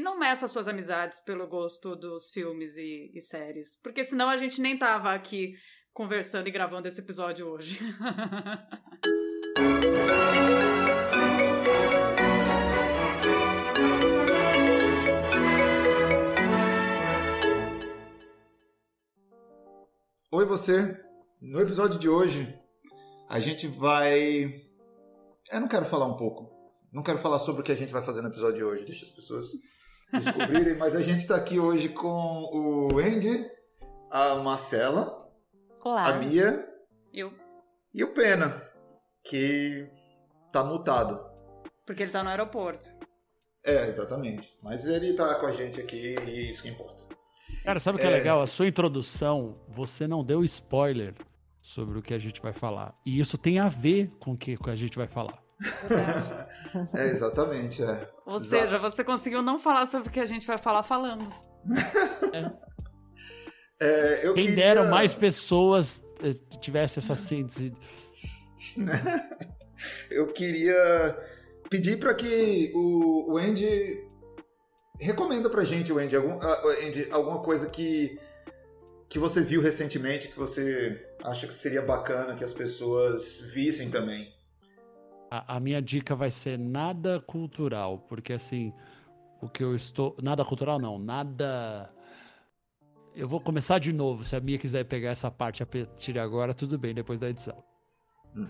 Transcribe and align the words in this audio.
Não 0.00 0.18
meça 0.18 0.48
suas 0.48 0.66
amizades 0.66 1.20
pelo 1.20 1.46
gosto 1.46 1.94
dos 1.94 2.30
filmes 2.30 2.74
e, 2.78 3.12
e 3.14 3.20
séries. 3.20 3.78
Porque 3.82 4.02
senão 4.02 4.30
a 4.30 4.36
gente 4.38 4.58
nem 4.58 4.78
tava 4.78 5.12
aqui 5.12 5.52
conversando 5.92 6.48
e 6.48 6.50
gravando 6.50 6.88
esse 6.88 7.02
episódio 7.02 7.46
hoje. 7.46 7.78
Oi 20.32 20.46
você. 20.46 20.98
No 21.42 21.60
episódio 21.60 21.98
de 21.98 22.08
hoje 22.08 22.58
a 23.28 23.38
gente 23.38 23.66
vai 23.66 24.64
eu 25.52 25.60
não 25.60 25.68
quero 25.68 25.84
falar 25.84 26.06
um 26.06 26.16
pouco. 26.16 26.58
Não 26.90 27.02
quero 27.02 27.18
falar 27.18 27.38
sobre 27.38 27.60
o 27.60 27.64
que 27.64 27.72
a 27.72 27.76
gente 27.76 27.92
vai 27.92 28.02
fazer 28.02 28.22
no 28.22 28.28
episódio 28.28 28.56
de 28.56 28.64
hoje, 28.64 28.86
deixa 28.86 29.04
as 29.04 29.10
pessoas 29.10 29.50
descobrirem, 30.12 30.76
mas 30.76 30.94
a 30.94 31.02
gente 31.02 31.20
está 31.20 31.36
aqui 31.36 31.58
hoje 31.58 31.88
com 31.88 32.08
o 32.52 32.98
Andy, 32.98 33.46
a 34.10 34.36
Marcela, 34.36 35.28
Olá. 35.84 36.08
a 36.08 36.12
Mia 36.14 36.66
Eu. 37.12 37.32
e 37.94 38.02
o 38.02 38.12
Pena, 38.12 38.62
que 39.24 39.88
tá 40.52 40.64
multado. 40.64 41.20
Porque 41.86 42.02
ele 42.02 42.12
tá 42.12 42.22
no 42.22 42.30
aeroporto. 42.30 42.88
É, 43.64 43.86
exatamente. 43.88 44.56
Mas 44.62 44.86
ele 44.86 45.12
tá 45.12 45.34
com 45.34 45.46
a 45.46 45.52
gente 45.52 45.80
aqui 45.80 46.14
e 46.26 46.50
isso 46.50 46.62
que 46.62 46.68
importa. 46.68 47.04
Cara, 47.64 47.78
sabe 47.78 47.98
o 47.98 48.00
que 48.00 48.06
é... 48.06 48.10
É. 48.10 48.14
legal? 48.14 48.40
A 48.40 48.46
sua 48.46 48.66
introdução, 48.66 49.60
você 49.68 50.06
não 50.06 50.24
deu 50.24 50.42
spoiler 50.44 51.14
sobre 51.60 51.98
o 51.98 52.02
que 52.02 52.14
a 52.14 52.18
gente 52.18 52.40
vai 52.40 52.52
falar. 52.52 52.94
E 53.04 53.18
isso 53.18 53.36
tem 53.36 53.58
a 53.58 53.68
ver 53.68 54.10
com 54.18 54.32
o 54.32 54.36
que 54.36 54.56
a 54.66 54.74
gente 54.74 54.96
vai 54.96 55.06
falar. 55.06 55.38
É, 56.94 57.06
exatamente, 57.06 57.82
é. 57.82 58.08
Ou 58.24 58.36
Exato. 58.36 58.48
seja, 58.48 58.76
você 58.78 59.04
conseguiu 59.04 59.42
não 59.42 59.58
falar 59.58 59.86
sobre 59.86 60.08
o 60.08 60.12
que 60.12 60.20
a 60.20 60.24
gente 60.24 60.46
vai 60.46 60.56
falar 60.56 60.82
falando. 60.82 61.28
É, 63.82 64.26
eu 64.26 64.34
Quem 64.34 64.48
queria... 64.48 64.56
dera 64.56 64.88
mais 64.88 65.14
pessoas 65.14 66.02
eh, 66.22 66.32
tivesse 66.60 66.98
essa 66.98 67.16
síntese. 67.16 67.74
Eu 70.10 70.26
queria 70.26 71.16
pedir 71.70 71.98
para 71.98 72.12
que 72.12 72.70
o, 72.74 73.32
o 73.32 73.38
Andy 73.38 74.06
recomenda 75.00 75.48
pra 75.48 75.64
gente, 75.64 75.92
o 75.92 75.98
Andy, 75.98 76.16
algum, 76.16 76.38
ah, 76.38 76.62
Andy, 76.86 77.08
alguma 77.10 77.40
coisa 77.40 77.70
que, 77.70 78.20
que 79.08 79.18
você 79.18 79.40
viu 79.40 79.62
recentemente 79.62 80.28
que 80.28 80.38
você 80.38 81.02
acha 81.24 81.46
que 81.46 81.54
seria 81.54 81.80
bacana 81.80 82.34
que 82.34 82.44
as 82.44 82.52
pessoas 82.52 83.40
vissem 83.52 83.90
também. 83.90 84.30
A, 85.30 85.56
a, 85.56 85.60
minha 85.60 85.80
dica 85.80 86.16
vai 86.16 86.30
ser 86.30 86.58
nada 86.58 87.20
cultural, 87.20 87.98
porque 88.08 88.32
assim, 88.32 88.72
o 89.40 89.48
que 89.48 89.62
eu 89.62 89.74
estou. 89.74 90.16
Nada 90.22 90.44
cultural 90.44 90.78
não, 90.78 90.98
nada. 90.98 91.90
Eu 93.14 93.28
vou 93.28 93.40
começar 93.40 93.78
de 93.78 93.92
novo. 93.92 94.24
Se 94.24 94.34
a 94.34 94.40
minha 94.40 94.58
quiser 94.58 94.84
pegar 94.84 95.10
essa 95.10 95.30
parte 95.30 95.62
a 95.62 95.66
partir 95.66 96.12
de 96.12 96.18
agora, 96.18 96.52
tudo 96.52 96.78
bem, 96.78 96.94
depois 96.94 97.18
da 97.20 97.28
edição. 97.28 97.54
Hum. 98.36 98.46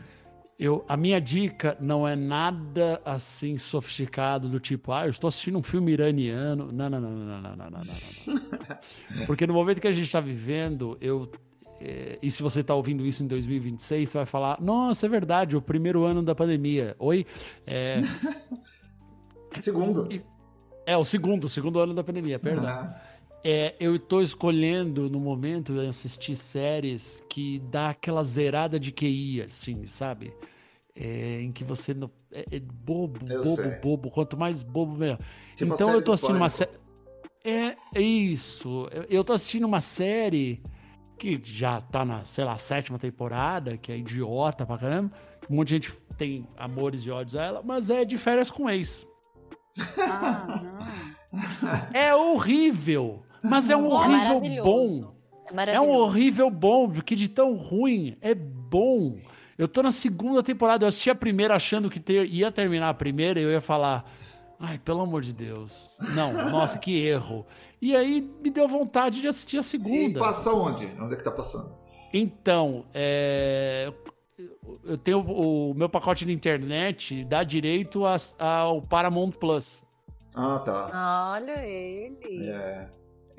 Eu, 0.59 0.85
a 0.87 0.95
minha 0.95 1.19
dica 1.19 1.75
não 1.81 2.07
é 2.07 2.15
nada 2.15 3.01
assim 3.03 3.57
sofisticado 3.57 4.47
do 4.47 4.61
tipo, 4.61 4.93
ah, 4.93 5.07
eu 5.07 5.11
estou 5.11 5.29
assistindo 5.29 5.57
um 5.57 5.63
filme 5.63 5.93
iraniano. 5.93 6.71
Não, 6.71 6.91
não, 6.91 7.01
não, 7.01 7.11
não, 7.11 7.27
não, 7.27 7.41
não, 7.41 7.57
não, 7.57 7.71
não. 7.71 7.81
não. 7.81 9.25
Porque 9.27 9.47
no 9.47 9.55
momento 9.55 9.81
que 9.81 9.89
a 9.89 9.93
gente 9.93 10.05
está 10.05 10.21
vivendo, 10.21 10.99
eu 11.01 11.31
é, 11.81 12.19
e 12.23 12.31
se 12.31 12.43
você 12.43 12.61
está 12.61 12.75
ouvindo 12.75 13.07
isso 13.07 13.23
em 13.23 13.27
2026, 13.27 14.09
você 14.09 14.19
vai 14.19 14.27
falar: 14.27 14.61
Nossa, 14.61 15.07
é 15.07 15.09
verdade, 15.09 15.57
o 15.57 15.63
primeiro 15.63 16.05
ano 16.05 16.23
da 16.23 16.35
pandemia. 16.35 16.95
Oi? 16.99 17.27
É, 17.67 18.01
Segundo. 19.61 20.09
é 20.87 20.97
o 20.97 21.05
segundo, 21.05 21.45
o 21.45 21.49
segundo 21.49 21.79
ano 21.81 21.95
da 21.95 22.05
pandemia, 22.05 22.39
perdão. 22.39 22.67
Ah, 22.69 23.01
É, 23.43 23.75
eu 23.81 23.99
tô 23.99 24.21
escolhendo 24.21 25.09
no 25.09 25.19
momento 25.19 25.79
assistir 25.81 26.37
séries 26.37 27.23
que 27.29 27.59
dá 27.71 27.91
aquela 27.91 28.23
zerada 28.23 28.79
de 28.79 28.93
QI, 28.93 29.43
assim, 29.43 29.87
sabe? 29.87 30.33
É, 30.95 31.41
em 31.41 31.51
que 31.51 31.65
você 31.65 31.95
não. 31.95 32.11
É, 32.31 32.45
é 32.57 32.61
bobo, 32.61 33.19
Eu 33.31 33.43
bobo, 33.43 33.63
sei. 33.63 33.71
bobo. 33.81 34.11
Quanto 34.11 34.37
mais 34.37 34.63
bobo, 34.63 34.95
melhor. 34.97 35.19
Tipo 35.57 35.73
então 35.75 35.91
eu 35.91 36.01
do 36.03 36.13
assistindo 36.13 36.37
uma 36.37 36.49
série. 36.51 36.71
É, 37.43 37.77
é 37.95 38.01
isso. 38.03 38.87
Eu- 38.93 39.07
Eu 39.09 39.25
tô 39.25 39.33
assistindo 39.33 39.65
uma 39.65 39.81
série 39.81 40.61
que 41.21 41.41
já 41.45 41.81
tá 41.83 42.03
na, 42.05 42.25
sei 42.25 42.45
lá, 42.45 42.57
sétima 42.57 42.99
temporada, 42.99 43.77
que 43.77 43.93
é 43.93 43.99
idiota 43.99 44.65
pra 44.65 44.79
caramba. 44.79 45.13
Um 45.51 45.57
monte 45.57 45.69
de 45.69 45.75
gente 45.75 45.93
tem 46.17 46.47
amores 46.57 47.03
e 47.05 47.11
ódios 47.11 47.37
a 47.37 47.45
ela, 47.45 47.63
mas 47.63 47.91
é 47.91 48.05
de 48.05 48.17
férias 48.17 48.51
com 48.51 48.69
ex. 48.71 49.07
Ah, 49.99 50.63
não. 51.33 51.91
É 51.93 52.15
horrível, 52.15 53.23
mas 53.43 53.69
é 53.71 53.77
um 53.77 53.87
É 53.87 53.95
horrível 53.95 54.19
maravilhoso. 54.19 54.65
bom. 54.69 55.15
É 55.47 55.51
É 55.51 55.55
maravilhoso. 55.55 55.89
um 55.89 55.95
horrível 56.03 56.51
bom, 56.51 56.89
porque 56.91 57.15
de 57.15 57.29
tão 57.29 57.55
ruim 57.55 58.17
é 58.21 58.35
bom. 58.35 59.19
Eu 59.59 59.69
tô 59.69 59.83
na 59.83 59.93
segunda 59.93 60.43
temporada, 60.43 60.85
eu 60.85 60.89
assisti 60.89 61.11
a 61.11 61.15
primeira 61.15 61.55
achando 61.55 61.91
que 61.91 62.01
ter- 62.01 62.27
ia 62.27 62.51
terminar 62.51 62.89
a 62.89 62.95
primeira 62.95 63.39
e 63.39 63.43
eu 63.43 63.51
ia 63.51 63.61
falar, 63.61 64.05
ai, 64.59 64.79
pelo 64.79 65.03
amor 65.03 65.21
de 65.23 65.33
Deus. 65.35 65.97
Não, 66.15 66.33
nossa, 66.51 66.79
que 66.79 66.97
erro. 66.99 67.47
E 67.81 67.97
aí 67.97 68.21
me 68.43 68.51
deu 68.51 68.69
vontade 68.69 69.21
de 69.21 69.29
assistir 69.29 69.57
a 69.57 69.61
E 69.61 69.65
segunda. 69.65 70.21
passa 70.21 70.53
onde? 70.53 70.87
Onde 71.01 71.15
é 71.15 71.17
que 71.17 71.25
tá 71.25 71.31
passando? 71.31 71.75
Então, 72.13 72.85
é, 72.93 73.93
eu 74.85 74.99
tenho 74.99 75.21
o 75.21 75.73
meu 75.75 75.89
pacote 75.89 76.25
de 76.27 76.33
internet 76.33 77.25
dá 77.25 77.43
direito 77.43 78.03
ao 78.39 78.83
Paramount 78.83 79.33
Plus. 79.33 79.83
Ah, 80.35 80.59
tá. 80.61 81.33
Olha 81.35 81.67
ele. 81.67 82.49
É. 82.49 82.89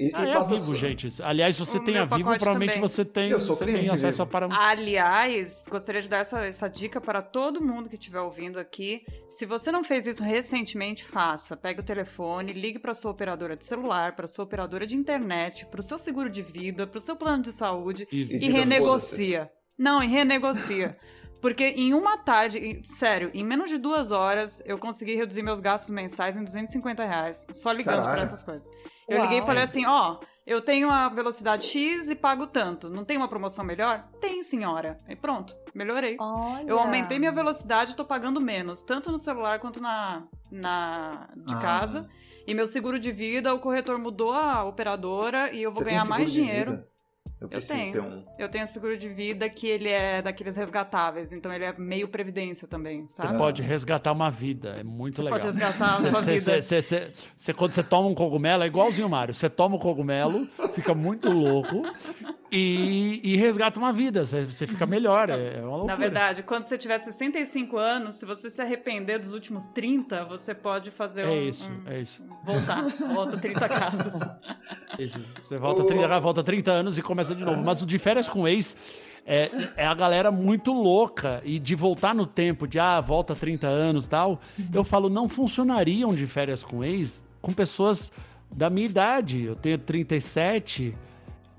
E, 0.08 0.12
Ah, 0.14 0.26
e 0.26 0.30
é 0.30 0.34
a 0.34 0.38
passa 0.38 0.56
Vivo, 0.56 0.76
gente. 0.76 1.08
Aliás, 1.24 1.58
você 1.58 1.78
O 1.78 1.84
tem 1.84 1.98
a 1.98 2.06
Vivo, 2.06 2.30
provavelmente 2.38 2.70
também. 2.74 2.82
você 2.88 3.06
tem, 3.06 3.30
Eu 3.30 3.40
sou 3.40 3.56
você 3.56 3.66
tem 3.66 3.86
acesso 3.90 4.18
Vivo. 4.18 4.24
a 4.24 4.26
Paramount. 4.26 4.58
Aliás, 4.60 5.66
gostaria 5.70 6.02
de 6.02 6.08
dar 6.10 6.18
essa, 6.18 6.44
essa 6.46 6.68
dica 6.68 7.00
para 7.00 7.22
todo 7.22 7.62
mundo 7.64 7.88
que 7.90 7.96
estiver 7.96 8.20
ouvindo 8.20 8.60
aqui. 8.60 9.04
Se 9.30 9.46
você 9.46 9.72
não 9.72 9.84
fez 9.84 10.08
isso 10.08 10.24
recentemente, 10.24 11.04
faça. 11.04 11.56
Pega 11.56 11.82
o 11.82 11.84
telefone, 11.84 12.54
ligue 12.54 12.80
para 12.80 12.94
sua 12.94 13.12
operadora 13.12 13.56
de 13.56 13.66
celular, 13.66 14.16
para 14.16 14.28
sua 14.28 14.44
operadora 14.46 14.86
de 14.86 14.96
internet, 14.96 15.66
para 15.68 15.80
o 15.80 15.84
seu 15.84 15.98
seguro 15.98 16.30
de 16.30 16.42
vida, 16.42 16.86
para 16.88 16.98
o 16.98 17.02
seu 17.02 17.16
plano 17.16 17.44
de 17.44 17.52
saúde 17.52 18.08
E- 18.12 18.22
e 18.22 18.40
diga, 18.40 18.54
renegocia. 18.60 19.50
Não, 19.78 20.02
e 20.04 20.08
renegocia. 20.08 20.98
Porque 21.42 21.64
em 21.64 21.92
uma 21.94 22.18
tarde, 22.20 22.60
em- 22.60 22.84
sério, 22.84 23.32
em 23.34 23.44
menos 23.44 23.70
de 23.70 23.78
duas 23.80 24.12
horas, 24.12 24.62
eu 24.66 24.78
consegui 24.78 25.16
reduzir 25.16 25.42
meus 25.42 25.60
gastos 25.60 25.90
mensais 25.90 26.38
em 26.38 26.44
250 26.44 27.04
reais. 27.04 27.48
Só 27.50 27.72
ligando 27.72 27.96
Caralho. 27.96 28.12
para 28.14 28.22
essas 28.24 28.44
coisas. 28.44 28.70
Eu 29.08 29.18
Uau. 29.18 29.24
liguei 29.26 29.40
e 29.40 29.46
falei 29.46 29.64
assim, 29.64 29.86
ó, 29.86 30.18
eu 30.46 30.62
tenho 30.62 30.90
a 30.90 31.10
velocidade 31.10 31.66
X 31.68 32.10
e 32.10 32.16
pago 32.16 32.48
tanto. 32.48 32.90
Não 32.90 33.04
tem 33.06 33.18
uma 33.18 33.28
promoção 33.28 33.64
melhor? 33.66 34.06
Tem, 34.20 34.42
senhora. 34.44 34.98
E 35.08 35.16
pronto, 35.16 35.56
melhorei. 35.74 36.18
Olha. 36.20 36.66
Eu 36.68 36.80
aumentei 36.80 37.20
minha 37.20 37.32
velocidade 37.32 37.92
e 37.92 37.96
tô 37.96 38.06
pagando 38.06 38.40
menos, 38.42 38.82
tanto 38.84 39.12
no 39.12 39.18
celular 39.20 39.60
quanto 39.60 39.80
na, 39.82 40.24
na 40.52 41.30
de 41.36 41.54
Ah. 41.54 41.60
casa. 41.60 42.10
E 42.48 42.54
meu 42.56 42.66
seguro 42.66 42.98
de 43.00 43.12
vida, 43.12 43.54
o 43.54 43.60
corretor 43.60 43.98
mudou 44.00 44.34
a 44.34 44.64
operadora 44.64 45.54
e 45.54 45.62
eu 45.62 45.72
vou 45.72 45.84
Você 45.84 45.90
ganhar 45.92 46.06
mais 46.06 46.32
dinheiro. 46.32 46.72
vida? 46.72 46.88
Eu 47.42 47.50
preciso 47.50 47.74
tenho. 47.74 47.92
ter 47.92 48.00
um. 48.02 48.24
Eu 48.38 48.50
tenho 48.50 48.68
seguro 48.68 48.96
de 48.98 49.10
vida 49.10 49.50
que 49.50 49.68
ele 49.68 49.90
é 49.90 50.22
daqueles 50.22 50.56
resgatáveis, 50.56 51.34
então 51.34 51.52
ele 51.52 51.66
é 51.66 51.74
meio 51.78 52.08
previdência 52.08 52.68
também, 52.68 53.08
Você 53.08 53.16
sabe? 53.16 53.38
pode 53.38 53.62
resgatar 53.64 54.12
uma 54.12 54.30
vida, 54.30 54.76
é 54.80 54.84
muito 54.84 55.16
Você 55.16 55.24
legal. 55.24 55.40
pode 55.40 55.52
resgatar 55.52 55.94
a 55.94 55.98
Cê- 56.22 56.32
vida. 56.40 56.62
cê- 56.62 57.12
cê- 57.36 57.54
quando 57.54 57.72
você 57.72 57.82
toma 57.84 58.08
um 58.08 58.14
cogumelo, 58.16 58.64
é 58.64 58.68
igualzinho 58.68 59.08
o 59.08 59.10
Mário. 59.10 59.34
Você 59.34 59.50
toma 59.50 59.76
o 59.76 59.80
cogumelo, 59.80 60.48
fica 60.74 60.94
muito 60.94 61.30
louco 61.30 61.82
e, 62.52 63.22
e 63.24 63.36
resgata 63.38 63.80
uma 63.80 63.94
vida. 63.94 64.26
Você 64.26 64.68
fica 64.68 64.86
melhor. 64.86 65.30
É, 65.30 65.58
é 65.58 65.62
uma 65.62 65.70
loucura. 65.78 65.94
Na 65.94 65.96
verdade, 65.96 66.44
quando 66.44 66.66
você 66.66 66.78
tiver 66.78 67.00
65 67.00 67.78
anos, 67.78 68.16
se 68.16 68.26
você 68.26 68.50
se 68.50 68.62
arrepender 68.62 69.20
dos 69.20 69.34
últimos 69.34 69.66
30, 69.68 70.26
você 70.26 70.54
pode 70.54 70.92
fazer 70.92 71.22
É 71.22 71.30
um, 71.30 71.48
isso, 71.48 71.72
um- 71.72 71.90
é 71.90 72.02
isso. 72.02 72.22
voltar. 72.44 72.84
Volta 73.14 73.38
30 73.38 73.70
casas. 73.70 74.16
Isso. 75.00 75.20
Você 75.42 75.58
volta 75.58 75.82
O- 75.84 75.88
30, 75.88 76.20
volta 76.20 76.44
30 76.44 76.70
anos 76.72 76.98
e 76.98 77.02
começa 77.02 77.34
de 77.34 77.44
novo. 77.46 77.62
Mas 77.64 77.82
o 77.82 77.86
de 77.86 77.98
férias 77.98 78.28
com 78.28 78.46
ex 78.48 78.76
é, 79.26 79.50
é 79.78 79.86
a 79.88 79.94
galera 79.94 80.30
muito 80.30 80.72
louca. 80.74 81.42
E 81.46 81.58
de 81.58 81.74
voltar 81.76 82.14
no 82.14 82.26
tempo, 82.26 82.68
de 82.68 82.78
ah, 82.78 83.00
volta 83.00 83.34
30 83.34 83.66
anos 83.68 84.06
e 84.06 84.10
tal, 84.10 84.42
eu 84.74 84.84
falo, 84.84 85.10
não 85.10 85.30
funcionariam 85.30 86.14
de 86.14 86.28
férias 86.28 86.64
com 86.64 86.84
ex 86.84 87.26
com 87.42 87.54
pessoas 87.54 88.12
da 88.52 88.70
minha 88.70 88.86
idade. 88.86 89.44
Eu 89.44 89.56
tenho 89.56 89.78
37. 89.78 90.94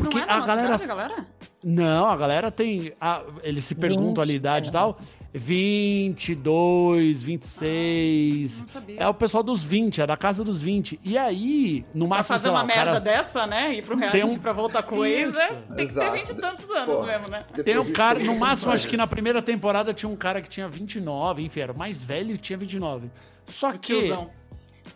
Porque 0.03 0.17
Não 0.19 0.25
é 0.25 0.27
da 0.27 0.33
a 0.35 0.39
nossa 0.39 0.47
galera. 0.47 0.69
idade, 0.75 0.87
galera? 0.87 1.27
Não, 1.65 2.09
a 2.09 2.17
galera 2.17 2.51
tem. 2.51 2.93
a- 3.01 3.23
eles 3.43 3.65
se 3.65 3.75
perguntam 3.77 4.23
ali 4.23 4.33
a 4.33 4.35
20, 4.35 4.37
idade 4.37 4.69
e 4.69 4.73
tal. 4.73 4.99
22, 5.35 7.23
26. 7.23 8.61
Não 8.61 8.67
sabia. 8.67 8.97
é 8.99 9.09
o 9.09 9.15
pessoal 9.15 9.43
dos 9.43 9.63
20, 9.63 10.01
é 10.01 10.07
da 10.07 10.17
casa 10.17 10.43
dos 10.45 10.61
20. 10.61 10.99
E 11.05 11.17
aí, 11.17 11.85
no 11.95 12.07
Pra 12.09 12.17
máximo, 12.19 12.35
fazer 12.35 12.43
sei 12.45 12.51
lá, 12.53 12.61
uma 12.61 12.67
merda 12.67 12.85
cara. 12.85 13.01
dessa, 13.01 13.47
né? 13.47 13.75
Ir 13.75 13.85
pro 13.85 13.97
reality 13.97 14.21
Tem 14.21 14.29
um- 14.29 14.39
pra 14.39 14.53
voltar 14.53 14.83
com 14.83 15.05
ex, 15.05 15.29
Isso. 15.29 15.39
né? 15.39 15.49
Tem 15.49 15.59
que 15.67 15.75
ter 15.77 15.83
Exato. 16.01 16.13
20 16.13 16.29
e 16.31 16.35
tantos 16.35 16.71
anos 16.71 16.97
Pô, 16.97 17.03
mesmo, 17.05 17.29
né? 17.29 17.45
Tem 17.65 17.79
um 17.79 17.93
cara, 17.93 18.19
no 18.19 18.37
máximo, 18.39 18.73
acho 18.73 18.89
que 18.89 18.97
na 18.97 19.07
primeira 19.07 19.41
temporada 19.41 19.95
tinha 19.95 20.11
um 20.11 20.17
cara 20.17 20.41
que 20.43 20.49
tinha 20.49 20.69
29, 20.69 21.43
enfim, 21.45 21.61
era 21.61 21.73
o 21.73 21.79
mais 21.79 22.03
velho 22.03 22.35
e 22.35 22.39
tinha 22.39 22.57
29. 22.59 23.11
Só 23.47 23.71
O 23.71 23.79
que. 23.79 23.99
tiozão. 23.99 24.31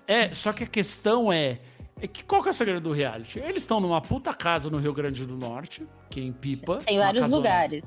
É, 0.06 0.32
só 0.34 0.52
que 0.52 0.64
a 0.64 0.66
questão 0.66 1.32
é. 1.32 1.58
É 2.00 2.06
que 2.06 2.22
qual 2.24 2.42
que 2.42 2.48
é 2.48 2.50
o 2.50 2.54
segredo 2.54 2.80
do 2.80 2.92
reality? 2.92 3.38
Eles 3.38 3.62
estão 3.62 3.80
numa 3.80 4.00
puta 4.02 4.34
casa 4.34 4.68
no 4.68 4.76
Rio 4.78 4.92
Grande 4.92 5.24
do 5.24 5.34
Norte, 5.36 5.86
que 6.10 6.20
é 6.20 6.22
em 6.22 6.32
Pipa. 6.32 6.82
Tem 6.86 6.98
vários 6.98 7.22
casona. 7.22 7.36
lugares. 7.36 7.84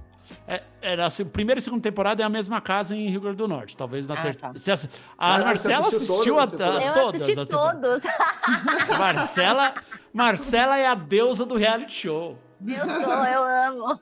É, 0.47 0.61
era 0.81 1.05
a 1.05 1.09
se- 1.09 1.25
primeira 1.25 1.59
e 1.59 1.61
segunda 1.61 1.81
temporada 1.81 2.21
é 2.21 2.25
a 2.25 2.29
mesma 2.29 2.59
casa 2.61 2.95
em 2.95 3.07
Rio 3.09 3.21
Grande 3.21 3.37
do 3.37 3.47
Norte. 3.47 3.75
Talvez 3.77 4.07
na 4.07 4.15
Ah, 4.15 4.21
terceira. 4.23 4.77
tá. 4.77 4.87
A 5.17 5.27
Caraca, 5.27 5.45
Marcela 5.45 5.87
assistiu 5.87 6.13
assistiu 6.15 6.35
todas 6.35 6.61
a, 6.61 6.77
a- 6.77 6.83
Eu 6.85 6.93
todas 6.93 7.21
assisti 7.21 7.39
as 7.39 7.47
temporadas. 7.47 8.03
todos. 8.03 8.97
Marcela, 8.97 9.73
Marcela 10.13 10.77
é 10.77 10.87
a 10.87 10.95
deusa 10.95 11.45
do 11.45 11.55
reality 11.55 11.93
show. 11.93 12.37
Eu 12.67 12.85
sou, 12.85 13.13
eu 13.25 13.43
amo. 13.43 13.99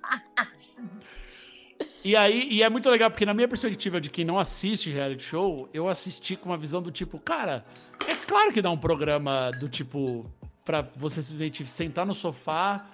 E 2.03 2.15
aí, 2.15 2.47
e 2.49 2.63
é 2.63 2.69
muito 2.69 2.89
legal, 2.89 3.09
porque 3.11 3.25
na 3.25 3.33
minha 3.33 3.47
perspectiva 3.47 3.99
de 3.99 4.09
quem 4.09 4.23
não 4.23 4.39
assiste 4.39 4.89
reality 4.91 5.23
show, 5.23 5.67
eu 5.73 5.89
assisti 5.89 6.35
com 6.37 6.49
uma 6.49 6.57
visão 6.57 6.81
do 6.81 6.89
tipo, 6.91 7.19
cara, 7.19 7.65
é 8.05 8.15
claro 8.15 8.51
que 8.51 8.61
dá 8.61 8.69
um 8.69 8.77
programa 8.77 9.51
do 9.51 9.67
tipo, 9.69 10.25
pra 10.65 10.81
você 10.95 11.21
simplesmente 11.21 11.65
sentar 11.67 12.05
no 12.05 12.13
sofá 12.13 12.85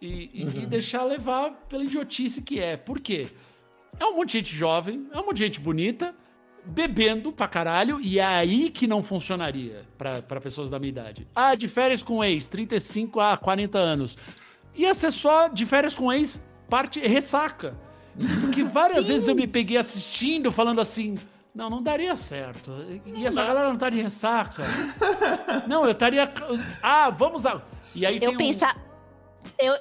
e, 0.00 0.30
e- 0.32 0.62
e 0.62 0.66
deixar 0.66 1.02
levar 1.04 1.50
pela 1.68 1.84
idiotice 1.84 2.42
que 2.42 2.60
é. 2.60 2.76
Por 2.76 2.98
quê? 3.00 3.28
É 4.00 4.04
um 4.04 4.16
monte 4.16 4.32
de 4.32 4.38
gente 4.38 4.54
jovem, 4.54 5.06
é 5.12 5.18
um 5.18 5.24
monte 5.26 5.38
de 5.38 5.44
gente 5.44 5.60
bonita, 5.60 6.14
bebendo 6.64 7.32
pra 7.32 7.48
caralho, 7.48 7.98
e 8.00 8.18
é 8.18 8.24
aí 8.24 8.70
que 8.70 8.86
não 8.86 9.02
funcionaria 9.02 9.82
pra, 9.96 10.20
pra 10.22 10.40
pessoas 10.40 10.70
da 10.70 10.78
minha 10.78 10.90
idade. 10.90 11.26
Ah, 11.34 11.54
de 11.54 11.66
férias 11.68 12.02
com 12.02 12.22
ex, 12.22 12.48
35 12.48 13.20
a 13.20 13.36
40 13.36 13.78
anos. 13.78 14.16
Ia 14.76 14.94
ser 14.94 15.10
só 15.10 15.48
de 15.48 15.64
férias 15.66 15.94
com 15.94 16.12
ex, 16.12 16.40
parte 16.68 17.00
ressaca. 17.00 17.74
Porque 18.40 18.62
várias 18.64 19.06
Sim. 19.06 19.12
vezes 19.12 19.28
eu 19.28 19.34
me 19.34 19.46
peguei 19.46 19.76
assistindo, 19.76 20.50
falando 20.52 20.80
assim. 20.80 21.18
Não, 21.58 21.68
não 21.68 21.82
daria 21.82 22.16
certo. 22.16 22.70
E 23.04 23.26
essa 23.26 23.44
galera 23.44 23.68
não 23.68 23.76
tá 23.76 23.90
de 23.90 24.00
ressaca. 24.00 24.62
Não, 25.66 25.84
eu 25.84 25.90
estaria. 25.90 26.32
Ah, 26.80 27.10
vamos 27.10 27.44
a. 27.44 27.60
E 27.96 28.06
aí 28.06 28.20
tem 28.20 28.28
Eu 28.28 28.34
um- 28.34 28.38
pensar. 28.38 28.76
Eu, 29.58 29.74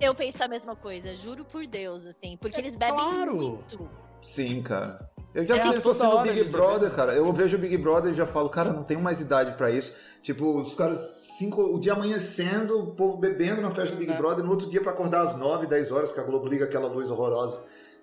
eu 0.00 0.14
penso 0.14 0.44
a 0.44 0.46
mesma 0.46 0.76
coisa, 0.76 1.16
juro 1.16 1.44
por 1.44 1.66
Deus, 1.66 2.06
assim. 2.06 2.36
Porque 2.36 2.60
eles 2.60 2.76
bebem 2.76 2.94
claro. 2.96 3.34
muito. 3.34 3.90
Sim, 4.22 4.62
cara. 4.62 5.10
Eu 5.34 5.48
já 5.48 5.56
É, 5.56 5.72
penso 5.72 5.82
toda 5.82 6.20
assim 6.20 6.28
no 6.28 6.34
Big 6.34 6.48
Brother, 6.50 6.90
cara. 6.92 7.12
Eu 7.12 7.32
vejo 7.32 7.56
o 7.56 7.58
Big 7.60 7.76
Brother 7.76 8.12
e 8.12 8.14
já 8.14 8.24
falo, 8.26 8.48
cara, 8.48 8.72
não 8.72 8.84
tenho 8.84 9.00
mais 9.00 9.20
idade 9.20 9.54
pra 9.56 9.68
isso. 9.68 9.92
Tipo, 10.22 10.60
os 10.60 10.76
caras, 10.76 11.00
cinco, 11.38 11.60
o 11.60 11.80
dia 11.80 11.94
amanhecendo, 11.94 12.78
o 12.78 12.94
povo 12.94 13.16
bebendo 13.16 13.60
na 13.60 13.72
festa 13.72 13.96
do 13.96 13.98
Big 13.98 14.12
É. 14.12 14.16
Brother, 14.16 14.44
no 14.44 14.50
outro 14.52 14.68
dia 14.70 14.80
pra 14.80 14.92
acordar 14.92 15.22
às 15.22 15.36
9, 15.36 15.66
10 15.66 15.90
horas, 15.90 16.12
que 16.12 16.20
a 16.20 16.22
Globo 16.22 16.46
liga 16.46 16.66
aquela 16.66 16.86
luz 16.86 17.10
horrorosa. 17.10 17.58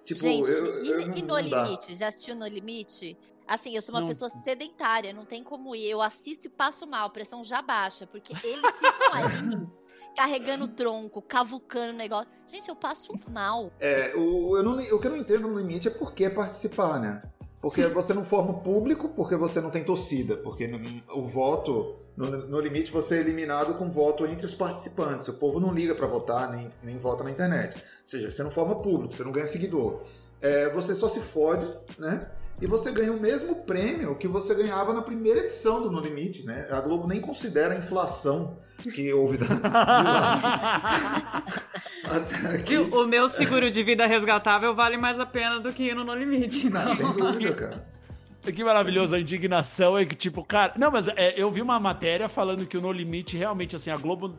Tipo, 0.07 0.21
Gente, 0.21 0.49
eu, 0.49 0.83
e, 0.85 0.89
eu 0.89 1.01
e 1.01 1.21
no 1.21 1.37
limite? 1.37 1.93
Já 1.93 2.07
assistiu 2.07 2.33
no 2.33 2.47
limite? 2.47 3.17
Assim, 3.45 3.75
eu 3.75 3.81
sou 3.81 3.93
uma 3.93 3.99
Não. 3.99 4.07
pessoa 4.07 4.29
sedentária, 4.29 5.11
não 5.11 5.25
tem 5.25 5.43
como 5.43 5.75
ir. 5.75 5.89
Eu 5.89 6.01
assisto 6.01 6.47
e 6.47 6.49
passo 6.49 6.87
mal, 6.87 7.07
a 7.07 7.09
pressão 7.09 7.43
já 7.43 7.61
baixa, 7.61 8.07
porque 8.07 8.31
eles 8.41 8.75
ficam 8.77 9.11
ali 9.13 9.67
carregando 10.15 10.65
tronco, 10.69 11.21
cavucando 11.21 11.91
o 11.91 11.97
negócio. 11.97 12.29
Gente, 12.47 12.69
eu 12.69 12.75
passo 12.75 13.11
mal. 13.29 13.69
É, 13.81 14.13
o, 14.15 14.55
eu 14.55 14.63
não, 14.63 14.77
o 14.79 14.97
que 14.97 15.07
eu 15.07 15.11
não 15.11 15.17
entendo 15.17 15.45
no 15.49 15.59
limite 15.59 15.89
é 15.89 15.91
por 15.91 16.13
que 16.13 16.29
participar, 16.29 17.01
né? 17.01 17.21
Porque 17.59 17.85
você 17.91 18.13
não 18.13 18.23
forma 18.23 18.61
público, 18.61 19.09
porque 19.09 19.35
você 19.35 19.59
não 19.59 19.71
tem 19.71 19.83
torcida. 19.83 20.37
Porque 20.37 20.69
o 21.13 21.21
voto, 21.21 21.99
no, 22.17 22.47
no 22.47 22.59
limite, 22.59 22.91
você 22.91 23.17
é 23.17 23.19
eliminado 23.19 23.75
com 23.75 23.91
voto 23.91 24.25
entre 24.25 24.47
os 24.47 24.55
participantes. 24.55 25.27
O 25.27 25.33
povo 25.33 25.59
não 25.59 25.71
liga 25.71 25.93
pra 25.93 26.07
votar, 26.07 26.51
nem, 26.51 26.67
nem 26.81 26.97
vota 26.97 27.23
na 27.23 27.29
internet. 27.29 27.75
Ou 27.75 27.81
seja, 28.03 28.31
você 28.31 28.41
não 28.43 28.49
forma 28.49 28.81
público, 28.81 29.13
você 29.13 29.23
não 29.23 29.31
ganha 29.31 29.45
seguidor. 29.45 30.01
É, 30.41 30.67
você 30.71 30.95
só 30.95 31.07
se 31.07 31.19
fode, 31.19 31.67
né? 31.97 32.27
E 32.59 32.65
você 32.65 32.91
ganha 32.91 33.11
o 33.11 33.19
mesmo 33.19 33.55
prêmio 33.63 34.15
que 34.15 34.27
você 34.27 34.55
ganhava 34.55 34.91
na 34.91 35.03
primeira 35.03 35.41
edição 35.41 35.79
do 35.79 35.91
No 35.91 35.99
Limite, 35.99 36.43
né? 36.43 36.67
A 36.71 36.81
Globo 36.81 37.07
nem 37.07 37.21
considera 37.21 37.75
a 37.75 37.77
inflação 37.77 38.57
que 38.93 39.13
houve 39.13 39.37
da. 39.37 39.45
Que 42.65 42.77
o 42.77 43.05
meu 43.05 43.29
seguro 43.29 43.69
de 43.69 43.83
vida 43.83 44.07
resgatável 44.07 44.73
vale 44.73 44.95
mais 44.95 45.19
a 45.19 45.25
pena 45.25 45.59
do 45.59 45.73
que 45.73 45.83
ir 45.83 45.93
no 45.93 46.05
No 46.05 46.15
Limite. 46.15 46.69
Não, 46.69 46.95
sem 46.95 47.11
dúvida, 47.11 47.53
cara. 47.53 47.96
Que 48.51 48.63
maravilhoso, 48.63 49.15
a 49.15 49.19
indignação 49.19 49.97
é 49.97 50.05
que, 50.05 50.15
tipo, 50.15 50.43
cara. 50.43 50.73
Não, 50.77 50.91
mas 50.91 51.07
é, 51.07 51.33
eu 51.35 51.51
vi 51.51 51.61
uma 51.61 51.79
matéria 51.79 52.27
falando 52.29 52.65
que 52.65 52.77
o 52.77 52.81
No 52.81 52.91
Limite, 52.91 53.35
realmente, 53.37 53.75
assim, 53.75 53.89
a 53.89 53.97
Globo 53.97 54.35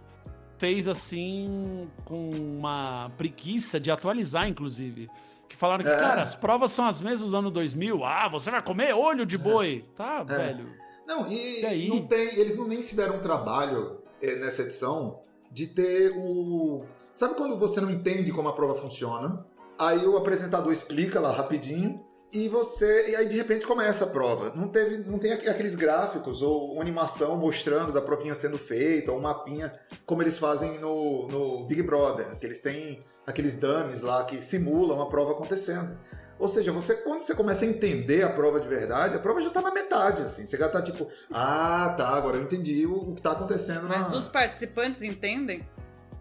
fez 0.59 0.89
assim, 0.89 1.89
com 2.05 2.31
uma 2.31 3.11
preguiça 3.17 3.79
de 3.79 3.91
atualizar, 3.91 4.49
inclusive. 4.49 5.09
Que 5.49 5.57
falaram 5.57 5.85
que, 5.85 5.91
É. 5.91 5.97
cara, 5.97 6.21
as 6.23 6.35
provas 6.35 6.73
são 6.73 6.87
as 6.87 7.01
mesmas 7.01 7.31
do 7.31 7.37
ano 7.37 7.51
2000. 7.51 8.05
Ah, 8.05 8.29
você 8.29 8.51
vai 8.51 8.61
comer 8.63 8.93
olho 8.95 9.25
de 9.25 9.39
boi. 9.39 9.85
Tá, 9.97 10.23
velho. 10.23 10.69
Não, 11.07 11.31
e 11.31 11.61
E 11.63 11.67
aí? 11.67 11.89
não 11.89 12.07
tem, 12.07 12.35
eles 12.39 12.57
não 12.57 12.67
nem 12.69 12.83
se 12.83 12.95
deram 12.97 13.21
trabalho 13.21 13.99
eh, 14.21 14.35
nessa 14.37 14.63
edição 14.63 15.21
de 15.51 15.67
ter 15.69 16.13
o. 16.17 16.85
Sabe 17.13 17.35
quando 17.35 17.57
você 17.59 17.81
não 17.81 17.91
entende 17.91 18.31
como 18.31 18.49
a 18.49 18.53
prova 18.53 18.75
funciona? 18.75 19.47
Aí 19.79 20.05
o 20.07 20.17
apresentador 20.17 20.73
explica 20.73 21.19
lá 21.21 21.31
rapidinho 21.33 22.05
e 22.33 22.49
você. 22.49 23.11
E 23.11 23.17
aí 23.17 23.29
de 23.29 23.37
repente 23.37 23.67
começa 23.67 24.05
a 24.05 24.09
prova. 24.09 24.53
Não, 24.55 24.69
teve, 24.69 24.99
não 24.99 25.19
tem 25.19 25.33
aqu- 25.33 25.49
aqueles 25.49 25.75
gráficos 25.75 26.43
ou 26.43 26.81
animação 26.81 27.37
mostrando 27.37 27.93
da 27.93 28.01
provinha 28.03 28.35
sendo 28.35 28.59
feita, 28.59 29.13
ou 29.13 29.21
mapinha, 29.21 29.73
como 30.07 30.23
eles 30.23 30.39
fazem 30.39 30.79
no, 30.79 31.27
no 31.29 31.67
Big 31.67 31.83
Brother, 31.83 32.37
que 32.39 32.47
eles 32.47 32.61
têm 32.61 33.05
aqueles 33.27 33.57
dummies 33.57 34.03
lá 34.03 34.25
que 34.25 34.41
simulam 34.41 35.01
a 35.01 35.07
prova 35.09 35.33
acontecendo. 35.33 35.99
Ou 36.39 36.47
seja, 36.49 36.71
você 36.71 36.95
quando 36.95 37.21
você 37.21 37.35
começa 37.35 37.65
a 37.65 37.69
entender 37.69 38.23
a 38.23 38.29
prova 38.29 38.61
de 38.61 38.69
verdade, 38.69 39.17
a 39.17 39.19
prova 39.19 39.43
já 39.43 39.51
tá 39.51 39.61
na 39.61 39.73
metade, 39.73 40.23
assim. 40.23 40.47
Você 40.47 40.57
já 40.57 40.69
tá 40.69 40.81
tipo, 40.81 41.09
ah, 41.33 41.95
tá, 41.99 42.09
agora 42.11 42.37
eu 42.37 42.43
entendi 42.45 42.87
o, 42.87 43.11
o 43.11 43.15
que 43.15 43.21
tá 43.21 43.33
acontecendo 43.33 43.89
Mas 43.89 44.11
na... 44.13 44.17
os 44.17 44.29
participantes 44.29 45.03
entendem? 45.03 45.67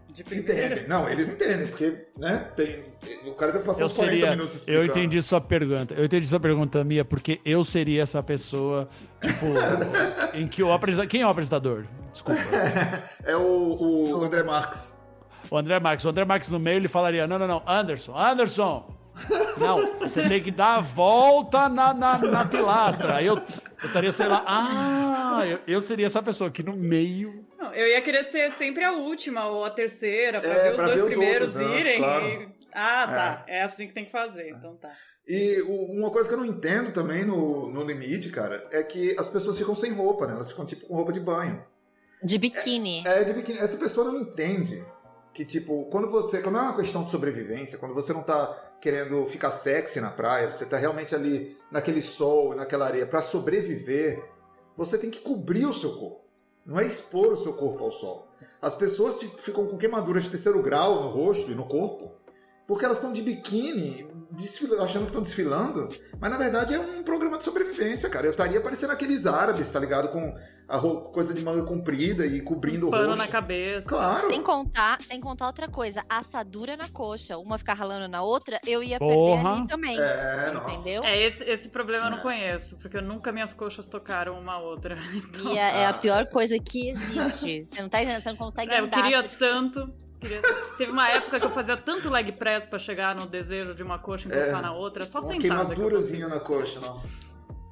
De 0.08 0.24
primeira? 0.24 0.66
Entendem. 0.66 0.88
Não, 0.88 1.08
eles 1.08 1.28
entendem, 1.28 1.66
porque, 1.68 2.06
né, 2.16 2.48
tem... 2.56 2.82
O 3.26 3.32
cara 3.32 3.52
deve 3.52 3.64
passar 3.64 3.82
Eu 3.82 3.86
uns 3.86 3.96
40 3.96 4.14
seria. 4.16 4.30
minutos 4.30 4.56
explicando. 4.56 4.84
Eu 4.84 4.90
entendi 4.90 5.22
sua 5.22 5.40
pergunta. 5.40 5.94
Eu 5.94 6.04
entendi 6.04 6.26
sua 6.26 6.40
pergunta, 6.40 6.82
Mia, 6.82 7.04
porque 7.04 7.40
eu 7.44 7.64
seria 7.64 8.02
essa 8.02 8.22
pessoa, 8.22 8.88
tipo, 9.20 9.46
em 10.34 10.48
que 10.48 10.62
o 10.62 10.72
apresentador. 10.72 11.10
Quem 11.10 11.22
é 11.22 11.26
o 11.26 11.28
apresentador? 11.28 11.84
Desculpa. 12.10 12.40
É 13.24 13.36
o, 13.36 14.16
o 14.18 14.24
André 14.24 14.42
Marques. 14.42 14.94
O 15.50 15.56
André 15.58 15.78
Marques. 15.78 16.04
O 16.06 16.08
André 16.08 16.24
Marques 16.24 16.48
no 16.48 16.58
meio 16.58 16.78
ele 16.78 16.88
falaria: 16.88 17.26
não, 17.26 17.38
não, 17.38 17.46
não, 17.46 17.62
Anderson, 17.66 18.16
Anderson! 18.16 18.98
Não, 19.58 19.98
você 19.98 20.26
tem 20.28 20.40
que 20.40 20.50
dar 20.50 20.76
a 20.76 20.80
volta 20.80 21.68
na, 21.68 21.92
na, 21.92 22.18
na 22.18 22.44
pilastra. 22.46 23.16
Aí 23.16 23.26
eu, 23.26 23.36
eu 23.36 23.86
estaria, 23.86 24.12
sei 24.12 24.28
lá, 24.28 24.42
ah, 24.46 25.40
eu, 25.44 25.58
eu 25.66 25.80
seria 25.82 26.06
essa 26.06 26.22
pessoa 26.22 26.48
aqui 26.48 26.62
no 26.62 26.74
meio. 26.74 27.44
Não, 27.68 27.74
eu 27.74 27.86
ia 27.86 28.00
querer 28.00 28.24
ser 28.24 28.50
sempre 28.52 28.84
a 28.84 28.92
última 28.92 29.46
ou 29.48 29.64
a 29.64 29.70
terceira, 29.70 30.40
pra 30.40 30.50
É, 30.50 30.62
ver 30.62 30.70
os 30.70 30.76
pra 30.76 30.84
dois 30.86 30.96
ver 30.98 31.02
os 31.04 31.08
primeiros 31.12 31.56
outros, 31.56 31.70
né? 31.72 31.80
irem. 31.80 31.98
Claro. 31.98 32.26
e- 32.26 32.48
Ah, 32.72 33.06
tá. 33.06 33.44
É. 33.48 33.62
assim 33.62 33.86
que 33.88 33.94
tem 33.94 34.04
que 34.04 34.10
fazer, 34.12 34.50
então 34.50 34.76
tá. 34.76 34.90
E 35.26 35.60
uma 35.62 36.10
coisa 36.10 36.28
que 36.28 36.34
eu 36.34 36.38
não 36.38 36.46
entendo 36.46 36.92
também 36.92 37.24
no, 37.24 37.70
no 37.70 37.82
limite, 37.84 38.30
cara, 38.30 38.64
é 38.72 38.82
que 38.82 39.14
as 39.18 39.28
pessoas 39.28 39.58
ficam 39.58 39.74
sem 39.74 39.92
roupa, 39.92 40.26
né? 40.26 40.34
Elas 40.34 40.50
ficam 40.50 40.64
tipo 40.64 40.86
com 40.86 40.94
roupa 40.94 41.12
de 41.12 41.20
banho. 41.20 41.62
De 42.22 42.38
biquíni. 42.38 43.06
É, 43.06 43.24
de 43.24 43.32
biquíni. 43.32 43.58
Essa 43.58 43.76
pessoa 43.76 44.10
não 44.10 44.20
entende 44.20 44.82
que, 45.34 45.44
tipo, 45.44 45.84
quando 45.90 46.10
você. 46.10 46.40
Quando 46.40 46.58
é 46.58 46.62
uma 46.62 46.76
questão 46.76 47.04
de 47.04 47.10
sobrevivência, 47.10 47.78
quando 47.78 47.94
você 47.94 48.12
não 48.12 48.22
tá 48.22 48.74
querendo 48.80 49.26
ficar 49.26 49.50
sexy 49.50 50.00
na 50.00 50.10
praia, 50.10 50.50
você 50.50 50.64
tá 50.64 50.76
realmente 50.76 51.14
ali 51.14 51.56
naquele 51.70 52.00
sol, 52.00 52.54
naquela 52.54 52.86
areia, 52.86 53.06
pra 53.06 53.20
sobreviver, 53.20 54.22
você 54.76 54.96
tem 54.96 55.10
que 55.10 55.20
cobrir 55.20 55.66
o 55.66 55.74
seu 55.74 55.92
corpo. 55.96 56.27
Não 56.68 56.78
é 56.78 56.86
expor 56.86 57.32
o 57.32 57.36
seu 57.38 57.54
corpo 57.54 57.82
ao 57.82 57.90
sol. 57.90 58.28
As 58.60 58.74
pessoas 58.74 59.22
ficam 59.38 59.66
com 59.66 59.78
queimaduras 59.78 60.24
de 60.24 60.30
terceiro 60.30 60.62
grau 60.62 61.02
no 61.02 61.08
rosto 61.08 61.50
e 61.50 61.54
no 61.54 61.64
corpo, 61.64 62.12
porque 62.66 62.84
elas 62.84 62.98
estão 62.98 63.10
de 63.10 63.22
biquíni, 63.22 64.06
desfila- 64.30 64.82
achando 64.84 65.02
que 65.02 65.08
estão 65.08 65.22
desfilando, 65.22 65.88
mas 66.20 66.30
na 66.30 66.36
verdade 66.36 66.74
é 66.74 66.78
um 66.80 67.02
programa 67.02 67.38
de 67.38 67.44
sobrevivência, 67.44 68.08
cara. 68.10 68.26
Eu 68.26 68.30
estaria 68.30 68.60
parecendo 68.60 68.92
aqueles 68.92 69.26
árabes, 69.26 69.70
tá 69.70 69.80
ligado? 69.80 70.08
Com 70.08 70.36
a 70.68 70.76
ro- 70.76 71.02
coisa 71.12 71.32
de 71.32 71.42
manga 71.42 71.62
comprida 71.62 72.26
e 72.26 72.40
cobrindo 72.42 72.88
o 72.88 72.90
Pano 72.90 73.08
rosto. 73.08 73.18
na 73.18 73.26
cabeça. 73.28 73.88
Claro. 73.88 74.20
Sem 74.28 74.42
contar, 74.42 74.98
sem 75.08 75.18
contar 75.20 75.46
outra 75.46 75.66
coisa, 75.68 76.04
assadura 76.08 76.76
na 76.76 76.88
coxa. 76.90 77.38
Uma 77.38 77.56
ficar 77.56 77.72
ralando 77.74 78.06
na 78.06 78.20
outra, 78.22 78.60
eu 78.66 78.82
ia 78.82 78.98
Porra. 78.98 79.14
perder 79.42 79.48
ali 79.48 79.66
também. 79.68 79.98
É, 79.98 80.50
nossa. 80.52 80.70
entendeu? 80.72 81.04
É, 81.04 81.22
esse, 81.26 81.44
esse 81.44 81.68
problema 81.70 82.06
eu 82.06 82.10
não 82.10 82.18
É. 82.18 82.22
conheço, 82.22 82.78
porque 82.78 83.00
nunca 83.00 83.32
minhas 83.32 83.54
coxas 83.54 83.86
tocaram 83.86 84.38
uma 84.38 84.54
a 84.54 84.58
outra. 84.58 84.96
Então, 85.14 85.52
E 85.54 85.58
é, 85.58 85.82
é 85.82 85.86
a 85.86 85.94
pior 85.94 86.26
coisa 86.26 86.58
que 86.58 86.90
existe. 86.90 87.62
Você 87.64 87.80
não 87.80 87.88
tá 87.88 88.02
entendendo, 88.02 88.22
você 88.22 88.28
não 88.30 88.36
consegue 88.36 88.72
é, 88.72 88.80
eu 88.80 88.84
andar. 88.84 89.02
queria 89.02 89.22
você 89.22 89.28
fica- 89.30 89.46
tanto. 89.52 89.90
Queria- 90.20 90.42
Teve 90.76 90.92
uma 90.92 91.08
época 91.10 91.38
que 91.40 91.46
eu 91.46 91.50
fazia 91.50 91.76
tanto 91.76 92.08
leg 92.10 92.32
press 92.32 92.66
pra 92.66 92.78
chegar 92.78 93.14
no 93.14 93.26
desejo 93.26 93.74
de 93.74 93.82
uma 93.82 93.98
coxa 93.98 94.28
encostar 94.28 94.58
É. 94.58 94.62
na 94.62 94.72
outra, 94.72 95.06
só 95.06 95.20
sentada. 95.20 95.38
que 95.40 95.46
eu 95.46 95.50
queimadurazinha 95.50 96.28
na 96.28 96.40
coxa, 96.40 96.80
nossa. 96.80 97.08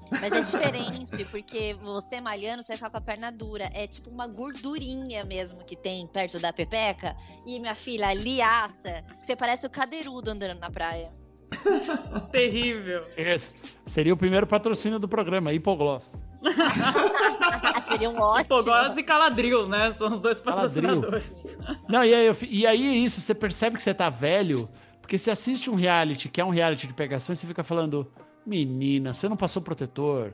Mas 0.08 0.30
é 0.30 0.40
diferente, 0.40 1.24
porque 1.24 1.74
você 1.82 2.20
malhando, 2.20 2.62
você 2.62 2.68
vai 2.68 2.76
ficar 2.76 2.90
com 2.90 2.96
a 2.98 3.00
perna 3.00 3.32
dura. 3.32 3.68
É 3.74 3.88
tipo 3.88 4.08
uma 4.08 4.28
gordurinha 4.28 5.24
mesmo 5.24 5.64
que 5.64 5.74
tem 5.74 6.06
perto 6.06 6.38
da 6.38 6.52
pepeca. 6.52 7.16
E 7.44 7.58
minha 7.58 7.74
filha, 7.74 8.06
aliaça, 8.08 9.02
que 9.18 9.26
você 9.26 9.34
parece 9.34 9.66
o 9.66 9.70
cadeirudo 9.70 10.30
andando 10.30 10.60
na 10.60 10.70
praia. 10.70 11.12
Terrível. 12.32 13.04
Esse 13.16 13.52
seria 13.84 14.12
o 14.12 14.16
primeiro 14.16 14.46
patrocínio 14.46 14.98
do 14.98 15.08
programa, 15.08 15.52
Hipogloss. 15.52 16.22
Seria 17.88 18.10
um 18.10 18.18
ótimo. 18.18 18.58
Hipogloss 18.58 18.96
e 18.96 19.02
Caladril, 19.02 19.66
né? 19.68 19.92
São 19.92 20.12
os 20.12 20.20
dois 20.20 20.40
Caladril. 20.40 21.00
patrocinadores. 21.00 21.56
Não, 21.88 22.04
e 22.04 22.14
aí, 22.14 22.36
e 22.48 22.66
aí 22.66 22.86
é 22.86 22.96
isso, 22.98 23.20
você 23.20 23.34
percebe 23.34 23.76
que 23.76 23.82
você 23.82 23.94
tá 23.94 24.08
velho, 24.08 24.68
porque 25.00 25.16
você 25.16 25.30
assiste 25.30 25.70
um 25.70 25.74
reality, 25.74 26.28
que 26.28 26.40
é 26.40 26.44
um 26.44 26.50
reality 26.50 26.86
de 26.86 26.94
pegação, 26.94 27.32
e 27.32 27.36
você 27.36 27.46
fica 27.46 27.64
falando, 27.64 28.06
menina, 28.44 29.12
você 29.12 29.28
não 29.28 29.36
passou 29.36 29.62
protetor? 29.62 30.32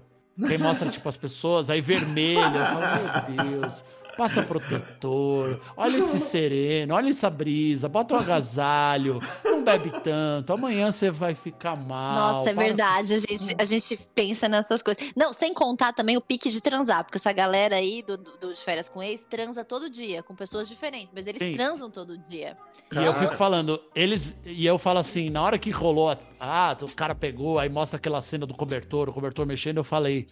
Quem 0.48 0.56
mostra, 0.56 0.88
tipo, 0.88 1.06
as 1.08 1.16
pessoas, 1.16 1.68
aí 1.68 1.80
vermelho, 1.80 2.56
eu 2.56 2.64
falo, 2.64 3.30
meu 3.30 3.60
Deus, 3.60 3.84
passa 4.16 4.42
protetor, 4.42 5.60
olha 5.76 5.96
esse 5.98 6.18
sereno, 6.20 6.94
olha 6.94 7.10
essa 7.10 7.28
brisa, 7.30 7.88
bota 7.88 8.14
um 8.14 8.18
agasalho, 8.18 9.20
não 9.44 9.62
bebe 9.62 9.90
tanto, 10.02 10.52
amanhã 10.52 10.90
você 10.90 11.10
vai 11.10 11.34
ficar 11.34 11.76
mal. 11.76 12.34
Nossa, 12.34 12.50
é 12.50 12.54
para- 12.54 12.64
verdade. 12.64 13.14
A 13.14 13.18
gente, 13.18 13.56
a 13.58 13.64
gente 13.64 13.98
pensa 14.14 14.48
nessas 14.48 14.82
coisas. 14.82 15.12
Não, 15.16 15.32
sem 15.32 15.54
contar 15.54 15.92
também 15.92 16.16
o 16.16 16.20
pique 16.20 16.50
de 16.50 16.60
transar, 16.60 17.04
porque 17.04 17.18
essa 17.18 17.32
galera 17.32 17.76
aí 17.76 18.02
do, 18.02 18.16
do, 18.16 18.38
do 18.38 18.52
de 18.52 18.60
férias 18.60 18.88
com 18.88 19.02
ex 19.02 19.24
transa 19.24 19.64
todo 19.64 19.88
dia, 19.88 20.22
com 20.22 20.34
pessoas 20.34 20.68
diferentes, 20.68 21.08
mas 21.14 21.26
eles 21.26 21.42
Sim. 21.42 21.52
transam 21.52 21.90
todo 21.90 22.16
dia. 22.18 22.56
E 22.92 22.96
eu 23.04 23.14
fico 23.14 23.36
falando, 23.36 23.80
eles. 23.94 24.32
E 24.44 24.66
eu 24.66 24.78
falo 24.78 24.98
assim, 24.98 25.30
na 25.30 25.42
hora 25.42 25.58
que 25.58 25.70
rolou, 25.70 26.10
a- 26.10 26.18
ah, 26.38 26.76
o 26.82 26.88
cara 26.88 27.14
pegou, 27.14 27.58
aí 27.58 27.68
mostra 27.68 27.96
aquela 27.96 28.20
cena 28.20 28.46
do 28.46 28.54
cobertor, 28.54 29.08
o 29.08 29.12
cobertor 29.12 29.46
mexendo, 29.46 29.78
eu 29.78 29.84
falei, 29.84 30.26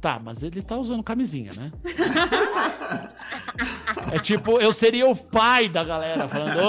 tá, 0.00 0.18
mas 0.22 0.42
ele 0.42 0.62
tá 0.62 0.76
usando 0.76 1.02
camisinha, 1.02 1.52
né? 1.52 1.70
é 4.12 4.18
tipo, 4.18 4.60
eu 4.60 4.72
seria 4.72 5.06
o 5.08 5.14
pai 5.16 5.68
da 5.68 5.82
galera 5.84 6.28
falando, 6.28 6.60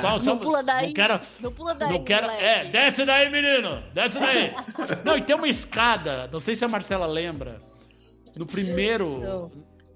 só- 0.00 0.18
Não 0.24 0.38
pula 0.38 0.62
daí. 0.62 0.86
Não 0.88 0.94
quero, 0.94 1.20
Não 1.40 1.52
pula 1.52 1.74
daí, 1.74 1.92
não 1.92 2.04
quero. 2.04 2.26
É, 2.30 2.64
desce 2.64 3.04
daí, 3.04 3.30
menino! 3.30 3.82
Desce 3.92 4.18
daí! 4.18 4.54
Não, 5.04 5.16
e 5.16 5.22
tem 5.22 5.36
uma 5.36 5.48
escada, 5.48 6.28
não 6.32 6.40
sei 6.40 6.54
se 6.56 6.64
a 6.64 6.68
Marcela 6.68 7.06
lembra. 7.06 7.56
No 8.36 8.46
primeiro. 8.46 9.18
Não. 9.20 9.52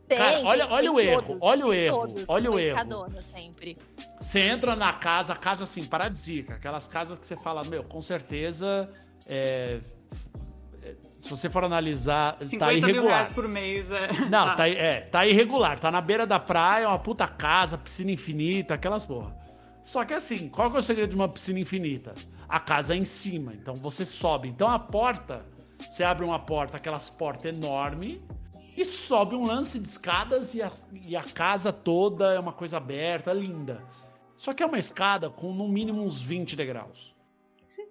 Cara, 0.09 0.41
olha- 0.45 0.65
tem- 0.67 0.73
olha 0.75 0.83
tem 0.83 0.91
o 0.91 1.01
erro, 1.01 1.23
todos, 1.23 1.39
olha 1.41 1.67
o 1.67 1.71
tem 1.71 1.81
erro, 1.81 1.99
todos, 1.99 2.25
olha 2.29 2.51
o 2.53 2.59
erro. 2.61 2.69
escadona 2.69 3.23
sempre. 3.35 3.77
Você 4.21 4.41
entra 4.41 4.77
na 4.77 4.93
casa, 4.93 5.35
casa 5.35 5.65
assim, 5.65 5.85
paradisíaca. 5.85 6.55
Aquelas 6.55 6.87
casas 6.87 7.19
que 7.19 7.27
você 7.27 7.37
fala, 7.37 7.65
meu, 7.65 7.83
com 7.83 8.01
certeza. 8.01 8.89
é, 9.29 9.81
se 11.27 11.31
você 11.31 11.51
for 11.51 11.65
analisar, 11.65 12.37
50 12.39 12.59
tá 12.59 12.73
mil 12.73 12.81
reais 12.81 12.95
irregular. 12.95 13.35
por 13.35 13.49
mês. 13.49 13.91
É. 13.91 14.13
Não, 14.31 14.55
tá, 14.57 14.69
é, 14.69 15.01
tá 15.01 15.27
irregular. 15.27 15.79
Tá 15.79 15.91
na 15.91 16.01
beira 16.01 16.27
da 16.27 16.39
praia, 16.39 16.89
uma 16.89 16.99
puta 16.99 17.27
casa, 17.27 17.77
piscina 17.77 18.11
infinita, 18.11 18.75
aquelas 18.75 19.05
porra. 19.05 19.37
Só 19.83 20.05
que 20.05 20.15
assim, 20.15 20.49
qual 20.49 20.71
que 20.71 20.77
é 20.77 20.81
o 20.81 20.83
segredo 20.83 21.11
de 21.11 21.17
uma 21.17 21.29
piscina 21.29 21.61
infinita? 21.61 22.15
A 22.49 22.59
casa 22.61 22.95
é 22.95 22.97
em 22.97 23.05
cima, 23.05 23.53
então 23.53 23.77
você 23.77 24.07
sobe. 24.07 24.49
Então 24.49 24.69
a 24.69 24.79
porta, 24.79 25.45
você 25.89 26.05
abre 26.05 26.25
uma 26.25 26.39
porta, 26.39 26.77
aquelas 26.77 27.09
portas 27.11 27.53
enormes, 27.53 28.19
e 28.77 28.85
sobe 28.85 29.35
um 29.35 29.47
lance 29.47 29.79
de 29.81 29.89
escadas 29.89 30.55
e 30.55 30.63
a, 30.63 30.71
e 30.93 31.17
a 31.17 31.23
casa 31.23 31.73
toda 31.73 32.33
é 32.33 32.39
uma 32.39 32.53
coisa 32.53 32.77
aberta, 32.77 33.33
linda. 33.33 33.83
Só 34.37 34.53
que 34.53 34.63
é 34.63 34.67
uma 34.67 34.79
escada 34.79 35.31
com 35.31 35.53
no 35.53 35.67
mínimo 35.67 36.03
uns 36.03 36.21
20 36.21 36.55
degraus. 36.55 37.15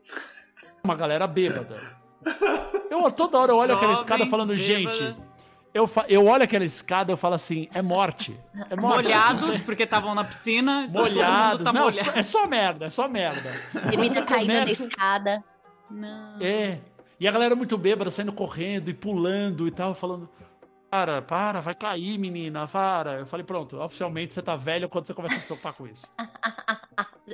Uma 0.84 0.94
galera 0.94 1.26
bêbada. 1.26 2.05
Eu 2.90 3.12
toda 3.12 3.38
hora 3.38 3.52
eu 3.52 3.58
olho 3.58 3.74
aquela 3.76 3.94
escada 3.94 4.26
falando, 4.26 4.56
gente, 4.56 5.16
eu, 5.74 5.90
eu 6.08 6.26
olho 6.26 6.44
aquela 6.44 6.64
escada 6.66 7.12
eu 7.12 7.18
falo 7.18 7.36
assim, 7.36 7.68
é 7.74 7.82
morte. 7.82 8.40
É 8.70 8.76
morte. 8.76 9.04
Molhados, 9.06 9.62
porque 9.62 9.84
estavam 9.84 10.16
na 10.16 10.24
piscina. 10.24 10.88
Molhados. 10.90 11.64
Tá 11.66 11.74
Não, 11.74 11.84
molhado. 11.84 12.12
é 12.18 12.24
só 12.24 12.48
merda, 12.48 12.86
é 12.86 12.90
só 12.90 13.08
merda. 13.08 13.52
Bebida 13.90 14.22
caindo 14.24 14.54
da 14.54 14.60
começa- 14.62 14.88
escada. 14.88 15.44
Não. 15.90 16.38
É. 16.42 16.80
E 17.20 17.28
a 17.28 17.32
galera 17.32 17.56
muito 17.56 17.78
bêbada, 17.78 18.10
saindo 18.12 18.34
correndo 18.34 18.90
e 18.90 18.94
pulando 18.94 19.68
e 19.68 19.72
tal, 19.72 19.94
falando. 19.94 20.30
Para, 20.90 21.22
para, 21.22 21.60
vai 21.60 21.74
cair, 21.76 22.18
menina, 22.18 22.68
para. 22.68 23.14
Eu 23.20 23.26
falei, 23.26 23.46
pronto, 23.46 23.78
oficialmente 23.82 24.34
você 24.34 24.42
tá 24.42 24.56
velho 24.56 24.88
quando 24.88 25.06
você 25.08 25.14
começa 25.14 25.36
a 25.36 25.40
se 25.40 25.46
preocupar 25.46 25.74
com 25.74 25.86
isso. 25.88 26.06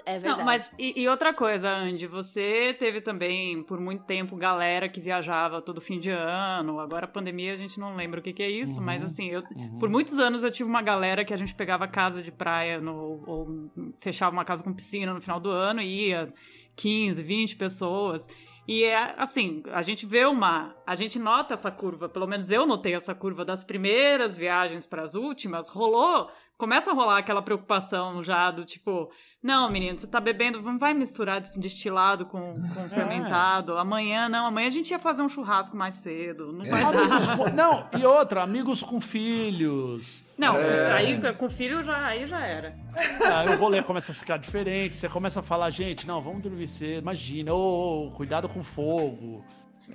É 0.06 0.14
verdade. 0.14 0.38
Não, 0.38 0.46
mas 0.46 0.74
e, 0.80 1.02
e 1.02 1.08
outra 1.10 1.34
coisa, 1.34 1.70
Andy, 1.70 2.08
você 2.08 2.74
teve 2.80 3.02
também 3.02 3.62
por 3.64 3.80
muito 3.80 4.04
tempo 4.06 4.36
galera 4.36 4.88
que 4.88 5.02
viajava 5.02 5.62
todo 5.62 5.82
fim 5.82 6.00
de 6.00 6.10
ano. 6.10 6.80
Agora 6.80 7.06
a 7.06 7.10
pandemia 7.10 7.52
a 7.52 7.58
gente 7.58 7.80
não 7.80 7.96
lembra 7.96 8.20
o 8.20 8.24
que, 8.24 8.32
que 8.32 8.44
é 8.44 8.50
isso, 8.50 8.80
Uhum, 8.80 8.86
mas 8.86 9.04
assim, 9.04 9.28
eu, 9.28 9.44
uhum. 9.56 9.80
por 9.80 9.90
muitos 9.90 10.18
anos 10.18 10.44
eu 10.44 10.52
tive 10.52 10.70
uma 10.70 10.82
galera 10.82 11.26
que 11.26 11.34
a 11.34 11.38
gente 11.38 11.54
pegava 11.54 11.88
casa 11.88 12.24
de 12.24 12.32
praia 12.32 12.80
no, 12.80 13.24
ou 13.28 13.72
fechava 14.00 14.32
uma 14.32 14.46
casa 14.46 14.64
com 14.64 14.74
piscina 14.74 15.14
no 15.14 15.22
final 15.22 15.40
do 15.40 15.50
ano 15.50 15.82
e 15.82 16.10
ia 16.10 16.34
15, 16.76 17.22
20 17.22 17.56
pessoas. 17.58 18.28
E 18.68 18.84
é 18.84 19.16
assim, 19.18 19.64
a 19.72 19.82
gente 19.82 20.06
vê 20.06 20.26
uma. 20.26 20.76
A 20.86 20.96
gente 20.96 21.20
nota 21.20 21.56
essa 21.56 21.72
curva, 21.72 22.08
pelo 22.08 22.28
menos 22.28 22.52
eu 22.52 22.66
notei 22.66 22.94
essa 22.94 23.14
curva 23.14 23.44
das 23.44 23.64
primeiras 23.64 24.38
viagens 24.38 24.86
para 24.86 25.02
as 25.02 25.16
últimas, 25.16 25.68
rolou. 25.68 26.30
Começa 26.62 26.92
a 26.92 26.94
rolar 26.94 27.18
aquela 27.18 27.42
preocupação 27.42 28.24
já 28.24 28.52
do 28.52 28.64
tipo, 28.64 29.10
não, 29.42 29.68
menino, 29.68 30.00
você 30.00 30.06
tá 30.06 30.20
bebendo, 30.22 30.62
não 30.62 30.78
vai 30.78 30.94
misturar 30.94 31.42
destilado 31.42 32.24
com, 32.28 32.40
com 32.44 32.88
fermentado. 32.88 33.80
Amanhã, 33.80 34.30
não, 34.30 34.46
amanhã 34.46 34.68
a 34.68 34.70
gente 34.70 34.92
ia 34.92 35.00
fazer 35.00 35.24
um 35.24 35.28
churrasco 35.28 35.76
mais 35.76 35.96
cedo. 35.96 36.54
Não 36.54 36.64
vai 36.64 36.84
dar. 36.84 37.02
Amigos 37.02 37.54
Não, 37.56 37.88
e 38.00 38.06
outra, 38.06 38.44
amigos 38.44 38.84
com 38.84 39.02
filhos. 39.02 40.24
Não, 40.38 40.56
É. 40.56 40.94
aí 40.94 41.34
com 41.34 41.50
filho 41.50 41.84
já, 41.84 42.06
aí 42.06 42.28
já 42.28 42.46
era. 42.46 42.76
Aí 42.96 43.56
o 43.56 43.58
rolê 43.58 43.82
começa 43.82 44.12
a 44.12 44.16
ficar 44.16 44.38
diferente, 44.38 44.94
você 44.94 45.10
começa 45.10 45.40
a 45.40 45.44
falar, 45.44 45.72
gente, 45.72 46.06
não, 46.06 46.22
vamos 46.22 46.44
dormir 46.44 46.68
cedo, 46.68 47.02
imagina, 47.02 47.52
ô, 47.56 48.06
ô, 48.06 48.12
cuidado 48.12 48.48
com 48.48 48.62
fogo. 48.62 49.44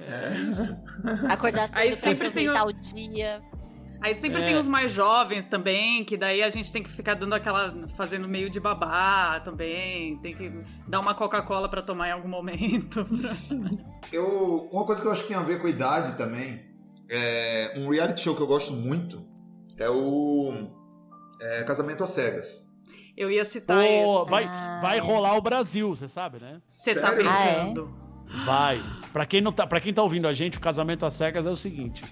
É 0.01 0.37
isso. 0.49 0.77
Acordar 1.31 1.69
cedo 1.69 1.79
Aí 1.79 1.91
pra 1.91 1.97
sempre 1.97 2.31
tem 2.33 2.49
aproveitar 2.49 2.67
o 2.67 2.73
dia. 2.73 3.41
Aí 4.07 4.15
sempre 4.15 4.41
É. 4.41 4.45
tem 4.47 4.57
os 4.57 4.69
mais 4.69 4.93
jovens 4.93 5.47
também, 5.47 6.05
que 6.05 6.17
daí 6.17 6.41
a 6.41 6.49
gente 6.49 6.71
tem 6.71 6.81
que 6.81 6.89
ficar 6.89 7.15
dando 7.15 7.33
aquela. 7.35 7.75
fazendo 7.97 8.29
meio 8.29 8.49
de 8.49 8.61
babá 8.61 9.41
também. 9.41 10.17
Tem 10.19 10.33
que 10.33 10.49
dar 10.87 11.01
uma 11.01 11.13
Coca-Cola 11.13 11.69
pra 11.69 11.83
tomar 11.83 12.09
em 12.09 12.13
algum 12.13 12.29
momento. 12.29 13.05
Eu, 14.13 14.69
uma 14.73 14.85
coisa 14.87 15.03
que 15.03 15.09
eu 15.09 15.13
acho 15.13 15.23
que 15.23 15.29
tem 15.29 15.37
a 15.37 15.43
ver 15.43 15.61
com 15.61 15.67
a 15.67 15.71
idade 15.71 16.17
também, 16.17 16.65
é 17.11 17.75
um 17.77 17.89
reality 17.91 18.21
show 18.21 18.37
que 18.37 18.43
eu 18.43 18.47
gosto 18.47 18.73
muito 18.73 19.21
é 19.77 19.91
o 19.91 20.69
é, 21.41 21.65
Casamento 21.65 22.05
às 22.05 22.11
Cegas. 22.11 22.65
Eu 23.17 23.29
ia 23.31 23.45
citar 23.45 23.79
Pô, 23.85 24.23
esse. 24.23 24.31
vai, 24.31 24.45
Ah. 24.45 24.79
vai 24.81 24.99
rolar 25.01 25.37
o 25.37 25.41
Brasil, 25.43 25.97
você 25.97 26.07
sabe, 26.07 26.39
né? 26.39 26.61
Você 26.71 26.95
tá 26.95 27.09
Sério? 27.11 27.29
Ah, 27.29 27.45
é? 27.45 27.65
brincando. 27.65 27.93
Vai. 28.45 28.81
Pra 29.13 29.27
quem, 29.27 29.41
não 29.41 29.51
tá, 29.53 29.67
pra 29.67 29.81
quem 29.81 29.93
tá 29.93 30.03
ouvindo 30.03 30.29
a 30.29 30.33
gente, 30.33 30.59
o 30.59 30.61
Casamento 30.61 31.05
às 31.05 31.15
Cegas 31.15 31.45
é 31.47 31.51
o 31.51 31.57
seguinte. 31.57 32.05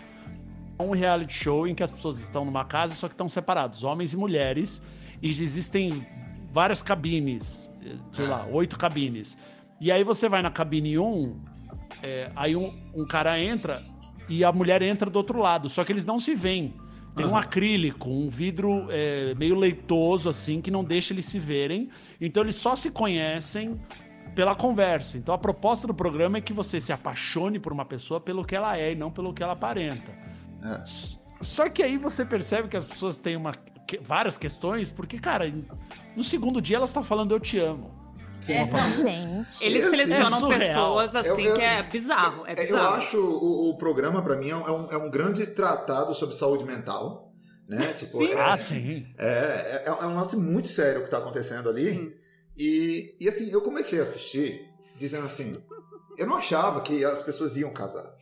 É 0.79 0.83
um 0.83 0.91
reality 0.91 1.33
show 1.33 1.67
em 1.67 1.75
que 1.75 1.83
as 1.83 1.91
pessoas 1.91 2.19
estão 2.19 2.45
numa 2.45 2.65
casa, 2.65 2.95
só 2.95 3.09
que 3.09 3.15
estão 3.15 3.29
separados, 3.29 3.85
homens 3.85 4.13
e 4.13 4.17
mulheres, 4.17 4.83
e 5.23 5.29
existem 5.29 6.07
várias 6.53 6.83
cabines, 6.83 7.71
sei 8.13 8.27
lá, 8.27 8.47
oito 8.51 8.79
cabines. 8.79 9.37
E 9.81 9.91
aí 9.91 10.05
você 10.05 10.29
vai 10.29 10.43
na 10.43 10.51
cabine 10.51 10.99
1, 10.99 11.41
é, 12.03 12.31
aí 12.35 12.57
um, 12.57 12.73
um 12.95 13.05
cara 13.05 13.39
entra 13.39 13.83
e 14.29 14.45
a 14.45 14.53
mulher 14.53 14.83
entra 14.83 15.11
do 15.11 15.17
outro 15.17 15.39
lado, 15.39 15.69
só 15.69 15.85
que 15.85 15.93
eles 15.93 16.05
não 16.05 16.19
se 16.19 16.35
veem. 16.35 16.75
Tem 17.15 17.25
um 17.25 17.37
acrílico, 17.37 18.11
um 18.11 18.29
vidro 18.29 18.89
é, 18.91 19.35
meio 19.37 19.55
leitoso, 19.55 20.29
assim, 20.29 20.61
que 20.61 20.69
não 20.71 20.83
deixa 20.83 21.15
eles 21.15 21.27
se 21.27 21.39
verem. 21.39 21.89
Então 22.21 22.43
eles 22.43 22.57
só 22.57 22.75
se 22.75 22.91
conhecem 22.91 23.81
pela 24.35 24.55
conversa. 24.55 25.17
Então 25.17 25.33
a 25.33 25.39
proposta 25.39 25.87
do 25.87 25.95
programa 25.95 26.39
é 26.39 26.41
que 26.41 26.53
você 26.53 26.81
se 26.81 26.93
apaixone 26.93 27.61
por 27.61 27.73
uma 27.73 27.85
pessoa 27.85 28.21
pelo 28.21 28.45
que 28.45 28.57
ela 28.57 28.77
é 28.77 28.93
e 28.93 28.95
não 28.97 29.13
pelo 29.13 29.33
que 29.33 29.45
ela 29.45 29.53
aparenta. 29.53 30.11
É. 30.65 30.83
Só 31.43 31.69
que 31.69 31.83
aí 31.83 31.99
você 31.99 32.25
percebe 32.25 32.69
que 32.69 32.77
as 32.77 32.85
pessoas 32.85 33.17
têm 33.19 33.37
uma, 33.37 33.53
que- 33.87 33.99
várias 33.99 34.39
questões, 34.39 34.91
porque, 34.91 35.19
cara, 35.19 35.53
no 36.17 36.23
segundo 36.23 36.61
dia 36.63 36.77
elas 36.79 36.91
estão 36.91 37.03
falando 37.03 37.33
eu 37.35 37.41
te 37.41 37.59
amo. 37.59 38.03
É, 38.47 38.65
não, 38.67 38.79
Gente. 38.89 39.65
eles 39.65 39.85
Esse 39.85 39.91
selecionam 39.91 40.53
é 40.53 40.59
pessoas 40.59 41.15
assim 41.17 41.29
Eu- 41.29 41.41
eu- 41.41 41.57
que 41.57 41.63
é 41.63 41.83
bizarro. 41.83 42.47
É 42.47 42.53
É, 42.53 42.55
bizarro. 42.55 42.83
Eu 42.85 42.91
acho 42.99 43.19
o, 43.19 43.71
o 43.71 43.79
programa, 43.79 44.21
pra 44.23 44.37
mim, 44.37 44.51
é 44.51 44.57
um, 44.57 44.91
é 44.93 44.97
um 44.99 45.11
grande 45.11 45.47
tratado 45.47 46.13
sobre 46.15 46.35
saúde 46.35 46.63
mental. 46.65 47.33
Né? 47.67 47.93
Tipo, 47.97 48.19
Sim. 48.19 48.33
é, 48.33 48.41
Ah, 48.41 48.57
sim. 48.59 49.07
É, 49.17 49.27
é, 49.27 49.83
é 49.87 50.05
um 50.07 50.15
lance 50.15 50.37
muito 50.37 50.69
sério 50.69 51.03
que 51.05 51.11
tá 51.11 51.17
acontecendo 51.19 51.71
ali. 51.71 51.89
Sim. 51.89 52.13
E, 52.57 53.17
e 53.19 53.27
assim, 53.29 53.51
eu 53.51 53.63
comecei 53.63 53.99
a 53.99 54.03
assistir 54.03 54.61
dizendo 54.99 55.25
assim: 55.25 55.57
eu 56.19 56.27
não 56.27 56.37
achava 56.37 56.83
que 56.83 57.03
as 57.03 57.23
pessoas 57.23 57.57
iam 57.57 57.71
casar. 57.73 58.13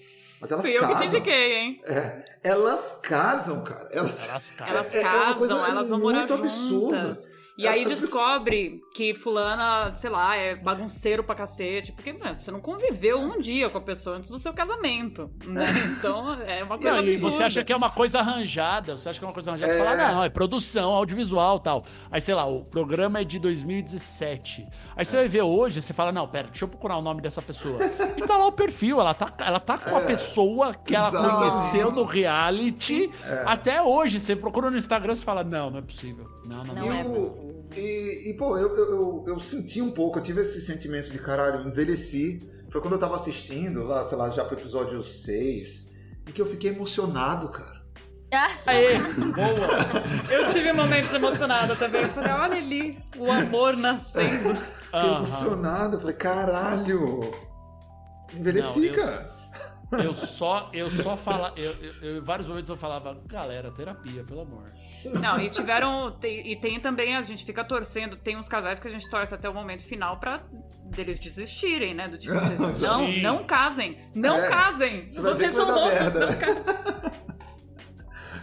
Mas 0.42 0.50
elas 0.50 0.62
Fui 0.66 0.76
eu 0.76 0.80
que 0.80 0.86
te 0.88 0.92
casam. 0.92 1.06
indiquei, 1.06 1.52
hein? 1.54 1.82
É, 1.86 2.24
elas 2.42 2.98
casam, 3.00 3.62
cara. 3.62 3.88
Elas, 3.92 4.28
Elas 4.28 4.50
casam. 4.50 4.74
Elas 4.74 4.92
é- 4.92 4.96
é 4.98 5.00
uma 5.00 5.10
casam, 5.12 5.34
coisa 5.38 5.54
elas 5.54 5.88
vão 5.88 6.00
morar 6.00 6.18
muito 6.18 6.34
absurda. 6.34 7.02
juntas. 7.02 7.30
E 7.58 7.68
aí 7.68 7.84
descobre 7.84 8.80
que 8.94 9.14
fulana, 9.14 9.92
sei 9.92 10.08
lá, 10.08 10.34
é 10.34 10.54
bagunceiro 10.56 11.22
pra 11.22 11.34
cacete. 11.34 11.92
Porque 11.92 12.12
mano, 12.12 12.40
você 12.40 12.50
não 12.50 12.60
conviveu 12.60 13.18
um 13.20 13.38
dia 13.38 13.68
com 13.68 13.76
a 13.76 13.80
pessoa 13.80 14.16
antes 14.16 14.30
do 14.30 14.38
seu 14.38 14.52
casamento, 14.54 15.30
né? 15.44 15.66
Então 15.98 16.32
é 16.42 16.64
uma 16.64 16.78
coisa 16.78 16.96
Não, 16.96 17.04
e 17.04 17.10
absurda. 17.14 17.30
você 17.36 17.42
acha 17.42 17.62
que 17.64 17.72
é 17.72 17.76
uma 17.76 17.90
coisa 17.90 18.20
arranjada, 18.20 18.96
você 18.96 19.10
acha 19.10 19.18
que 19.18 19.24
é 19.24 19.28
uma 19.28 19.34
coisa 19.34 19.50
arranjada, 19.50 19.70
você 19.72 19.78
É. 19.80 19.84
fala, 19.84 19.96
não, 19.96 20.24
é 20.24 20.30
produção, 20.30 20.92
audiovisual 20.92 21.60
tal. 21.60 21.84
Aí, 22.10 22.20
sei 22.20 22.34
lá, 22.34 22.46
o 22.46 22.64
programa 22.64 23.20
é 23.20 23.24
de 23.24 23.38
2017. 23.38 24.66
Aí 24.96 25.04
você 25.04 25.16
vai 25.18 25.28
ver 25.28 25.42
hoje, 25.42 25.82
você 25.82 25.92
fala, 25.92 26.10
não, 26.10 26.26
pera, 26.26 26.48
deixa 26.48 26.64
eu 26.64 26.68
procurar 26.68 26.96
o 26.96 27.02
nome 27.02 27.20
dessa 27.20 27.42
pessoa. 27.42 27.78
E 28.16 28.22
tá 28.26 28.36
lá 28.38 28.46
o 28.46 28.52
perfil, 28.52 28.98
ela 29.00 29.12
tá, 29.14 29.30
ela 29.44 29.60
tá 29.60 29.76
com 29.76 29.94
a 29.96 30.00
pessoa 30.00 30.74
que 30.74 30.96
ela 30.96 31.08
exatamente. 31.08 31.50
conheceu 31.50 31.90
no 31.92 32.04
reality 32.04 33.10
até 33.46 33.82
hoje. 33.82 34.18
Você 34.20 34.34
procura 34.34 34.70
no 34.70 34.76
Instagram 34.76 35.12
e 35.12 35.16
fala, 35.16 35.44
não, 35.44 35.70
não 35.70 35.78
é 35.78 35.82
possível. 35.82 36.26
Não, 36.46 36.64
não, 36.64 36.74
Não 36.74 36.86
não. 36.86 36.92
é 36.92 37.00
E 37.00 37.04
possível. 37.04 37.64
E, 37.76 38.30
e, 38.30 38.34
pô, 38.34 38.58
eu, 38.58 38.68
eu, 38.76 38.90
eu, 38.90 39.24
eu 39.28 39.40
senti 39.40 39.80
um 39.80 39.90
pouco, 39.90 40.18
eu 40.18 40.22
tive 40.22 40.42
esse 40.42 40.60
sentimento 40.60 41.10
de 41.10 41.18
caralho, 41.18 41.66
envelheci. 41.68 42.38
Foi 42.70 42.80
quando 42.80 42.94
eu 42.94 42.98
tava 42.98 43.16
assistindo, 43.16 43.84
lá, 43.84 44.04
sei 44.04 44.16
lá, 44.18 44.30
já 44.30 44.44
pro 44.44 44.58
episódio 44.58 45.02
6, 45.02 45.92
em 46.28 46.32
que 46.32 46.40
eu 46.40 46.46
fiquei 46.46 46.70
emocionado, 46.70 47.48
cara. 47.48 47.80
Ah, 48.34 48.50
Aê, 48.66 48.96
boa. 49.34 50.30
Eu 50.30 50.50
tive 50.52 50.72
momentos 50.72 51.12
emocionados 51.12 51.78
também. 51.78 52.02
Eu 52.02 52.08
falei, 52.10 52.32
olha 52.32 52.56
ali, 52.56 52.98
o 53.18 53.30
amor 53.30 53.76
nascendo. 53.76 54.54
Fiquei 54.54 55.00
Aham. 55.00 55.16
emocionado, 55.16 55.96
eu 55.96 56.00
falei, 56.00 56.16
caralho. 56.16 57.30
Envelheci, 58.34 58.78
Não, 58.80 58.86
eu- 58.86 58.94
cara. 58.96 59.41
Eu 59.92 60.14
só, 60.14 60.70
eu 60.72 60.90
só 60.90 61.16
fala, 61.16 61.52
eu, 61.56 61.70
eu- 61.80 61.92
eu- 62.02 62.16
em 62.18 62.20
vários 62.20 62.46
momentos 62.48 62.70
eu 62.70 62.76
falava, 62.76 63.20
galera, 63.26 63.70
terapia, 63.70 64.24
pelo 64.24 64.40
amor. 64.40 64.64
Não, 65.20 65.38
e 65.40 65.50
tiveram. 65.50 66.16
e 66.22 66.56
tem 66.56 66.80
também, 66.80 67.14
a 67.16 67.22
gente 67.22 67.44
fica 67.44 67.62
torcendo, 67.64 68.16
tem 68.16 68.36
uns 68.36 68.48
casais 68.48 68.78
que 68.80 68.88
a 68.88 68.90
gente 68.90 69.08
torce 69.10 69.34
até 69.34 69.48
o 69.48 69.54
momento 69.54 69.82
final 69.84 70.18
pra 70.18 70.42
deles 70.84 71.18
desistirem, 71.18 71.94
né? 71.94 72.08
Do 72.08 72.16
tipo, 72.16 72.34
vocês, 72.34 72.58
não, 72.80 72.98
Sim. 73.06 73.20
não 73.22 73.44
casem! 73.44 73.98
Não 74.14 74.36
É, 74.36 74.48
casem! 74.48 75.06
você 75.06 75.20
Vocês 75.20 75.54
são 75.54 75.66
loucos, 75.70 75.92
merda. 76.00 76.26
não 76.26 76.38
casem. 76.38 76.62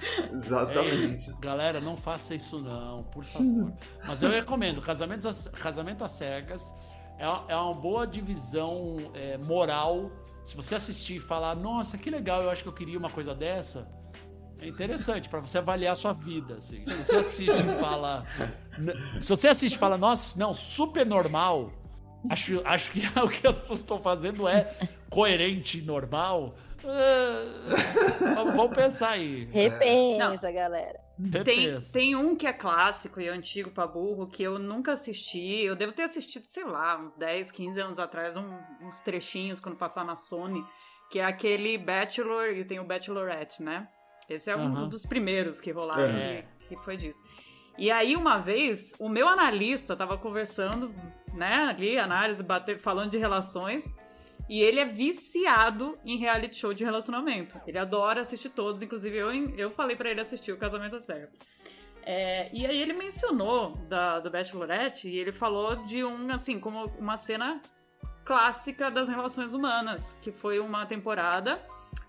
É 0.02 0.36
Exatamente. 0.36 0.96
isso. 0.96 1.38
Galera, 1.40 1.80
não 1.82 1.98
faça 1.98 2.34
isso 2.36 2.60
não, 2.62 3.04
por 3.06 3.24
favor. 3.24 3.74
Mas 4.06 4.22
eu 4.24 4.30
recomendo, 4.30 4.82
casamento 4.82 5.28
às, 5.28 5.48
casamento 5.48 6.04
às 6.04 6.12
cegas 6.14 6.74
é, 7.20 7.54
é 7.54 7.56
uma 7.56 7.74
boa 7.74 8.08
divisão 8.08 8.98
é, 9.14 9.38
moral. 9.40 10.10
Se 10.44 10.56
você 10.56 10.76
assistir 10.76 11.18
e 11.18 11.20
falar, 11.20 11.56
nossa, 11.56 11.98
que 11.98 12.10
legal, 12.10 12.42
eu 12.42 12.50
acho 12.50 12.64
que 12.64 12.70
eu 12.70 12.74
queria 12.74 12.98
uma 12.98 13.10
coisa 13.10 13.36
dessa, 13.36 13.88
é 14.62 14.68
interessante 14.68 15.30
pra 15.30 15.40
você 15.40 15.58
avaliar 15.58 15.94
a 15.94 15.96
sua 15.96 16.14
vida. 16.14 16.56
Assim. 16.56 16.80
Se 16.84 16.94
você 17.06 17.16
assiste 17.18 17.62
e 17.62 17.80
fala. 17.80 18.26
Se 19.22 19.30
você 19.30 19.48
assiste 19.50 19.76
e 19.76 19.78
fala, 19.78 19.98
nossa, 19.98 20.38
não, 20.40 20.54
super 20.54 21.06
normal. 21.06 21.72
Acho, 22.30 22.62
acho 22.66 22.92
que 22.92 23.02
o 23.24 23.30
que 23.30 23.48
as 23.48 23.60
pessoas 23.60 23.80
estão 23.80 24.00
fazendo 24.00 24.48
é 24.48 24.74
coerente 25.10 25.78
e 25.80 25.82
normal. 25.82 26.54
vamos- 28.36 28.56
vamos 28.56 28.76
pensar 28.76 29.12
aí. 29.12 29.48
repensa, 29.52 30.52
galera. 30.52 31.00
Tem, 31.44 31.78
tem 31.92 32.16
um 32.16 32.36
que 32.36 32.48
é 32.48 32.54
clássico 32.54 33.20
e 33.20 33.28
antigo 33.28 33.70
pra 33.72 33.86
burro 33.86 34.28
que 34.28 34.42
eu 34.42 34.58
nunca 34.58 34.94
assisti. 34.94 35.64
Eu 35.64 35.76
devo 35.76 35.92
ter 35.92 36.04
assistido, 36.04 36.44
sei 36.46 36.64
lá, 36.64 36.98
uns 36.98 37.14
10, 37.16 37.52
15 37.52 37.80
anos 37.80 38.00
atrás, 38.00 38.38
um- 38.38 38.58
uns 38.82 39.02
trechinhos 39.02 39.60
quando 39.60 39.76
passar 39.76 40.06
na 40.06 40.16
Sony, 40.16 40.64
que 41.12 41.20
é 41.20 41.26
aquele 41.26 41.78
Bachelor 41.78 42.50
e 42.52 42.64
tem 42.64 42.80
o 42.80 42.84
Bachelorette, 42.86 43.62
né? 43.62 43.88
Esse 44.30 44.50
é 44.50 44.56
um 44.56 44.88
dos 44.88 45.06
primeiros 45.06 45.60
que 45.60 45.72
rolaram, 45.72 46.16
É. 46.16 46.46
que, 46.68 46.76
que 46.76 46.84
foi 46.86 46.96
disso. 46.96 47.26
E 47.78 47.90
aí, 47.92 48.16
uma 48.16 48.38
vez, 48.38 48.94
o 49.00 49.10
meu 49.10 49.28
analista 49.28 49.96
tava 49.96 50.18
conversando, 50.18 50.94
né, 51.34 51.56
ali, 51.70 51.98
análise, 51.98 52.44
bater, 52.44 52.78
falando 52.78 53.10
de 53.10 53.18
relações, 53.18 53.84
e 54.50 54.60
ele 54.62 54.80
é 54.80 54.86
viciado 54.86 55.98
em 56.04 56.18
reality 56.18 56.58
show 56.58 56.74
de 56.74 56.84
relacionamento. 56.84 57.62
Ele 57.68 57.78
adora 57.78 58.22
assistir 58.22 58.50
todos, 58.50 58.82
inclusive 58.82 59.16
eu, 59.16 59.32
eu 59.56 59.70
falei 59.70 59.96
pra 59.96 60.10
ele 60.10 60.20
assistir 60.20 60.52
o 60.52 60.58
Casamento 60.58 60.96
às 60.96 61.04
Cegas. 61.04 61.32
É, 62.02 62.50
e 62.52 62.66
aí 62.66 62.82
ele 62.82 62.94
mencionou 62.94 63.78
da, 63.88 64.20
do 64.20 64.32
Bachelorette 64.32 65.08
e 65.08 65.20
ele 65.20 65.32
falou 65.32 65.76
de 65.86 66.04
um, 66.04 66.34
assim, 66.34 66.60
como 66.60 66.86
uma 66.98 67.16
cena 67.16 67.62
clássica 68.26 68.90
das 68.90 69.08
relações 69.08 69.54
humanas, 69.54 70.18
que 70.20 70.32
foi 70.32 70.60
uma 70.60 70.86
temporada 70.88 71.62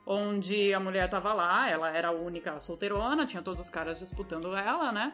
onde 0.06 0.72
a 0.72 0.80
mulher 0.80 1.08
tava 1.10 1.34
lá, 1.34 1.68
ela 1.68 1.90
era 1.90 2.08
a 2.08 2.12
única 2.12 2.58
solteirona, 2.58 3.26
tinha 3.26 3.42
todos 3.42 3.60
os 3.60 3.68
caras 3.68 3.98
disputando 3.98 4.56
ela, 4.56 4.90
né? 4.90 5.12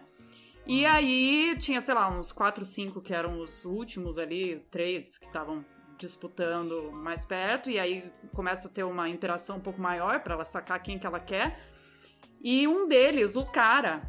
E 0.65 0.87
aí 0.87 1.57
tinha, 1.59 1.81
sei 1.81 1.95
lá, 1.95 2.09
uns 2.09 2.33
quatro, 2.33 2.65
cinco 2.65 3.01
que 3.01 3.15
eram 3.15 3.41
os 3.41 3.65
últimos 3.65 4.19
ali, 4.19 4.65
três 4.71 5.19
que 5.19 5.27
estavam 5.27 5.65
disputando 5.99 6.91
mais 6.93 7.25
perto, 7.25 7.71
e 7.71 7.79
aí 7.79 8.13
começa 8.35 8.69
a 8.69 8.71
ter 8.71 8.85
uma 8.85 9.09
interação 9.09 9.57
um 9.57 9.61
pouco 9.61 9.81
maior 9.81 10.21
pra 10.21 10.35
ela 10.35 10.45
sacar 10.45 10.83
quem 10.83 10.99
que 10.99 11.07
ela 11.07 11.21
quer. 11.21 11.59
E 12.41 12.67
um 12.69 12.87
deles, 12.87 13.37
o 13.37 13.45
cara, 13.47 14.03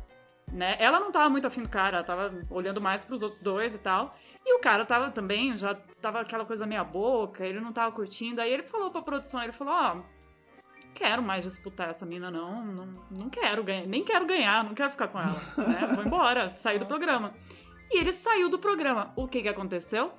né? 0.51 0.75
Ela 0.79 0.99
não 0.99 1.11
tava 1.11 1.29
muito 1.29 1.47
afim 1.47 1.63
do 1.63 1.69
cara, 1.69 1.97
ela 1.97 2.05
tava 2.05 2.45
olhando 2.49 2.81
mais 2.81 3.03
pros 3.03 3.21
outros 3.21 3.41
dois 3.41 3.75
e 3.75 3.77
tal. 3.77 4.15
E 4.45 4.55
o 4.55 4.59
cara 4.59 4.85
tava 4.85 5.11
também, 5.11 5.57
já 5.57 5.75
tava 6.01 6.21
aquela 6.21 6.45
coisa 6.45 6.65
meia 6.65 6.83
boca, 6.83 7.45
ele 7.45 7.59
não 7.59 7.73
tava 7.73 7.91
curtindo. 7.93 8.41
Aí 8.41 8.51
ele 8.51 8.63
falou 8.63 8.91
pra 8.91 9.01
produção, 9.01 9.43
ele 9.43 9.51
falou, 9.51 9.73
ó, 9.73 9.95
não 9.95 10.05
quero 10.93 11.21
mais 11.21 11.43
disputar 11.43 11.89
essa 11.89 12.05
mina, 12.05 12.31
não. 12.31 12.65
Não, 12.65 12.85
não 13.11 13.29
quero 13.29 13.63
ganhar, 13.63 13.85
nem 13.87 14.03
quero 14.03 14.25
ganhar, 14.25 14.63
não 14.63 14.73
quero 14.73 14.91
ficar 14.91 15.07
com 15.07 15.19
ela. 15.19 15.41
Né? 15.57 15.87
Vou 15.95 16.05
embora, 16.05 16.55
sair 16.55 16.79
do 16.79 16.85
programa. 16.85 17.33
E 17.91 17.97
ele 17.99 18.11
saiu 18.11 18.49
do 18.49 18.59
programa. 18.59 19.11
O 19.15 19.27
que 19.27 19.41
que 19.41 19.49
aconteceu? 19.49 20.11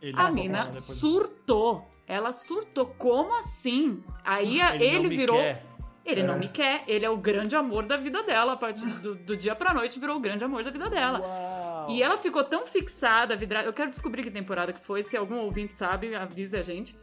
Ele 0.00 0.14
A 0.18 0.24
não 0.24 0.32
mina 0.34 0.72
surtou. 0.80 1.86
Ela 2.06 2.32
surtou. 2.32 2.86
Como 2.86 3.36
assim? 3.38 4.02
Aí 4.24 4.60
Ele 4.60 4.84
ele, 4.84 5.02
não 5.02 5.10
virou. 5.10 5.36
quer. 5.36 5.64
Ele 6.04 6.22
não 6.22 6.34
É. 6.34 6.38
me 6.38 6.48
quer. 6.48 6.84
Ele 6.86 7.04
é 7.04 7.10
o 7.10 7.16
grande 7.18 7.54
amor 7.54 7.84
da 7.84 7.96
vida 7.98 8.22
dela. 8.22 8.52
A 8.54 8.56
partir 8.56 8.86
do, 8.86 9.14
do 9.14 9.36
dia 9.36 9.54
pra 9.54 9.74
noite 9.74 9.98
virou 10.00 10.16
o 10.16 10.20
grande 10.20 10.42
amor 10.44 10.64
da 10.64 10.70
vida 10.70 10.88
dela. 10.88 11.20
Uau. 11.20 11.90
E 11.90 12.02
ela 12.02 12.16
ficou 12.16 12.42
tão 12.42 12.64
fixada, 12.66 13.36
vidrada. 13.36 13.66
Eu 13.68 13.72
quero 13.74 13.90
descobrir 13.90 14.22
que 14.22 14.30
temporada 14.30 14.72
que 14.72 14.80
foi. 14.80 15.02
Se 15.02 15.16
algum 15.16 15.36
ouvinte 15.40 15.74
sabe, 15.74 16.14
avise 16.14 16.56
a 16.56 16.62
gente. 16.62 16.96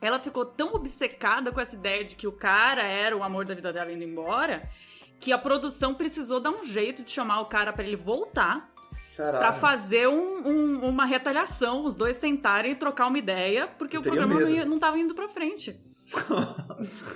Ela 0.00 0.18
ficou 0.18 0.44
tão 0.46 0.74
obcecada 0.74 1.50
com 1.52 1.60
essa 1.60 1.74
ideia 1.74 2.04
de 2.04 2.16
que 2.16 2.26
o 2.26 2.32
cara 2.32 2.82
era 2.82 3.16
o 3.16 3.22
amor 3.22 3.44
da 3.44 3.54
vida 3.54 3.72
dela 3.72 3.90
indo 3.92 4.04
embora, 4.04 4.68
que 5.18 5.32
a 5.32 5.38
produção 5.38 5.94
precisou 5.94 6.38
dar 6.38 6.50
um 6.50 6.64
jeito 6.64 7.02
de 7.02 7.10
chamar 7.10 7.40
o 7.40 7.46
cara 7.46 7.72
pra 7.72 7.84
ele 7.84 7.96
voltar 7.96 8.70
pra 9.16 9.32
Caralho. 9.32 9.60
fazer 9.60 10.08
um- 10.08 10.46
um- 10.46 10.88
uma 10.88 11.04
retaliação, 11.06 11.84
os 11.84 11.96
dois 11.96 12.16
sentarem 12.16 12.72
e 12.72 12.76
trocar 12.76 13.06
uma 13.08 13.18
ideia, 13.18 13.66
porque 13.66 13.96
Eu 13.96 14.00
o 14.00 14.04
programa 14.04 14.38
não, 14.38 14.48
ia- 14.48 14.64
não 14.64 14.78
tava 14.78 14.98
indo 14.98 15.14
pra 15.14 15.26
frente. 15.28 15.80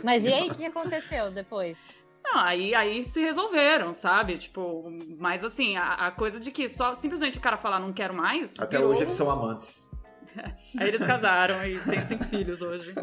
Mas 0.03 0.25
e 0.25 0.33
aí, 0.33 0.49
o 0.49 0.55
que 0.55 0.65
aconteceu 0.65 1.31
depois? 1.31 1.79
Não, 2.25 2.39
aí, 2.41 2.75
aí 2.75 3.05
se 3.09 3.21
resolveram, 3.21 3.93
sabe? 3.95 4.37
Tipo, 4.39 4.85
mas 5.19 5.43
assim, 5.45 5.77
a, 5.77 5.93
a 6.07 6.11
coisa 6.11 6.39
de 6.41 6.51
que 6.51 6.69
só 6.69 6.95
simplesmente 6.95 7.39
o 7.39 7.41
cara 7.41 7.57
falar 7.57 7.79
não 7.81 7.93
quero 7.93 8.15
mais. 8.17 8.53
Até 8.59 8.77
virou- 8.77 8.93
hoje 8.93 9.03
eles 9.03 9.15
são 9.15 9.31
amantes. 9.31 9.89
Aí 10.79 10.87
eles 10.87 11.05
casaram 11.05 11.67
e 11.67 11.79
tem 11.81 11.99
cinco 12.01 12.25
filhos 12.25 12.63
hoje. 12.63 12.95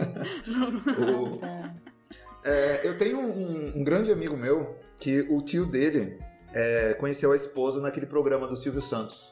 O- 0.97 1.41
É, 2.43 2.81
eu 2.87 2.97
tenho 2.97 3.19
um, 3.19 3.73
um 3.79 3.83
grande 3.83 4.09
amigo 4.11 4.37
meu 4.37 4.79
que 4.99 5.21
o 5.29 5.41
tio 5.41 5.65
dele 5.65 6.17
é, 6.57 6.93
conheceu 6.95 7.31
a 7.31 7.35
esposa 7.35 7.79
naquele 7.79 8.07
programa 8.07 8.47
do 8.47 8.57
Silvio 8.57 8.81
Santos. 8.81 9.31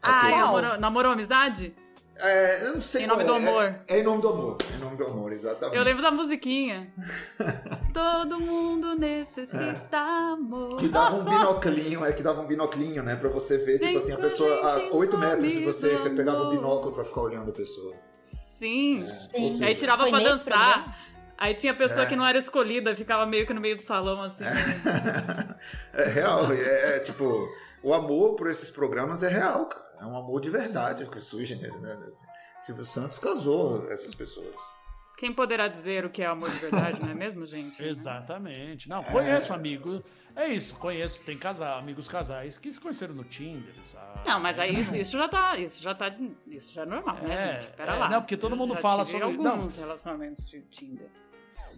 Ah, 0.00 0.28
e 0.28 0.32
Qual? 0.32 0.38
namorou, 0.38 0.78
namorou 0.80 1.12
amizade? 1.12 1.74
É, 2.22 2.66
eu 2.66 2.74
não 2.74 2.80
sei 2.82 3.04
Em 3.04 3.06
qual 3.06 3.16
nome 3.18 3.28
do 3.28 3.34
é. 3.34 3.36
amor. 3.48 3.64
É, 3.88 3.96
é 3.96 4.00
em 4.00 4.02
nome 4.02 4.22
do 4.22 4.28
amor. 4.28 4.56
É 4.72 4.76
em 4.76 4.78
nome 4.78 4.96
do 4.96 5.06
amor, 5.06 5.32
exatamente. 5.32 5.76
Eu 5.76 5.82
lembro 5.82 6.02
da 6.02 6.10
musiquinha. 6.10 6.92
Todo 7.92 8.38
mundo 8.38 8.94
necessita 8.94 9.98
amor. 9.98 10.76
Que 10.76 10.88
dava 10.88 11.16
um 11.16 11.24
binoclinho, 11.24 12.04
é 12.04 12.12
que 12.12 12.22
dava 12.22 12.42
um 12.42 12.46
binoclinho, 12.46 13.02
né? 13.02 13.16
Pra 13.16 13.28
você 13.30 13.58
ver, 13.58 13.78
tipo 13.78 13.98
assim, 13.98 14.12
a 14.12 14.18
pessoa 14.18 14.54
a 14.54 14.72
corrente 14.88 14.96
8 14.96 15.16
no 15.16 15.18
metros 15.18 15.54
e 15.54 15.64
você, 15.64 15.96
você 15.96 16.10
pegava 16.10 16.42
o 16.42 16.50
binóculo 16.50 16.92
pra 16.92 17.04
ficar 17.04 17.22
olhando 17.22 17.50
a 17.50 17.54
pessoa. 17.54 17.94
Sim. 18.58 19.02
Sim. 19.02 19.64
Aí 19.64 19.74
tirava 19.74 20.02
Foi 20.02 20.10
pra 20.10 20.20
dançar. 20.20 20.44
programa? 20.44 20.94
Aí 21.40 21.54
tinha 21.54 21.72
pessoa 21.74 22.02
É. 22.02 22.06
que 22.06 22.14
não 22.14 22.26
era 22.26 22.36
escolhida, 22.38 22.94
ficava 22.94 23.24
meio 23.24 23.46
que 23.46 23.54
no 23.54 23.60
meio 23.62 23.74
do 23.76 23.82
salão, 23.82 24.22
assim. 24.22 24.44
é 25.94 26.04
real, 26.04 26.52
é, 26.52 26.96
é, 26.96 26.98
tipo, 27.00 27.48
o 27.82 27.94
amor 27.94 28.36
por 28.36 28.48
esses 28.48 28.70
programas 28.70 29.22
é 29.22 29.28
real, 29.28 29.66
cara. 29.66 29.84
É 30.00 30.04
um 30.04 30.16
amor 30.16 30.40
de 30.40 30.50
verdade 30.50 31.06
que 31.06 31.20
surge, 31.20 31.54
né? 31.56 31.68
Silvio 32.60 32.84
Santos 32.84 33.18
casou 33.18 33.90
essas 33.90 34.14
pessoas. 34.14 34.54
Quem 35.16 35.32
poderá 35.32 35.68
dizer 35.68 36.04
o 36.06 36.10
que 36.10 36.22
é 36.22 36.26
amor 36.26 36.50
de 36.50 36.58
verdade, 36.58 37.00
não 37.00 37.10
é 37.10 37.14
mesmo, 37.14 37.44
gente? 37.46 37.80
Exatamente. 37.84 38.88
Não, 38.88 39.02
conheço 39.04 39.52
amigo. 39.52 40.02
É 40.36 40.46
isso, 40.46 40.74
conheço, 40.76 41.22
tem 41.24 41.36
casal, 41.36 41.78
amigos 41.78 42.06
casais 42.08 42.56
que 42.56 42.70
se 42.72 42.78
conheceram 42.80 43.14
no 43.14 43.24
Tinder. 43.24 43.74
sabe? 43.84 44.26
Não, 44.28 44.38
mas 44.40 44.58
aí 44.58 44.78
isso, 44.78 44.94
isso 44.96 45.18
já 45.18 45.28
tá. 45.28 45.58
Isso 45.58 45.82
já 45.82 45.94
tá. 45.94 46.08
Isso 46.46 46.72
já 46.72 46.82
é 46.82 46.86
normal, 46.86 47.16
né, 47.16 47.34
É, 47.58 47.60
gente? 47.62 47.72
Pera 47.72 47.94
é, 47.96 47.98
lá. 47.98 48.08
não, 48.08 48.20
porque 48.22 48.36
todo 48.36 48.52
Eu 48.52 48.56
mundo 48.58 48.74
já 48.74 48.80
fala 48.80 49.04
tive 49.04 49.18
sobre- 49.20 49.24
alguns 49.46 49.76
não. 49.76 49.84
relacionamentos 49.84 50.44
de 50.46 50.62
Tinder. 50.62 51.08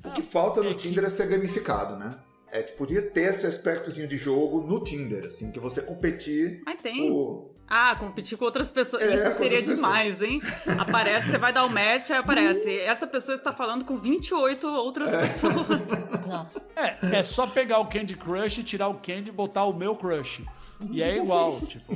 O 0.04 0.10
que 0.10 0.22
falta 0.22 0.60
no 0.62 0.70
é 0.70 0.74
que- 0.74 0.88
Tinder 0.88 1.04
é 1.04 1.08
ser 1.08 1.26
gamificado, 1.28 1.96
né? 1.96 2.14
É, 2.50 2.62
podia 2.62 3.00
ter 3.00 3.30
esse 3.30 3.46
aspectozinho 3.46 4.06
de 4.06 4.16
jogo 4.16 4.60
no 4.66 4.82
Tinder, 4.84 5.24
assim, 5.26 5.50
que 5.50 5.58
você 5.58 5.80
competir. 5.80 6.60
Mas 6.66 6.82
tem. 6.82 7.08
por- 7.08 7.50
Ah, 7.66 7.96
competir 7.96 8.36
com 8.36 8.44
outras 8.44 8.70
pessoas. 8.70 9.02
É, 9.02 9.14
Isso 9.14 9.38
seria 9.38 9.62
demais, 9.62 10.20
hein? 10.20 10.42
Aparece, 10.78 11.30
você 11.30 11.38
vai 11.38 11.50
dar 11.54 11.64
o 11.64 11.70
match, 11.70 12.10
aí 12.10 12.18
aparece. 12.18 12.68
Essa 12.80 13.06
pessoa 13.06 13.34
está 13.34 13.50
falando 13.52 13.82
com 13.86 13.96
28 13.96 14.66
outras 14.68 15.08
pessoas. 15.10 15.66
Nossa. 16.28 16.62
É, 16.76 17.16
é 17.18 17.22
só 17.22 17.46
pegar 17.46 17.78
o 17.78 17.86
Candy 17.86 18.14
Crush, 18.16 18.62
tirar 18.64 18.88
o 18.88 18.94
Candy 18.94 19.30
e 19.30 19.32
botar 19.32 19.64
o 19.64 19.72
meu 19.72 19.96
crush. 19.96 20.44
E 20.90 21.02
é 21.02 21.16
igual, 21.16 21.58
tipo. 21.62 21.94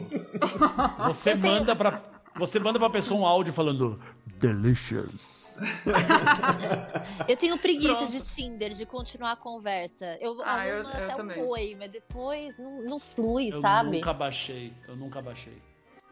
Você 1.05 1.33
Eu 1.33 1.41
tenho- 1.41 1.55
manda 1.55 1.77
pra. 1.77 2.01
Você 2.39 2.59
manda 2.59 2.79
pra 2.79 2.91
pessoa 2.91 3.21
um 3.21 3.27
áudio 3.27 3.53
falando 3.53 4.01
Delicious. 4.39 5.59
Eu 7.29 7.37
tenho 7.37 7.57
preguiça 7.59 7.95
Pronto. 7.97 8.13
de 8.13 8.23
Tinder, 8.23 8.71
de 8.75 8.85
continuar 8.87 9.33
a 9.33 9.37
conversa. 9.37 10.19
Eu 10.21 10.41
Ah, 10.45 10.57
às 10.57 10.65
vezes 10.65 10.77
eu- 10.79 10.85
mando 10.85 10.99
eu 10.99 11.05
até 11.05 11.15
também. 11.15 11.43
um 11.43 11.49
oi, 11.49 11.77
mas 11.79 11.91
depois 11.91 12.59
não, 12.59 12.83
não 12.83 12.99
flui, 12.99 13.49
Eu 13.53 13.61
sabe? 13.61 13.97
nunca 13.97 14.13
baixei. 14.13 14.73
Eu 14.87 14.97
nunca 14.97 15.23
baixei. 15.23 15.63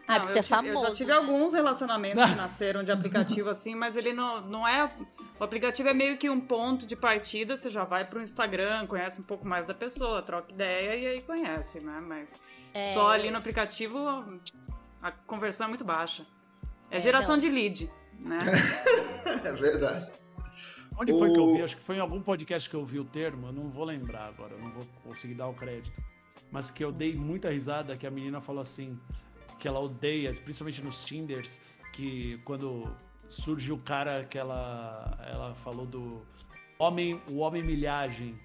Ah, 0.07 0.15
Não, 0.15 0.21
porque 0.21 0.33
você 0.33 0.39
é 0.39 0.41
eu 0.41 0.45
famoso. 0.45 0.85
Eu 0.87 0.91
já 0.91 0.95
tive 0.97 1.11
né? 1.13 1.17
alguns 1.17 1.55
relacionamentos 1.55 2.23
que 2.25 2.35
nasceram 2.37 2.83
de 2.83 2.93
aplicativo 2.93 3.49
assim, 3.51 3.75
mas 3.75 3.97
ele 3.97 4.13
não, 4.13 4.41
não 4.43 4.67
é. 4.69 4.91
O 5.41 5.45
aplicativo 5.45 5.89
é 5.89 5.95
meio 5.95 6.17
que 6.19 6.29
um 6.29 6.41
ponto 6.41 6.87
de 6.87 6.95
partida, 6.97 7.57
você 7.57 7.69
já 7.71 7.85
vai 7.85 8.05
pro 8.07 8.21
Instagram, 8.23 8.87
conhece 8.87 9.21
um 9.21 9.25
pouco 9.25 9.47
mais 9.47 9.67
da 9.67 9.75
pessoa, 9.75 10.21
troca 10.23 10.53
ideia 10.53 10.95
e 10.97 11.07
aí 11.07 11.23
conhece, 11.23 11.81
né? 11.81 12.01
Mas 12.07 12.29
É, 12.75 12.93
só 12.95 13.09
ali 13.11 13.31
no 13.31 13.39
aplicativo 13.39 13.99
a 15.07 15.11
conversão 15.13 15.67
é 15.67 15.69
muito 15.69 15.85
baixa. 15.85 16.27
É 16.91 16.99
É, 16.99 17.01
geração 17.01 17.37
não. 17.37 17.39
de 17.39 17.49
lead, 17.49 17.91
né? 18.19 18.39
É 19.45 19.53
verdade. 19.53 20.11
Onde 20.99 21.13
foi 21.19 21.33
que 21.33 21.39
eu 21.39 21.45
O- 21.45 21.55
vi? 21.57 21.63
Acho 21.63 21.77
que 21.77 21.83
foi 21.83 21.97
em 21.97 22.01
algum 22.01 22.21
podcast 22.23 22.69
que 22.71 22.77
eu 22.77 22.85
vi 22.85 22.99
o 23.01 23.05
termo, 23.05 23.49
eu 23.49 23.53
não 23.53 23.69
vou 23.69 23.85
lembrar 23.85 24.27
agora, 24.29 24.53
eu 24.55 24.59
não 24.61 24.71
vou 24.71 24.85
conseguir 25.03 25.35
dar 25.35 25.49
o 25.49 25.55
crédito. 25.55 26.01
Mas 26.51 26.71
que 26.71 26.85
eu 26.85 26.93
dei 26.93 27.17
muita 27.17 27.51
risada, 27.51 27.97
que 27.97 28.07
a 28.07 28.11
menina 28.11 28.41
falou 28.41 28.63
assim, 28.63 28.99
que 29.59 29.67
ela 29.67 29.81
odeia, 29.81 30.33
principalmente 30.33 30.83
nos 30.83 31.05
Tinders, 31.05 31.61
que 31.93 32.39
quando 32.45 32.89
surge 33.29 33.73
o 33.73 33.79
cara 33.79 34.25
que 34.25 34.39
ela, 34.39 35.19
ela 35.27 35.55
falou 35.57 35.85
do 35.85 36.25
homem, 36.79 37.21
o 37.31 37.39
homem 37.39 37.63
milhagem. 37.63 38.39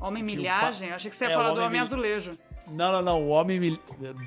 Homem 0.00 0.22
o 0.22 0.26
milhagem, 0.26 0.88
pa- 0.88 0.94
achei 0.96 1.10
que 1.10 1.16
você 1.16 1.26
ia 1.26 1.30
É, 1.30 1.34
falar 1.34 1.52
o 1.52 1.54
do 1.54 1.60
homem 1.60 1.66
homem 1.68 1.80
mil- 1.80 1.86
azulejo. 1.86 2.30
Não, 2.72 2.92
não, 2.92 3.02
não, 3.02 3.22
o 3.22 3.28
homem 3.28 3.58
mil... 3.60 3.78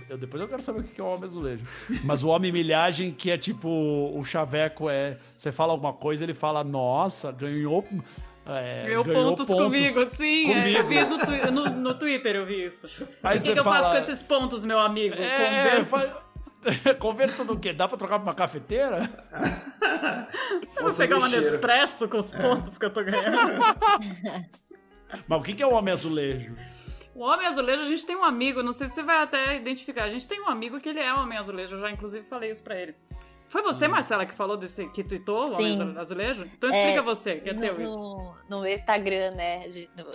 eu, 0.10 0.17
Depois 0.17 0.41
eu 0.41 0.47
quero 0.47 0.62
saber 0.62 0.79
o 0.82 0.84
que 0.84 0.99
é 0.99 1.03
o 1.03 1.08
homem 1.08 1.25
azulejo. 1.25 1.63
Mas 2.03 2.23
o 2.23 2.29
homem 2.29 2.51
milhagem 2.51 3.12
que 3.12 3.32
é 3.32 3.38
tipo, 3.38 3.67
o 3.69 4.23
chaveco 4.23 4.89
é, 4.89 5.17
você 5.38 5.51
fala 5.51 5.71
alguma 5.73 5.93
coisa, 5.93 6.23
ele 6.23 6.34
fala, 6.34 6.63
nossa, 6.63 7.32
ganhou... 7.32 7.86
é, 8.45 8.86
Ganhou 8.88 9.06
pontos, 9.06 9.47
comigo, 9.47 10.08
sim. 10.17 10.51
é, 10.51 10.56
comigo. 10.56 10.77
eu 10.79 10.88
vi 10.88 11.06
no, 11.06 11.17
twi- 11.19 11.51
no- 11.51 11.69
no 11.69 11.93
Twitter, 11.95 12.36
eu 12.36 12.45
vi 12.45 12.65
isso. 12.65 12.88
Aí 13.23 13.38
o 13.39 13.41
que, 13.41 13.53
que 13.53 13.60
eu 13.60 13.63
fala- 13.63 13.79
faço 13.82 13.91
com 14.06 14.12
esses 14.12 14.23
pontos, 14.23 14.65
meu 14.65 14.79
amigo? 14.79 15.15
É, 15.15 15.77
Converto- 15.79 15.86
faz... 15.86 16.15
Converto 16.99 17.43
no 17.43 17.60
quê? 17.60 17.73
Dá 17.73 17.88
pra 17.89 17.97
trocar 17.97 18.19
pra 18.19 18.23
uma 18.29 18.34
cafeteira? 18.36 19.10
Eu 20.77 20.84
vou 20.84 20.93
pegar 20.93 21.17
uma. 21.17 21.27
Nespresso 21.27 22.08
com 22.08 22.19
os 22.19 22.32
pontos 22.32 22.77
que 22.77 22.86
eu 22.86 22.89
tô 22.89 23.03
ganhando. 23.03 23.60
Mas 25.27 25.39
o 25.39 25.43
que 25.43 25.53
que 25.53 25.62
é 25.63 25.67
o 25.67 25.73
homem 25.73 25.93
azulejo? 25.93 26.56
O 27.15 27.21
homem 27.21 27.45
azulejo, 27.45 27.84
a 27.84 27.88
gente 27.88 28.06
tem 28.06 28.15
um 28.15 28.23
amigo, 28.23 28.63
não 28.63 28.73
sei 28.73 28.89
se 28.89 28.95
você 28.95 29.04
vai 29.04 29.21
até 29.21 29.56
identificar. 29.56 30.06
A 30.06 30.10
gente 30.10 30.28
tem 30.28 30.41
um 30.41 30.47
amigo 30.47 30.80
que 30.80 30.89
ele 30.89 30.99
é 30.99 31.13
homem 31.13 31.38
azulejo, 31.38 31.76
eu 31.76 31.82
já 31.82 31.91
inclusive 31.91 32.26
falei 32.26 32.52
isso 32.52 32.63
pra 32.63 32.76
ele. 32.80 32.95
Foi 33.49 33.62
você, 33.62 33.88
Marcela, 33.88 34.26
que 34.26 34.34
falou 34.34 34.58
desse, 34.58 34.88
que 34.89 35.04
tweetou 35.04 35.43
o 35.43 35.54
homem 35.54 35.78
Sim. 35.78 35.82
azu- 35.84 35.99
azulejo? 35.99 36.41
Então 36.58 36.71
É, 36.71 36.80
explica 36.80 37.02
você, 37.04 37.36
que 37.36 37.49
é 37.52 37.54
teu 37.54 37.76
no, 37.76 37.82
isso. 37.84 38.34
no, 38.49 38.67
Instagram, 38.67 39.30
né? 39.36 39.65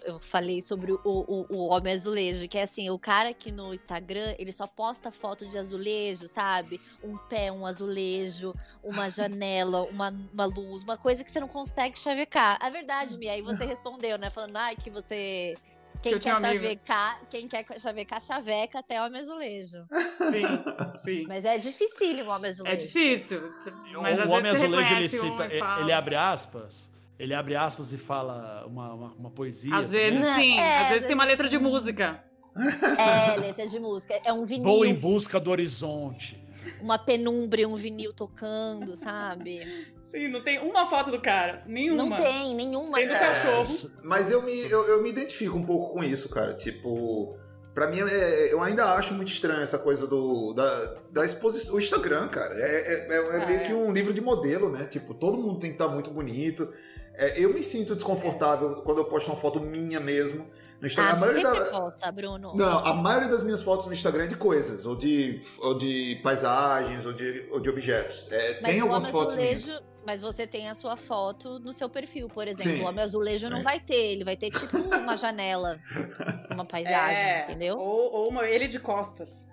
Eu 0.05 0.19
falei 0.19 0.61
sobre 0.61 0.91
o, 0.91 0.99
o, 1.05 1.47
o 1.49 1.69
homem 1.69 1.93
azulejo, 1.95 2.49
que 2.49 2.59
é 2.59 2.63
assim, 2.63 2.91
o 2.91 2.99
cara 2.99 3.33
que 3.33 3.53
no 3.53 3.73
Instagram, 3.73 4.35
ele 4.41 4.51
só 4.51 4.67
posta 4.67 5.13
foto 5.13 5.47
de 5.47 5.57
azulejo, 5.57 6.27
sabe? 6.27 6.81
Um 7.01 7.17
pé, 7.17 7.53
um 7.53 7.65
azulejo, 7.65 8.53
uma 8.83 9.07
janela, 9.09 9.85
uma, 9.85 10.13
uma 10.33 10.45
luz, 10.47 10.83
uma 10.83 10.97
coisa 10.97 11.23
que 11.23 11.31
você 11.31 11.39
não 11.39 11.47
consegue 11.47 11.97
chavecar. 11.97 12.59
A 12.61 12.69
verdade, 12.71 13.17
Mia, 13.17 13.31
aí 13.35 13.43
você 13.43 13.65
respondeu, 13.65 14.19
né? 14.19 14.31
Falando, 14.31 14.57
ai, 14.57 14.75
que 14.75 14.91
você. 14.91 15.55
Quem 16.03 16.13
eu 16.13 16.21
quer 16.21 16.37
chavecar, 16.37 17.21
quem 17.29 17.49
quer 17.49 17.65
chavecar, 17.79 18.21
chaveca 18.21 18.79
até 18.79 19.03
homem 19.03 19.21
azulejo. 19.21 19.85
Sim, 20.19 20.45
sim. 21.05 21.25
Mas 21.27 21.45
é 21.45 21.59
difícil 21.59 22.25
o 22.25 22.29
homem 22.29 22.51
azulejo. 22.51 22.75
É 22.75 22.77
difícil. 22.77 23.53
Mas 24.01 24.19
o 24.19 24.23
às 24.23 24.31
homem 24.31 24.51
azulejo, 24.53 24.95
ele 24.95 25.05
um 25.07 25.09
cita, 25.09 25.45
ele, 25.47 25.59
fala. 25.59 25.83
ele 25.83 25.93
abre 25.93 26.15
aspas, 26.15 26.91
ele 27.19 27.35
abre 27.35 27.57
aspas 27.57 27.93
e 27.93 27.99
fala 27.99 28.65
uma, 28.67 28.95
uma, 28.95 29.13
uma 29.15 29.31
poesia. 29.31 29.75
Às 29.75 29.91
vezes 29.91 30.25
sim, 30.37 30.59
é, 30.59 30.83
às 30.83 30.89
vezes 30.91 31.07
tem 31.07 31.15
uma 31.15 31.25
letra 31.25 31.49
de 31.49 31.59
música. 31.59 32.23
É, 32.99 33.37
letra 33.37 33.67
de 33.67 33.79
música. 33.79 34.21
É 34.25 34.33
um 34.33 34.45
vinil. 34.45 34.65
Vou 34.65 34.85
em 34.85 34.95
busca 34.95 35.41
do 35.41 35.51
horizonte. 35.51 36.48
Uma 36.81 36.99
penumbra 36.99 37.61
e 37.61 37.67
um 37.67 37.77
vinil 37.77 38.13
tocando, 38.13 38.97
sabe? 38.97 39.61
Sim, 40.11 40.29
não 40.29 40.43
tem 40.43 40.59
uma 40.59 40.89
foto 40.89 41.11
do 41.11 41.21
cara. 41.21 41.63
Nenhuma. 41.67 42.05
Não 42.05 42.17
tem 42.17 42.55
nenhuma. 42.55 42.99
Tem 42.99 43.09
do 43.09 43.13
sabe? 43.13 43.25
cachorro. 43.27 43.91
Mas 44.03 44.31
eu 44.31 44.41
me, 44.43 44.59
eu, 44.71 44.85
eu 44.89 45.03
me 45.03 45.11
identifico 45.11 45.57
um 45.57 45.65
pouco 45.67 45.93
com 45.93 46.03
isso, 46.03 46.29
cara. 46.31 46.55
Tipo, 46.55 47.37
pra 47.75 47.87
mim, 47.89 48.01
é- 48.01 48.53
eu 48.53 48.63
ainda 48.63 48.95
acho 48.95 49.13
muito 49.13 49.29
estranho 49.29 49.61
essa 49.61 49.79
coisa 49.79 50.07
do, 50.07 50.55
da, 50.55 50.95
da 51.13 51.25
exposição. 51.27 51.75
O 51.75 51.79
Instagram, 51.79 52.29
cara, 52.29 52.55
é, 52.55 52.61
é, 52.61 53.09
é- 53.11 53.37
é 53.37 53.43
Ah, 53.43 53.47
meio 53.47 53.61
é. 53.61 53.65
que 53.65 53.75
um 53.75 53.93
livro 53.93 54.15
de 54.15 54.21
modelo, 54.23 54.71
né? 54.71 54.85
Tipo, 54.87 55.13
todo 55.13 55.37
mundo 55.37 55.61
tem 55.61 55.71
que 55.71 55.75
estar 55.75 55.89
muito 55.89 56.11
bonito. 56.11 56.73
É, 57.15 57.35
eu 57.39 57.53
me 57.53 57.63
sinto 57.63 57.95
desconfortável 57.95 58.77
quando 58.77 58.99
eu 58.99 59.05
posto 59.05 59.27
uma 59.31 59.37
foto 59.39 59.61
minha 59.61 60.01
mesmo 60.01 60.47
no 60.81 60.87
Instagram. 60.87 61.11
Ah, 61.11 61.15
a 61.15 61.19
você 61.19 61.25
maioria 61.27 61.51
sempre 61.51 61.65
da- 61.73 61.79
volta, 61.79 62.13
Bruno. 62.13 62.55
Não, 62.55 62.79
a 62.87 62.95
maioria 62.95 63.29
das 63.29 63.43
minhas 63.43 63.63
fotos 63.63 63.87
no 63.87 63.93
Instagram 63.93 64.25
é 64.25 64.27
de 64.29 64.37
coisas, 64.37 64.87
ou 64.87 64.95
de, 64.97 65.41
ou 65.59 65.77
de 65.77 66.21
paisagens, 66.23 67.05
ou 67.07 67.13
de, 67.13 67.47
ou 67.51 67.61
de 67.61 67.69
objetos. 67.71 68.27
É, 68.31 68.61
Mas 68.61 68.71
tem 68.71 68.81
o 68.81 68.85
algumas 68.85 69.03
homem 69.05 69.13
fotos 69.13 69.35
minhas. 69.37 69.63
azulejo, 69.63 69.83
mas 70.07 70.21
você 70.21 70.47
tem 70.47 70.69
a 70.71 70.75
sua 70.75 70.97
foto 70.97 71.59
no 71.59 71.73
seu 71.73 71.89
perfil, 71.89 72.29
por 72.29 72.47
exemplo. 72.49 72.73
Sim. 72.73 72.83
O 72.83 72.87
homem 72.89 73.03
azulejo 73.05 73.51
não 73.51 73.59
É. 73.59 73.63
vai 73.63 73.81
ter, 73.81 74.13
ele 74.13 74.25
vai 74.25 74.37
ter 74.37 74.51
tipo 74.51 74.79
uma 74.79 75.17
janela, 75.17 75.79
uma 76.51 76.65
paisagem, 76.67 77.23
É, 77.25 77.43
entendeu? 77.45 77.77
Ou, 77.77 78.13
ou 78.13 78.29
uma- 78.31 78.47
ele 78.49 78.69
de 78.69 78.79
costas. 78.79 79.47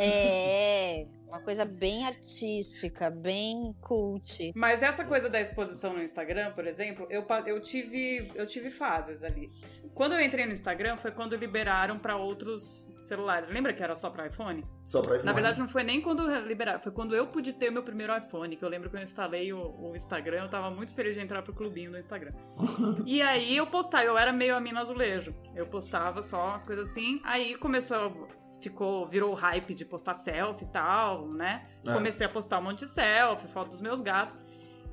É, 0.00 1.06
uma 1.28 1.40
coisa 1.40 1.64
bem 1.64 2.06
artística, 2.06 3.10
bem 3.10 3.74
cult. 3.80 4.52
Mas 4.54 4.82
essa 4.82 5.04
coisa 5.04 5.28
da 5.28 5.40
exposição 5.40 5.92
no 5.92 6.02
Instagram, 6.02 6.52
por 6.52 6.66
exemplo, 6.66 7.06
eu, 7.10 7.24
eu, 7.46 7.60
tive, 7.60 8.30
eu 8.34 8.46
tive 8.46 8.70
fases 8.70 9.22
ali. 9.22 9.50
Quando 9.94 10.12
eu 10.12 10.20
entrei 10.20 10.46
no 10.46 10.52
Instagram 10.52 10.96
foi 10.96 11.10
quando 11.10 11.36
liberaram 11.36 11.98
pra 11.98 12.16
outros 12.16 12.62
celulares. 13.06 13.50
Lembra 13.50 13.72
que 13.72 13.82
era 13.82 13.94
só 13.94 14.08
pra 14.08 14.26
iPhone? 14.26 14.64
Só 14.84 15.02
pra 15.02 15.22
Na 15.22 15.32
verdade, 15.32 15.58
não 15.58 15.68
foi 15.68 15.82
nem 15.82 16.00
quando 16.00 16.26
liberaram, 16.46 16.80
foi 16.80 16.92
quando 16.92 17.14
eu 17.14 17.26
pude 17.26 17.52
ter 17.52 17.70
meu 17.70 17.82
primeiro 17.82 18.16
iPhone, 18.16 18.56
que 18.56 18.64
eu 18.64 18.68
lembro 18.68 18.88
que 18.88 18.96
eu 18.96 19.02
instalei 19.02 19.52
o, 19.52 19.58
o 19.58 19.96
Instagram, 19.96 20.44
eu 20.44 20.48
tava 20.48 20.70
muito 20.70 20.94
feliz 20.94 21.14
de 21.14 21.20
entrar 21.20 21.42
pro 21.42 21.52
clubinho 21.52 21.90
do 21.90 21.98
Instagram. 21.98 22.32
e 23.04 23.20
aí 23.20 23.56
eu 23.56 23.66
postava, 23.66 24.04
eu 24.04 24.16
era 24.16 24.32
meio 24.32 24.56
a 24.56 24.60
mina 24.60 24.80
azulejo. 24.80 25.34
Eu 25.54 25.66
postava 25.66 26.22
só 26.22 26.48
umas 26.48 26.64
coisas 26.64 26.90
assim, 26.90 27.20
aí 27.24 27.54
começou, 27.56 28.28
ficou, 28.60 29.06
virou 29.06 29.32
o 29.32 29.34
hype 29.34 29.74
de 29.74 29.84
postar 29.84 30.14
selfie 30.14 30.64
e 30.64 30.68
tal, 30.68 31.28
né? 31.28 31.66
É. 31.86 31.92
Comecei 31.92 32.26
a 32.26 32.28
postar 32.28 32.58
um 32.58 32.62
monte 32.62 32.80
de 32.80 32.92
selfie, 32.92 33.48
foto 33.48 33.68
dos 33.68 33.80
meus 33.80 34.00
gatos. 34.00 34.42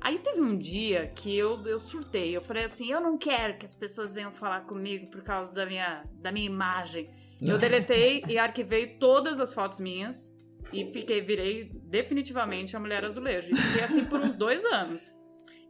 Aí 0.00 0.18
teve 0.18 0.40
um 0.40 0.56
dia 0.56 1.08
que 1.08 1.36
eu, 1.36 1.62
eu 1.66 1.78
surtei, 1.78 2.36
eu 2.36 2.42
falei 2.42 2.64
assim, 2.64 2.92
eu 2.92 3.00
não 3.00 3.16
quero 3.16 3.58
que 3.58 3.64
as 3.64 3.74
pessoas 3.74 4.12
venham 4.12 4.30
falar 4.30 4.62
comigo 4.62 5.10
por 5.10 5.22
causa 5.22 5.52
da 5.52 5.64
minha, 5.66 6.04
da 6.20 6.30
minha 6.30 6.46
imagem. 6.46 7.10
Eu 7.38 7.58
deletei 7.58 8.22
e 8.26 8.38
arquivei 8.38 8.96
todas 8.96 9.40
as 9.40 9.52
fotos 9.52 9.78
minhas 9.78 10.34
e 10.72 10.86
fiquei, 10.86 11.20
virei 11.20 11.70
definitivamente 11.84 12.74
a 12.74 12.80
mulher 12.80 13.04
azulejo. 13.04 13.50
E 13.52 13.56
fiquei 13.56 13.84
assim 13.84 14.06
por 14.06 14.20
uns 14.20 14.34
dois 14.34 14.64
anos. 14.64 15.14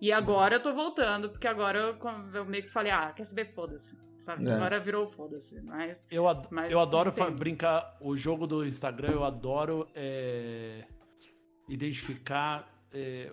E 0.01 0.13
agora 0.13 0.55
eu 0.55 0.63
tô 0.63 0.73
voltando, 0.73 1.29
porque 1.29 1.49
agora 1.49 1.79
eu, 1.79 1.99
eu 2.35 2.45
meio 2.45 2.63
que 2.63 2.71
falei, 2.71 2.93
ah, 2.93 3.13
quer 3.13 3.25
saber, 3.25 3.47
foda-se. 3.47 3.97
Sabe? 4.27 4.45
É. 4.49 4.53
Agora 4.53 4.81
virou 4.81 5.07
foda-se. 5.07 5.61
Mas 5.61 6.05
Eu, 6.11 6.27
ad- 6.27 6.49
Mas 6.51 6.71
eu 6.73 6.81
adoro 6.81 7.13
brincar. 7.31 7.97
O 8.01 8.17
jogo 8.17 8.45
do 8.45 8.67
Instagram, 8.67 9.11
eu 9.13 9.23
adoro 9.25 9.87
é, 9.95 10.85
identificar 11.69 12.69
é, 12.93 13.33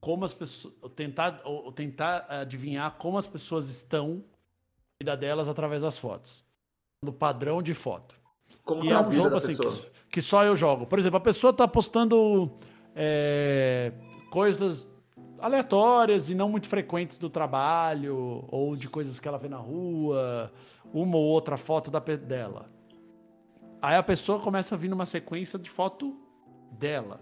como 0.00 0.24
as 0.24 0.32
pessoas. 0.32 0.74
Tentar, 0.94 1.40
ou, 1.44 1.72
tentar 1.72 2.26
adivinhar 2.28 2.92
como 2.96 3.18
as 3.18 3.26
pessoas 3.26 3.68
estão 3.68 4.18
na 4.18 4.22
vida 5.00 5.16
delas 5.16 5.48
através 5.48 5.82
das 5.82 5.98
fotos. 5.98 6.44
No 7.04 7.12
padrão 7.12 7.60
de 7.60 7.74
foto. 7.74 8.14
Como 8.62 8.84
E 8.84 8.90
é 8.90 8.94
a 8.94 9.00
um 9.00 9.10
jogo 9.12 9.34
assim 9.36 9.56
que, 9.56 9.66
que 10.10 10.22
só 10.22 10.44
eu 10.44 10.54
jogo. 10.54 10.86
Por 10.86 10.96
exemplo, 10.98 11.16
a 11.16 11.20
pessoa 11.20 11.52
tá 11.52 11.66
postando 11.66 12.54
é, 12.94 13.92
coisas 14.30 14.86
aleatórias 15.44 16.30
e 16.30 16.34
não 16.34 16.48
muito 16.48 16.66
frequentes 16.68 17.18
do 17.18 17.28
trabalho 17.28 18.44
ou 18.48 18.74
de 18.74 18.88
coisas 18.88 19.20
que 19.20 19.28
ela 19.28 19.36
vê 19.36 19.46
na 19.46 19.58
rua, 19.58 20.50
uma 20.92 21.18
ou 21.18 21.24
outra 21.24 21.58
foto 21.58 21.90
da 21.90 21.98
dela. 21.98 22.70
Aí 23.82 23.94
a 23.94 24.02
pessoa 24.02 24.40
começa 24.40 24.74
a 24.74 24.78
vir 24.78 24.88
numa 24.88 25.04
sequência 25.04 25.58
de 25.58 25.68
foto 25.68 26.18
dela. 26.72 27.20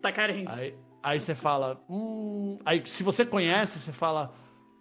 tá 0.00 0.10
carente. 0.10 0.50
Aí, 0.50 0.74
aí 1.02 1.20
você 1.20 1.34
fala, 1.34 1.78
hum... 1.90 2.58
aí 2.64 2.82
se 2.86 3.02
você 3.02 3.26
conhece, 3.26 3.78
você 3.78 3.92
fala, 3.92 4.32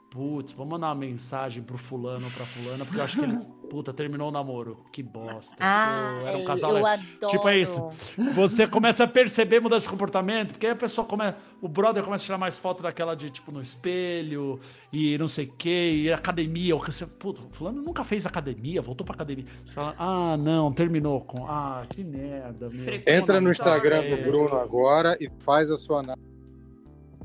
putz, 0.10 0.54
vou 0.54 0.65
mandar 0.65 0.88
uma 0.88 0.95
mensagem 0.95 1.62
pro 1.62 1.78
fulano 1.78 2.25
ou 2.25 2.32
pra 2.32 2.45
fulana, 2.45 2.86
porque 2.86 3.02
eu 3.02 3.04
acho 3.04 3.17
que 3.17 3.25
ele, 3.25 3.36
puta, 3.69 3.93
terminou 3.93 4.29
o 4.29 4.32
namoro. 4.32 4.84
Que 4.91 5.03
bosta. 5.03 5.55
Ah, 5.60 6.17
Pô, 6.19 6.27
era 6.27 6.38
um 6.38 6.41
eu 6.41 6.45
casal 6.45 6.71
leve. 6.71 6.88
adoro. 6.88 7.32
Tipo, 7.32 7.49
é 7.49 7.58
isso. 7.58 7.89
Você 8.34 8.67
começa 8.67 9.03
a 9.03 9.08
perceber 9.08 9.60
mudança 9.60 9.86
de 9.86 9.89
comportamento, 9.89 10.53
porque 10.53 10.65
aí 10.65 10.73
a 10.73 10.75
pessoa 10.75 11.05
começa. 11.05 11.38
O 11.62 11.67
brother 11.67 12.03
começa 12.03 12.23
a 12.23 12.25
tirar 12.25 12.38
mais 12.38 12.58
foto 12.58 12.82
daquela 12.82 13.15
de, 13.15 13.29
tipo, 13.29 13.51
no 13.51 13.62
espelho, 13.62 14.60
e 14.91 15.17
não 15.17 15.27
sei 15.27 15.45
o 15.45 15.53
quê, 15.58 15.91
e 16.03 16.12
academia. 16.12 16.75
Ou 16.75 16.82
você, 16.82 17.05
puta, 17.05 17.41
fulano 17.51 17.82
nunca 17.82 18.03
fez 18.03 18.25
academia, 18.25 18.82
voltou 18.82 19.05
pra 19.05 19.15
academia. 19.15 19.45
Você 19.65 19.75
fala, 19.75 19.95
ah, 19.97 20.36
não, 20.38 20.71
terminou 20.73 21.21
com. 21.21 21.45
Ah, 21.47 21.86
que 21.89 22.03
merda, 22.03 22.69
meu. 22.69 23.01
Entra 23.05 23.39
no 23.39 23.51
Instagram 23.51 24.01
do 24.10 24.23
Bruno 24.23 24.58
agora 24.58 25.15
e 25.21 25.29
faz 25.39 25.69
a 25.69 25.77
sua 25.77 25.99
análise. 25.99 26.27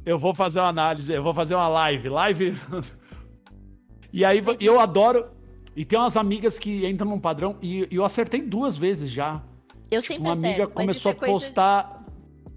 Eu 0.04 0.18
vou 0.18 0.34
fazer 0.34 0.60
uma 0.60 0.68
análise, 0.68 1.12
eu 1.12 1.22
vou 1.22 1.32
fazer 1.32 1.54
uma 1.54 1.68
live. 1.68 2.08
Live. 2.10 2.60
e 4.12 4.24
aí 4.24 4.42
eu 4.60 4.78
adoro. 4.78 5.30
E 5.76 5.84
tem 5.84 5.98
umas 5.98 6.16
amigas 6.16 6.58
que 6.58 6.86
entram 6.86 7.08
num 7.10 7.18
padrão, 7.18 7.56
e, 7.60 7.88
e 7.90 7.96
eu 7.96 8.04
acertei 8.04 8.40
duas 8.42 8.76
vezes 8.76 9.10
já. 9.10 9.42
Eu 9.90 10.00
sempre 10.00 10.22
Uma 10.22 10.32
amiga 10.32 10.48
acerto, 10.48 10.72
mas 10.76 10.84
começou 10.86 10.92
isso 10.92 11.08
a 11.08 11.10
é 11.10 11.14
coisa- 11.14 11.32
postar. 11.32 12.04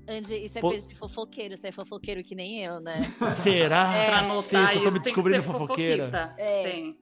Andy, 0.10 0.44
isso 0.46 0.58
é 0.58 0.62
Po- 0.62 0.70
coisa 0.70 0.88
de 0.88 0.96
fofoqueiro, 0.96 1.58
você 1.58 1.68
é 1.68 1.72
fofoqueiro 1.72 2.24
que 2.24 2.34
nem 2.34 2.64
eu, 2.64 2.80
né? 2.80 3.12
Será? 3.28 3.94
É. 3.94 4.06
Pra 4.08 4.20
anotar 4.20 4.74
eu 4.76 4.82
tô 4.82 4.88
isso, 4.90 4.92
me 4.94 5.00
descobrindo 5.00 5.44
fofoqueira. 5.44 6.34
É. 6.38 6.64
Tem. 6.64 6.98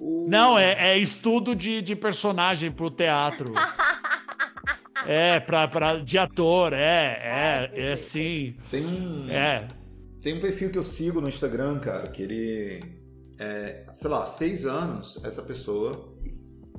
Não, 0.00 0.56
é, 0.56 0.92
é 0.92 0.98
estudo 0.98 1.56
de, 1.56 1.82
de 1.82 1.96
personagem 1.96 2.70
pro 2.70 2.88
teatro. 2.90 3.52
é, 5.06 5.40
pra, 5.40 5.66
pra, 5.66 5.96
de 5.98 6.16
ator, 6.18 6.72
é, 6.72 7.68
é, 7.74 7.90
é 7.92 7.96
sim. 7.96 8.54
Tem 8.70 8.84
um, 8.86 9.28
É. 9.28 9.66
tem 10.22 10.34
um 10.34 10.40
perfil 10.40 10.70
que 10.70 10.78
eu 10.78 10.82
sigo 10.84 11.20
no 11.20 11.28
Instagram, 11.28 11.78
cara, 11.80 12.08
que 12.08 12.22
ele. 12.22 12.97
É, 13.38 13.86
sei 13.92 14.10
lá, 14.10 14.22
há 14.22 14.26
seis 14.26 14.66
anos, 14.66 15.18
essa 15.24 15.42
pessoa. 15.42 16.16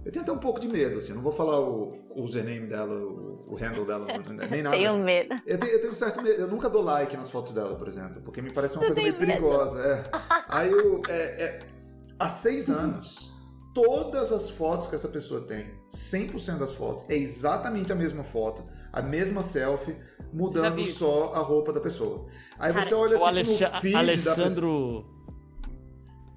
Eu 0.06 0.12
tenho 0.12 0.24
até 0.24 0.32
um 0.32 0.38
pouco 0.38 0.60
de 0.60 0.68
medo, 0.68 0.98
assim, 0.98 1.14
não 1.14 1.22
vou 1.22 1.32
falar 1.34 1.60
o, 1.60 1.94
o 2.10 2.24
username 2.24 2.68
dela, 2.68 2.96
o, 2.96 3.46
o 3.54 3.56
handle 3.56 3.86
dela, 3.86 4.08
nem 4.50 4.64
nada. 4.64 4.76
Tenho 4.78 4.98
medo. 4.98 5.36
Eu 5.46 5.58
tenho, 5.58 5.72
eu 5.74 5.80
tenho 5.80 5.92
um 5.92 5.96
certo 5.96 6.22
medo. 6.22 6.40
Eu 6.42 6.48
nunca 6.48 6.70
dou 6.70 6.82
like 6.84 7.16
nas 7.16 7.30
fotos 7.30 7.54
dela, 7.54 7.76
por 7.76 7.88
exemplo, 7.88 8.22
porque 8.22 8.42
me 8.42 8.52
parece 8.52 8.76
uma 8.76 8.82
Tu 8.84 8.94
coisa 8.94 9.02
meio 9.02 9.14
medo? 9.14 9.26
perigosa. 9.28 9.80
É. 9.80 10.10
Aí 10.48 10.72
eu. 10.72 11.02
é, 11.10 11.14
é, 11.44 11.62
há 12.18 12.28
seis 12.30 12.70
anos, 12.70 13.32
todas 13.74 14.32
as 14.32 14.50
fotos 14.50 14.88
que 14.88 14.96
essa 14.96 15.08
pessoa 15.08 15.42
tem, 15.42 15.68
100% 15.94 16.58
das 16.58 16.74
fotos, 16.74 17.06
é 17.10 17.16
exatamente 17.16 17.92
a 17.92 17.96
mesma 17.96 18.24
foto, 18.24 18.64
a 18.92 19.02
mesma 19.02 19.42
selfie, 19.42 19.96
mudando 20.34 20.84
só 20.86 21.34
a 21.34 21.40
roupa 21.40 21.72
da 21.74 21.80
pessoa. 21.82 22.26
Aí 22.58 22.74
Cara, 22.74 22.86
você 22.86 22.94
olha 22.94 23.12
O 23.12 23.20
tipo, 23.20 23.26
Alessia- 23.26 23.70
no 23.70 23.82
feed 23.82 23.94
da 23.94 24.12
pessoa. 24.12 25.19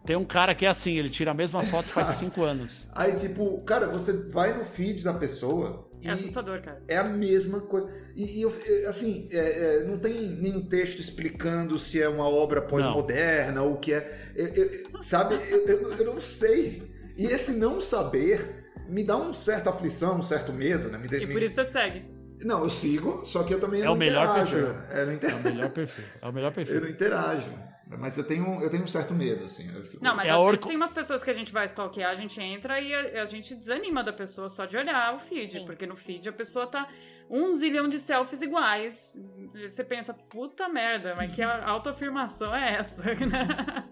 Tem 0.04 0.16
um 0.16 0.24
cara 0.24 0.54
que 0.54 0.66
é 0.66 0.68
assim, 0.68 0.98
ele 0.98 1.08
tira 1.10 1.30
a 1.30 1.34
mesma 1.34 1.62
foto 1.62 1.84
faz 1.84 2.08
Exato. 2.08 2.24
cinco 2.24 2.42
anos. 2.44 2.88
Aí, 2.92 3.12
tipo, 3.14 3.60
cara, 3.62 3.86
você 3.86 4.12
vai 4.30 4.56
no 4.56 4.64
feed 4.64 5.04
da 5.04 5.14
pessoa 5.14 5.88
e 6.02 6.08
É 6.08 6.10
assustador, 6.10 6.60
cara. 6.60 6.82
é 6.88 6.96
a 6.96 7.04
mesma 7.04 7.60
coisa. 7.60 7.88
E, 8.16 8.38
e 8.38 8.42
eu- 8.42 8.52
assim, 8.88 9.28
é- 9.32 9.76
é, 9.76 9.84
não 9.84 9.96
tem 9.98 10.20
nenhum 10.28 10.62
texto 10.66 10.98
explicando 10.98 11.78
se 11.78 12.02
é 12.02 12.08
uma 12.08 12.28
obra 12.28 12.60
pós-moderna 12.62 13.62
ou 13.62 13.74
o 13.74 13.76
que 13.78 13.94
é. 13.94 14.32
Eu- 14.34 14.48
eu- 14.48 15.02
sabe, 15.02 15.36
eu, 15.48 15.66
eu- 15.66 15.92
eu 15.92 16.04
não 16.14 16.20
sei. 16.20 16.82
E 17.16 17.26
esse 17.26 17.52
não 17.52 17.80
saber 17.80 18.64
me 18.88 19.04
dá 19.04 19.16
um 19.16 19.32
certa 19.32 19.70
aflição, 19.70 20.18
um 20.18 20.22
certo 20.22 20.52
medo, 20.52 20.88
né? 20.90 20.98
Me, 20.98 21.06
E 21.06 21.26
me- 21.26 21.32
por 21.32 21.42
isso 21.42 21.54
você 21.54 21.64
segue. 21.70 22.04
Não, 22.44 22.64
eu 22.64 22.70
sigo, 22.70 23.24
só 23.24 23.44
que 23.44 23.54
eu 23.54 23.60
também 23.60 23.82
É 23.82 23.84
não 23.84 23.92
o 23.92 23.96
melhor 23.96 24.24
interajo. 24.40 24.56
perfil. 24.56 24.74
É, 24.90 25.02
eu 25.02 25.06
não 25.06 25.12
É 25.12 25.34
o 25.34 25.42
melhor 25.44 25.70
perfil. 25.70 26.04
É 26.20 26.26
o 26.28 26.32
melhor 26.32 26.46
Eu 26.48 26.50
não 26.50 26.52
perfil. 26.64 26.88
interajo. 26.90 27.52
Mas 27.98 28.16
eu 28.18 28.24
tenho, 28.24 28.60
eu 28.62 28.68
tenho 28.70 28.84
um 28.84 28.88
certo 28.88 29.12
medo, 29.14 29.44
assim. 29.44 29.68
eu 29.74 29.84
fico- 29.84 30.02
Não, 30.04 30.14
mas 30.16 30.26
É 30.26 30.30
às 30.30 30.38
orco- 30.38 30.68
tem 30.68 30.76
umas 30.76 30.92
pessoas 30.92 31.22
que 31.22 31.30
a 31.30 31.34
gente 31.34 31.52
vai 31.52 31.66
stalkear, 31.66 32.10
a 32.10 32.14
gente 32.14 32.40
entra 32.40 32.80
e 32.80 32.94
a, 32.94 33.22
a 33.22 33.26
gente 33.26 33.54
desanima 33.54 34.02
da 34.02 34.12
pessoa 34.12 34.48
só 34.48 34.64
de 34.66 34.76
olhar 34.76 35.14
o 35.14 35.18
feed. 35.18 35.48
Sim. 35.60 35.64
Porque 35.66 35.86
no 35.86 35.96
feed 35.96 36.28
a 36.28 36.32
pessoa 36.32 36.66
tá 36.66 36.88
um 37.30 37.50
zilhão 37.52 37.88
de 37.88 37.98
selfies 37.98 38.42
iguais. 38.42 39.18
E 39.54 39.68
Você 39.68 39.82
pensa, 39.84 40.12
puta 40.12 40.68
merda, 40.68 41.14
mas 41.14 41.32
que 41.34 41.42
a- 41.42 41.64
autoafirmação 41.66 42.54
é 42.54 42.74
essa? 42.78 43.02
né? 43.24 43.84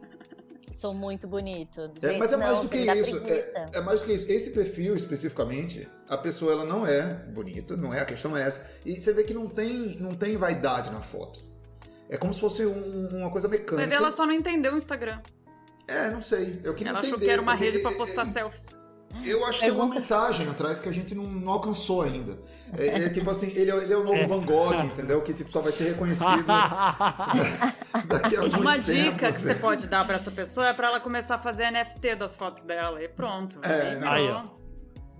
Sou 0.73 0.95
muito 0.95 1.27
bonito. 1.27 1.81
É, 2.01 2.17
mas 2.17 2.33
é 2.33 2.37
mais 2.37 2.57
não, 2.57 2.63
do 2.63 2.69
que 2.69 2.79
isso. 2.79 3.17
É, 3.27 3.71
é 3.75 3.81
mais 3.81 4.01
do 4.01 4.07
que 4.07 4.13
isso. 4.13 4.31
Esse 4.31 4.51
perfil 4.51 4.95
especificamente, 4.95 5.89
a 6.09 6.17
pessoa 6.17 6.53
ela 6.53 6.65
não 6.65 6.87
é 6.87 7.13
bonita, 7.13 7.77
não 7.77 7.93
é 7.93 8.01
a 8.01 8.05
questão 8.05 8.37
é 8.37 8.43
essa. 8.47 8.65
E 8.87 8.95
você 8.95 9.13
vê 9.13 9.25
que 9.25 9.35
não 9.35 9.49
tem, 9.49 9.97
não 9.99 10.15
tem 10.15 10.37
vaidade 10.37 10.91
na 10.93 11.01
foto. 11.01 11.43
É 12.11 12.17
como 12.17 12.35
se 12.35 12.41
fosse 12.41 12.67
um- 12.67 13.09
uma 13.13 13.31
coisa 13.31 13.47
mecânica. 13.49 13.89
Ver, 13.89 13.95
ela 13.95 14.11
só 14.11 14.27
não 14.27 14.33
entendeu 14.35 14.75
o 14.75 14.77
Instagram. 14.77 15.21
É, 15.89 16.11
não 16.11 16.21
sei. 16.21 16.61
Eu 16.63 16.75
queria 16.75 16.91
Ela 16.91 16.99
achou 17.01 17.11
entender, 17.13 17.27
que 17.27 17.33
era 17.33 17.41
uma 17.43 17.55
rede 17.55 17.79
pra 17.81 17.93
é- 17.93 17.95
postar 17.97 18.27
é- 18.27 18.31
selfies. 18.33 18.67
Eu 19.25 19.45
acho 19.45 19.55
que 19.59 19.65
tem 19.65 19.71
uma 19.73 19.79
Pergunta- 19.87 19.95
mensagem 20.01 20.49
atrás 20.49 20.79
que 20.79 20.89
a 20.89 20.93
gente 20.93 21.17
não, 21.17 21.25
não 21.25 21.51
alcançou 21.53 22.03
ainda. 22.03 22.39
É, 22.79 22.87
é 23.07 23.09
tipo 23.09 23.29
assim, 23.29 23.49
ele, 23.57 23.69
é- 23.73 23.77
ele 23.79 23.93
é 23.93 23.97
o 23.97 24.05
novo 24.05 24.29
Van 24.29 24.45
Gogh, 24.45 24.85
entendeu? 24.85 25.21
Que 25.23 25.33
tipo, 25.35 25.51
só 25.51 25.61
vai 25.61 25.73
ser 25.73 25.85
reconhecido 25.89 26.45
daqui 28.07 28.37
a 28.37 28.43
Uma 28.45 28.75
tempo, 28.79 28.83
dica 28.83 29.17
que 29.17 29.25
assim. 29.27 29.43
você 29.43 29.55
pode 29.57 29.89
dar 29.89 30.05
pra 30.07 30.15
essa 30.17 30.31
pessoa 30.31 30.69
é 30.69 30.73
pra 30.73 30.87
ela 30.89 31.01
começar 31.01 31.35
a 31.35 31.39
fazer 31.39 31.65
NFT 31.73 32.15
das 32.15 32.37
fotos 32.37 32.63
dela. 32.63 33.03
E 33.03 33.09
pronto. 33.09 33.59
É, 33.65 33.91
Aí 33.95 33.99
não. 33.99 34.09
Aí, 34.13 34.29
ó. 34.31 34.45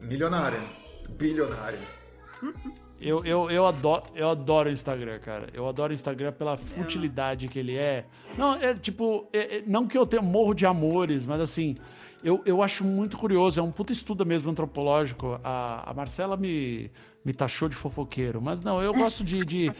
Milionário. 0.01 0.63
Bilionário. 1.09 1.81
Eu, 3.01 3.25
eu, 3.25 3.51
eu, 3.51 3.67
adoro, 3.67 4.03
eu 4.15 4.29
adoro 4.29 4.69
o 4.69 4.73
Instagram, 4.73 5.19
cara. 5.21 5.49
Eu 5.55 5.67
adoro 5.67 5.91
o 5.91 5.95
Instagram 5.95 6.33
pela 6.33 6.57
futilidade 6.59 7.49
que 7.49 7.59
ele 7.59 7.77
é. 7.77 8.05
Não, 8.37 8.55
é 8.55 8.75
tipo, 8.75 9.27
é- 9.33 9.57
é- 9.59 9.63
não 9.67 9.87
que 9.87 9.97
eu 9.97 10.05
tenha 10.07 10.21
morro 10.21 10.53
de 10.53 10.67
amores, 10.67 11.25
mas 11.25 11.41
assim, 11.41 11.77
eu, 12.23 12.43
eu 12.45 12.63
acho 12.63 12.85
muito 12.85 13.17
curioso. 13.17 13.59
É 13.59 13.63
um 13.63 13.71
puta 13.71 13.93
estudo 13.93 14.27
mesmo 14.27 14.51
antropológico. 14.51 15.41
A, 15.43 15.91
a 15.91 15.95
Marcela 15.95 16.37
me, 16.37 16.91
me 17.25 17.33
taxou 17.33 17.71
de 17.71 17.75
fofoqueiro, 17.75 18.41
mas 18.43 18.63
não, 18.63 18.83
eu 18.83 18.93
gosto 18.93 19.25
de. 19.25 19.45
de- 19.47 19.73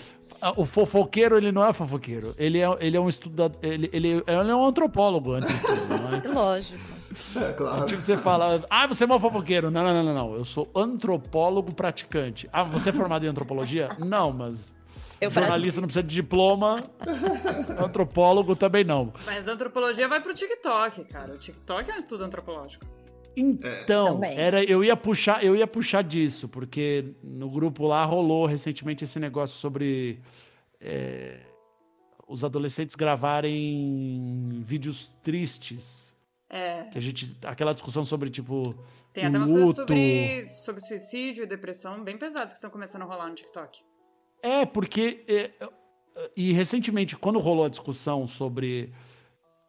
o 0.57 0.65
fofoqueiro, 0.65 1.37
ele 1.37 1.53
não 1.53 1.67
é 1.67 1.73
fofoqueiro. 1.75 2.35
Ele 2.39 2.59
é, 2.59 2.67
ele 2.81 2.97
é 2.97 3.01
um 3.01 3.09
estudador. 3.09 3.59
Ele, 3.63 3.91
ele, 3.93 4.09
ele 4.09 4.51
é 4.51 4.55
um 4.57 4.65
antropólogo, 4.65 5.33
antes 5.35 5.53
de 5.53 5.61
tudo, 5.61 5.89
não 5.89 6.15
é? 6.15 6.23
Lógico. 6.33 7.00
É, 7.37 7.53
claro. 7.53 7.87
Tipo, 7.87 8.01
você 8.01 8.17
fala, 8.17 8.65
ah, 8.71 8.87
você 8.87 9.05
é 9.05 9.07
mau 9.07 9.19
fofoqueiro. 9.19 9.71
Não, 9.71 9.83
não, 9.83 10.05
não, 10.05 10.15
não. 10.15 10.35
Eu 10.35 10.45
sou 10.45 10.71
antropólogo 10.75 11.73
praticante. 11.73 12.49
Ah, 12.53 12.63
você 12.63 12.91
é 12.91 12.93
formado 12.93 13.25
em 13.25 13.29
antropologia? 13.29 13.97
Não, 13.99 14.33
mas 14.33 14.79
Eu 15.21 15.31
jornalista 15.31 15.81
não 15.81 15.89
precisa 15.89 16.03
de 16.03 16.15
diploma. 16.15 16.85
Antropólogo 17.79 18.55
também 18.55 18.85
não. 18.85 19.13
Mas 19.27 19.49
antropologia 19.49 20.09
vai 20.09 20.21
pro 20.21 20.33
TikTok, 20.33 21.05
cara. 21.05 21.35
O 21.35 21.39
TikTok 21.39 21.91
é 21.91 21.95
um 21.95 21.99
estudo 21.99 22.25
antropológico. 22.25 22.87
Então, 23.37 24.15
Também. 24.15 24.37
era, 24.37 24.63
eu 24.65 24.83
ia 24.83 24.97
puxar, 24.97 25.45
eu 25.45 25.55
ia 25.55 25.67
puxar 25.67 26.03
disso, 26.03 26.49
porque 26.49 27.15
no 27.23 27.49
grupo 27.49 27.87
lá 27.87 28.05
rolou 28.05 28.45
recentemente 28.45 29.05
esse 29.05 29.21
negócio 29.21 29.57
sobre 29.57 30.21
é, 30.81 31.39
os 32.27 32.45
adolescentes 32.45 32.97
gravarem 32.97 34.63
vídeos 34.65 35.13
tristes. 35.23 36.10
É. 36.51 36.83
Que 36.91 36.99
a 36.99 37.01
gente. 37.01 37.37
Aquela 37.45 37.73
discussão 37.73 38.05
sobre, 38.05 38.29
tipo. 38.29 38.75
Tem 39.13 39.25
até 39.25 39.39
umas 39.39 39.51
coisas 39.51 39.77
sobre, 39.77 40.49
sobre 40.49 40.81
suicídio 40.83 41.45
e 41.45 41.47
depressão 41.47 42.03
bem 42.03 42.19
pesadas 42.19 42.53
que 42.53 42.59
estão 42.59 42.71
começando 42.71 43.03
a 43.03 43.05
rolar 43.05 43.29
no 43.29 43.35
TikTok. 43.37 43.81
É, 44.43 44.67
porque. 44.67 45.25
é, 45.29 45.53
e 46.37 46.53
recentemente, 46.53 47.17
quando 47.17 47.39
rolou 47.39 47.65
a 47.65 47.69
discussão 47.69 48.27
sobre 48.27 48.93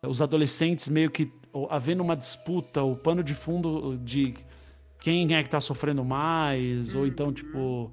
os 0.06 0.22
adolescentes 0.22 0.90
meio 0.90 1.12
que 1.12 1.32
havendo 1.70 2.02
uma 2.02 2.16
disputa, 2.16 2.82
o 2.84 2.96
pano 2.96 3.24
de 3.24 3.36
fundo 3.36 3.98
de 4.00 4.34
quem 5.00 5.36
é 5.36 5.44
que 5.44 5.50
tá 5.50 5.60
sofrendo 5.60 6.04
mais, 6.04 6.96
ou 6.96 7.06
então, 7.06 7.32
tipo, 7.32 7.92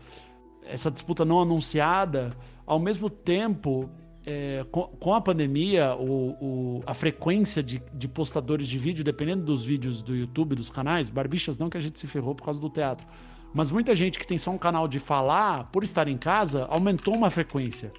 essa 0.62 0.90
disputa 0.90 1.24
não 1.24 1.40
anunciada, 1.40 2.36
ao 2.66 2.78
mesmo 2.78 3.10
tempo. 3.10 3.90
É, 4.30 4.66
com, 4.70 4.82
com 4.82 5.14
a 5.14 5.20
pandemia, 5.22 5.96
o, 5.96 6.32
o- 6.38 6.80
a 6.84 6.92
frequência 6.92 7.62
de, 7.62 7.82
de 7.94 8.06
postadores 8.06 8.68
de 8.68 8.78
vídeo, 8.78 9.02
dependendo 9.02 9.42
dos 9.42 9.64
vídeos 9.64 10.02
do 10.02 10.14
YouTube, 10.14 10.54
dos 10.54 10.70
canais, 10.70 11.08
barbichas 11.08 11.56
não 11.56 11.70
que 11.70 11.78
a 11.78 11.80
gente 11.80 11.98
se 11.98 12.06
ferrou 12.06 12.34
por 12.34 12.44
causa 12.44 12.60
do 12.60 12.68
teatro, 12.68 13.06
mas 13.54 13.70
muita 13.70 13.94
gente 13.94 14.18
que 14.18 14.26
tem 14.26 14.36
só 14.36 14.50
um 14.50 14.58
canal 14.58 14.86
de 14.86 14.98
falar, 14.98 15.70
por 15.72 15.82
estar 15.82 16.06
em 16.08 16.18
casa, 16.18 16.66
aumentou 16.66 17.14
uma 17.14 17.30
frequência. 17.30 17.90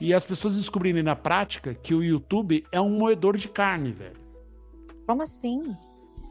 E 0.00 0.12
as 0.12 0.26
pessoas 0.26 0.56
descobrirem 0.56 1.04
na 1.04 1.14
prática 1.14 1.72
que 1.72 1.94
o 1.94 2.02
YouTube 2.02 2.64
é 2.72 2.80
um 2.80 2.90
moedor 2.90 3.36
de 3.36 3.48
carne, 3.48 3.92
velho. 3.92 4.16
Como 5.06 5.22
assim? 5.22 5.70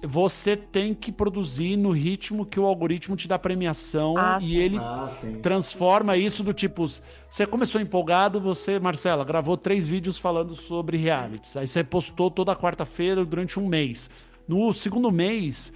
Você 0.06 0.56
tem 0.56 0.94
que 0.94 1.12
produzir 1.12 1.76
no 1.78 1.92
ritmo 1.92 2.46
que 2.46 2.60
o 2.60 2.66
algoritmo 2.66 3.16
te 3.16 3.28
dá 3.28 3.38
premiação 3.40 4.16
Ah, 4.18 4.38
e 4.42 4.50
sim. 4.50 4.56
ele 4.56 4.78
Ah, 4.78 5.10
transforma 5.42 6.16
isso 6.18 6.44
do 6.44 6.54
tipo. 6.54 6.86
Você 7.30 7.46
começou 7.46 7.80
empolgado, 7.82 8.40
você, 8.40 8.80
Marcela, 8.80 9.24
gravou 9.24 9.58
três 9.58 9.88
vídeos 9.88 10.18
falando 10.18 10.56
sobre 10.56 10.98
realities. 10.98 11.58
Aí 11.58 11.68
você 11.68 11.84
postou 11.84 12.30
toda 12.32 12.56
quarta-feira 12.56 13.26
durante 13.26 13.60
um 13.60 13.68
mês. 13.68 14.10
No 14.48 14.72
segundo 14.74 15.12
mês, 15.12 15.74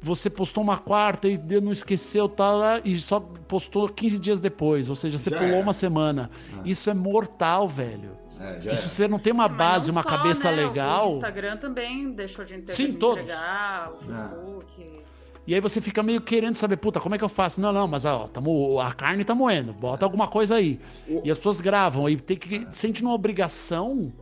você 0.00 0.28
postou 0.30 0.62
uma 0.62 0.78
quarta 0.78 1.28
e 1.28 1.38
não 1.60 1.72
esqueceu, 1.72 2.28
tá 2.28 2.50
lá, 2.52 2.80
e 2.84 2.98
só 3.00 3.20
postou 3.20 3.88
15 3.88 4.18
dias 4.18 4.40
depois. 4.40 4.88
Ou 4.88 4.96
seja, 4.96 5.18
você 5.18 5.30
Já 5.30 5.36
pulou 5.38 5.52
era. 5.54 5.62
uma 5.62 5.72
semana. 5.72 6.30
Isso 6.64 6.88
é 6.90 6.94
mortal, 6.94 7.68
velho. 7.68 8.10
É, 8.42 8.60
já 8.60 8.72
E 8.72 8.76
se 8.76 8.88
você 8.88 9.06
não 9.06 9.18
tem 9.18 9.32
uma 9.32 9.48
Mas 9.48 9.56
base, 9.56 9.90
uma 9.90 10.02
só, 10.02 10.08
cabeça 10.08 10.50
né? 10.50 10.56
legal, 10.66 11.12
O 11.12 11.14
Instagram 11.16 11.56
também 11.58 12.12
deixou 12.12 12.44
de 12.44 12.54
inter- 12.56 12.74
Sim, 12.74 12.92
todos. 12.94 13.22
entregar, 13.22 13.92
o 13.92 13.96
Facebook. 14.04 15.02
e 15.46 15.54
aí 15.54 15.60
você 15.60 15.80
fica 15.80 16.02
meio 16.02 16.20
querendo 16.20 16.56
saber, 16.56 16.76
puta, 16.76 16.98
como 17.00 17.14
é 17.14 17.18
que 17.18 17.24
eu 17.24 17.28
faço? 17.28 17.60
Não, 17.60 17.72
não, 17.72 17.86
mas 17.86 18.04
ó, 18.04 18.26
tamo, 18.28 18.80
a 18.80 18.92
carne 18.92 19.24
tá 19.24 19.34
moendo, 19.34 19.72
bota 19.72 20.04
alguma 20.04 20.26
coisa 20.28 20.56
aí. 20.56 20.80
E 21.24 21.30
as 21.30 21.38
pessoas 21.38 21.60
gravam, 21.60 22.08
e 22.08 22.16
tem 22.16 22.36
que 22.36 22.66
sente 22.70 23.02
uma 23.02 23.12
obrigação 23.12 24.12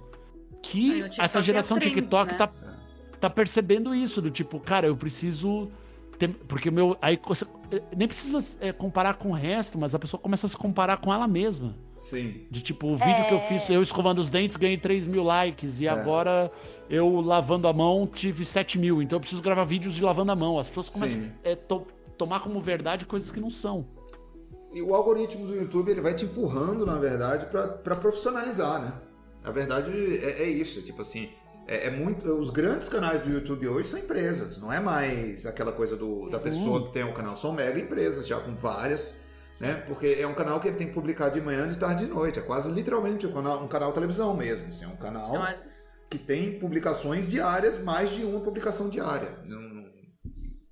que 0.63 1.05
essa 1.19 1.41
geração 1.41 1.77
é 1.79 1.81
TikTok 1.81 2.33
né? 2.33 2.39
tá, 2.39 2.51
tá 3.19 3.31
percebendo 3.31 3.95
isso, 3.95 4.21
do 4.21 4.31
tipo, 4.31 4.61
cara, 4.61 4.87
eu 4.87 4.97
preciso. 4.97 5.71
ter- 6.19 6.29
porque 6.29 6.69
o 6.69 6.73
meu. 6.73 6.97
Aí 7.01 7.19
você- 7.27 7.47
nem 7.97 8.07
precisa 8.07 8.59
é, 8.61 8.73
comparar 8.73 9.15
com 9.15 9.31
o 9.31 9.33
resto, 9.33 9.79
mas 9.79 9.95
a 9.95 9.99
pessoa 9.99 10.21
começa 10.21 10.47
a 10.47 10.51
se 10.51 10.57
comparar 10.57 10.99
com 10.99 11.11
ela 11.13 11.27
mesma. 11.27 11.75
Sim. 12.09 12.47
De 12.51 12.61
tipo, 12.63 12.89
o 12.89 12.97
vídeo 12.97 13.27
que 13.27 13.35
eu 13.35 13.39
É. 13.39 13.41
fiz, 13.41 13.69
eu 13.71 13.83
escovando 13.83 14.19
os 14.21 14.31
dentes, 14.31 14.57
ganhei 14.57 14.77
3 14.79 15.07
mil 15.07 15.23
likes. 15.23 15.81
E 15.81 15.87
É. 15.87 15.91
agora 15.91 16.51
eu 16.89 17.21
lavando 17.21 17.69
a 17.69 17.73
mão 17.73 18.07
tive 18.07 18.45
7 18.45 18.79
mil. 18.79 19.01
Então 19.03 19.17
eu 19.17 19.21
preciso 19.21 19.43
gravar 19.43 19.65
vídeos 19.65 19.95
de 19.95 20.03
lavando 20.03 20.33
a 20.33 20.37
mão. 20.37 20.59
As 20.59 20.69
pessoas 20.69 20.89
começam 20.89 21.21
Sim. 21.21 21.31
a 21.45 21.49
é, 21.51 21.55
to- 21.57 21.87
tomar 22.19 22.41
como 22.41 22.59
verdade 22.61 23.07
coisas 23.07 23.31
que 23.31 23.39
não 23.41 23.51
são. 23.51 23.87
E 24.73 24.81
o 24.83 24.95
algoritmo 24.95 25.47
do 25.47 25.55
YouTube 25.55 25.91
ele 25.91 26.01
vai 26.01 26.15
te 26.15 26.25
empurrando, 26.25 26.85
na 26.87 26.97
verdade, 26.97 27.47
pra 27.47 27.67
pra 27.69 27.97
profissionalizar, 27.97 28.81
né? 28.83 28.93
A 29.45 29.51
verdade 29.51 29.91
é, 30.23 30.43
é 30.43 30.49
isso, 30.49 30.83
tipo 30.83 31.03
assim, 31.03 31.29
é, 31.67 31.87
é 31.87 31.91
muito. 31.91 32.27
Os 32.29 32.51
grandes 32.51 32.89
canais 32.89 33.21
do 33.21 33.31
YouTube 33.31 33.67
hoje 33.69 33.89
são 33.89 33.99
empresas, 33.99 34.59
não 34.59 34.73
é 34.73 34.79
mais 34.79 35.45
aquela 35.47 35.73
coisa 35.73 35.97
do, 35.97 36.29
da 36.29 36.39
pessoa 36.39 36.85
que 36.85 36.93
tem 36.93 37.03
um 37.05 37.13
canal, 37.13 37.37
são 37.37 37.53
mega 37.53 37.81
empresas 37.81 38.27
já 38.29 38.39
com 38.39 38.55
várias, 38.55 39.13
né? 39.61 39.75
Porque 39.87 40.07
é 40.19 40.27
um 40.27 40.35
canal 40.35 40.61
que 40.61 40.69
ele 40.69 40.77
tem 40.77 40.87
que 40.89 40.95
publicar 40.95 41.29
de 41.29 41.41
manhã, 41.41 41.67
de 41.69 41.77
tarde 41.77 42.05
e 42.05 42.07
de 42.07 42.13
noite, 42.13 42.39
é 42.39 42.43
quase 42.43 42.71
literalmente 42.71 43.27
um 43.27 43.33
canal, 43.33 43.63
um 43.65 43.69
canal 43.69 43.93
televisão 43.93 44.37
mesmo, 44.37 44.67
assim, 44.69 44.85
é 44.85 44.89
um 44.89 44.97
canal 44.97 45.33
mas- 45.39 45.63
que 46.09 46.19
tem 46.19 46.59
publicações 46.59 47.31
diárias, 47.31 47.79
mais 47.83 48.11
de 48.11 48.25
uma 48.25 48.41
publicação 48.41 48.89
diária. 48.89 49.37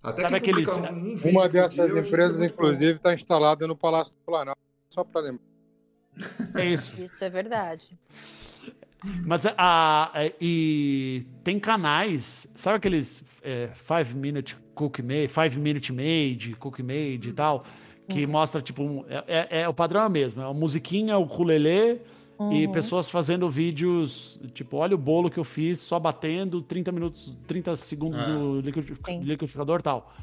Até 0.03 0.23
Sabe 0.23 0.29
que 0.41 0.51
aqueles- 0.51 0.79
um 0.79 1.17
vídeo 1.17 1.31
Uma 1.31 1.49
dessas 1.49 1.73
dia, 1.73 1.85
é 1.85 1.99
empresas, 2.01 2.43
inclusive, 2.43 2.97
está 2.97 3.13
instalada 3.13 3.67
no 3.67 3.77
Palácio 3.77 4.13
do 4.15 4.19
Planalto, 4.25 4.61
só 4.91 5.05
para 5.05 5.21
lembrar. 5.23 5.43
É 6.57 6.65
isso. 6.65 6.95
Isso 7.03 7.25
é 7.25 7.31
verdade. 7.31 7.97
Mas 9.25 9.47
a, 9.47 9.55
a- 9.57 10.33
e 10.41 11.25
tem 11.45 11.61
canais, 11.61 12.49
sabe 12.55 12.77
aqueles 12.79 13.23
5 13.75 14.17
Minute 14.17 14.57
Cook 14.75 14.99
Made, 15.01 15.29
5 15.29 15.61
Minute 15.61 15.93
Made, 15.93 16.57
Cook 16.59 16.81
Made 16.81 17.29
e 17.29 17.33
tal, 17.33 17.65
que 18.09 18.27
mostra 18.27 18.61
tipo, 18.63 18.83
um- 18.83 19.05
é, 19.09 19.25
é- 19.51 19.61
é 19.63 19.69
o 19.69 19.75
padrão 19.75 20.03
é 20.03 20.07
o 20.07 20.11
mesmo, 20.11 20.41
é 20.43 20.45
uma 20.47 20.55
musiquinha, 20.55 21.19
o 21.19 21.23
ukulele 21.23 22.01
e 22.53 22.67
Uhum. 22.67 22.73
pessoas 22.73 23.11
fazendo 23.11 23.51
vídeos, 23.51 24.41
tipo, 24.55 24.77
olha 24.77 24.95
o 24.95 24.99
bolo 24.99 25.29
que 25.29 25.39
eu 25.39 25.45
fiz 25.45 25.81
só 25.81 25.99
batendo 25.99 26.63
30 26.63 26.93
minutos, 26.93 27.37
30 27.47 27.75
segundos 27.77 28.21
Ah. 28.21 28.29
no 28.29 28.61
liquidificador 28.61 29.81
e 29.81 29.83
tal. 29.83 30.15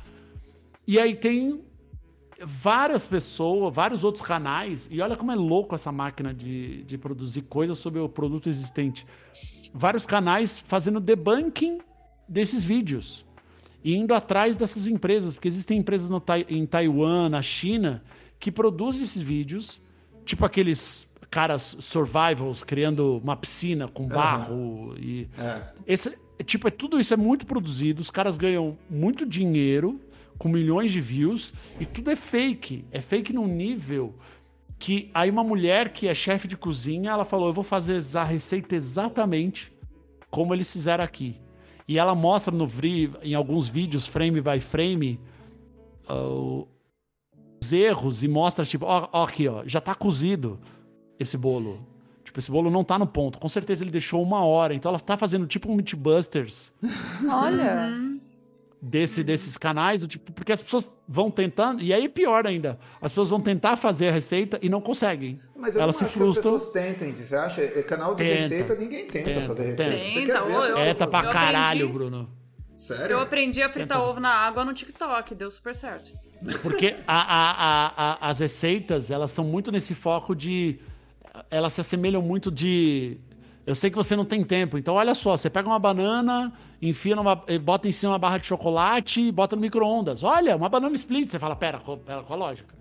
E 0.87 0.99
aí 0.99 1.15
tem 1.15 1.61
várias 2.41 3.05
pessoas, 3.05 3.73
vários 3.73 4.03
outros 4.03 4.23
canais, 4.25 4.87
e 4.91 5.01
olha 5.01 5.15
como 5.15 5.31
é 5.31 5.35
louco 5.35 5.73
essa 5.75 5.91
máquina 5.91 6.33
de, 6.33 6.83
de 6.83 6.97
produzir 6.97 7.41
coisas 7.43 7.77
sobre 7.77 7.99
o 7.99 8.09
produto 8.09 8.47
existente. 8.49 9.05
Vários 9.73 10.05
canais 10.05 10.59
fazendo 10.67 10.99
debunking 10.99 11.79
desses 12.27 12.63
vídeos 12.63 13.24
e 13.85 13.95
indo 13.95 14.15
atrás 14.15 14.57
dessas 14.57 14.87
empresas, 14.87 15.35
porque 15.35 15.47
existem 15.47 15.77
empresas 15.77 16.09
no 16.09 16.19
em 16.49 16.65
Taiwan, 16.65 17.29
na 17.29 17.43
China, 17.43 18.03
que 18.39 18.51
produzem 18.51 19.03
esses 19.03 19.21
vídeos, 19.21 19.79
tipo 20.25 20.43
aqueles 20.43 21.07
caras 21.29 21.77
survivals 21.79 22.63
criando 22.63 23.19
uma 23.23 23.35
piscina 23.35 23.87
com 23.87 24.07
barro 24.07 24.95
e 24.97 25.29
É. 25.37 25.61
esse, 25.85 26.17
tipo, 26.45 26.67
é, 26.67 26.71
tudo 26.71 26.99
isso 26.99 27.13
é 27.13 27.17
muito 27.17 27.45
produzido, 27.45 28.01
os 28.01 28.09
caras 28.09 28.37
ganham 28.37 28.75
muito 28.89 29.23
dinheiro 29.23 30.01
com 30.39 30.49
milhões 30.49 30.91
de 30.91 30.99
views 30.99 31.53
e 31.79 31.85
tudo 31.85 32.09
é 32.09 32.15
fake. 32.15 32.85
É 32.91 32.99
fake 32.99 33.33
num 33.33 33.47
nível 33.47 34.15
que 34.79 35.11
aí 35.13 35.29
uma 35.29 35.43
mulher 35.43 35.89
que 35.89 36.07
é 36.07 36.15
chefe 36.15 36.47
de 36.47 36.57
cozinha, 36.57 37.11
ela 37.11 37.23
falou: 37.23 37.49
"Eu 37.49 37.53
vou 37.53 37.63
fazer 37.63 38.01
a 38.17 38.23
receita 38.23 38.75
exatamente 38.75 39.71
como 40.31 40.55
eles 40.55 40.71
fizeram 40.73 41.03
aqui". 41.03 41.39
E 41.87 41.99
ela 41.99 42.15
mostra 42.15 42.53
no 42.55 42.69
em 43.21 43.33
alguns 43.33 43.67
vídeos 43.67 44.07
frame 44.07 44.41
by 44.41 44.59
frame 44.59 45.19
ah, 46.07 46.65
os 47.61 47.73
erros 47.73 48.23
e 48.23 48.27
mostra 48.27 48.65
tipo, 48.65 48.85
ó, 48.85 49.09
ó 49.11 49.23
aqui, 49.23 49.47
ó, 49.47 49.63
já 49.65 49.81
tá 49.81 49.95
cozido 49.95 50.59
esse 51.19 51.37
bolo. 51.37 51.85
Tipo, 52.23 52.39
esse 52.39 52.51
bolo 52.51 52.69
não 52.69 52.83
tá 52.83 52.99
no 52.99 53.07
ponto. 53.07 53.39
Com 53.39 53.47
certeza 53.47 53.83
ele 53.83 53.91
deixou 53.91 54.21
uma 54.21 54.43
hora. 54.43 54.73
Então 54.73 54.89
ela 54.89 54.99
tá 54.99 55.15
fazendo 55.15 55.47
tipo 55.47 55.71
um 55.71 55.75
Meatbusters 55.75 56.73
Olha. 57.29 58.04
Desse, 58.81 59.23
desses 59.23 59.57
canais, 59.57 60.01
do 60.01 60.07
tipo, 60.07 60.31
porque 60.31 60.51
as 60.51 60.61
pessoas 60.61 60.91
vão 61.07 61.31
tentando, 61.31 61.81
e 61.81 61.93
aí 61.93 62.07
pior 62.07 62.45
ainda, 62.45 62.77
as 63.01 63.11
pessoas 63.11 63.29
vão 63.29 63.39
tentar 63.41 63.75
fazer 63.77 64.09
a 64.09 64.11
receita 64.11 64.59
e 64.61 64.69
não 64.69 64.79
conseguem. 64.81 65.39
Mas 65.55 65.75
eu 65.75 65.81
Elas 65.81 65.95
não 65.95 65.99
se 65.99 66.05
acho 66.05 66.13
frustram. 66.13 66.51
Que 66.51 66.57
as 66.57 66.63
pessoas 66.65 66.73
tentem, 66.85 67.15
você 67.15 67.35
acha? 67.35 67.61
É 67.61 67.81
Canal 67.83 68.13
de 68.15 68.23
Tenta. 68.23 68.41
receita, 68.41 68.75
ninguém 68.75 69.05
tenta, 69.07 69.29
Tenta, 69.33 69.41
fazer 69.47 69.63
tenta. 69.75 69.83
receita. 69.83 70.09
Você 70.09 70.19
Tenta, 70.27 70.33
quer 70.41 70.47
ver 70.47 70.53
eu- 70.71 70.77
É, 70.77 70.93
tá 70.93 71.07
pra 71.07 71.23
eu 71.25 71.29
caralho, 71.31 71.85
aprendi- 71.87 71.93
Bruno. 71.93 72.29
Sério? 72.77 73.13
Eu 73.15 73.19
aprendi 73.21 73.61
a 73.63 73.69
fritar 73.69 73.97
Tenta. 73.97 74.09
ovo 74.09 74.19
na 74.19 74.29
água 74.29 74.63
no 74.63 74.73
TikTok, 74.73 75.33
deu 75.33 75.49
super 75.49 75.73
certo. 75.73 76.11
Porque 76.61 76.95
a- 77.07 77.21
a- 77.21 77.51
a- 77.51 77.93
a- 77.97 78.29
as 78.29 78.39
receitas, 78.39 79.09
elas 79.09 79.31
são 79.31 79.43
muito 79.45 79.71
nesse 79.71 79.95
foco 79.95 80.35
de. 80.35 80.79
Elas 81.49 81.73
se 81.73 81.81
assemelham 81.81 82.21
muito 82.21 82.51
de. 82.51 83.17
Eu 83.65 83.73
sei 83.73 83.89
que 83.89 83.95
você 83.95 84.15
não 84.15 84.25
tem 84.25 84.43
tempo, 84.43 84.77
então 84.77 84.93
olha 84.93 85.15
só, 85.15 85.35
você 85.35 85.49
pega 85.49 85.67
uma 85.67 85.79
banana, 85.79 86.53
enfia 86.79 87.15
numa, 87.15 87.35
bota 87.63 87.87
em 87.87 87.91
cima 87.91 88.11
uma 88.11 88.19
barra 88.19 88.37
de 88.37 88.45
chocolate 88.45 89.21
e 89.21 89.31
bota 89.31 89.55
no 89.55 89.61
micro-ondas. 89.61 90.21
Olha, 90.21 90.55
uma 90.55 90.69
banana 90.69 90.93
split. 90.95 91.31
Você 91.31 91.39
fala, 91.39 91.55
pera, 91.55 91.79
pera, 91.79 92.21
qual 92.21 92.39
a 92.39 92.45
lógica? 92.45 92.75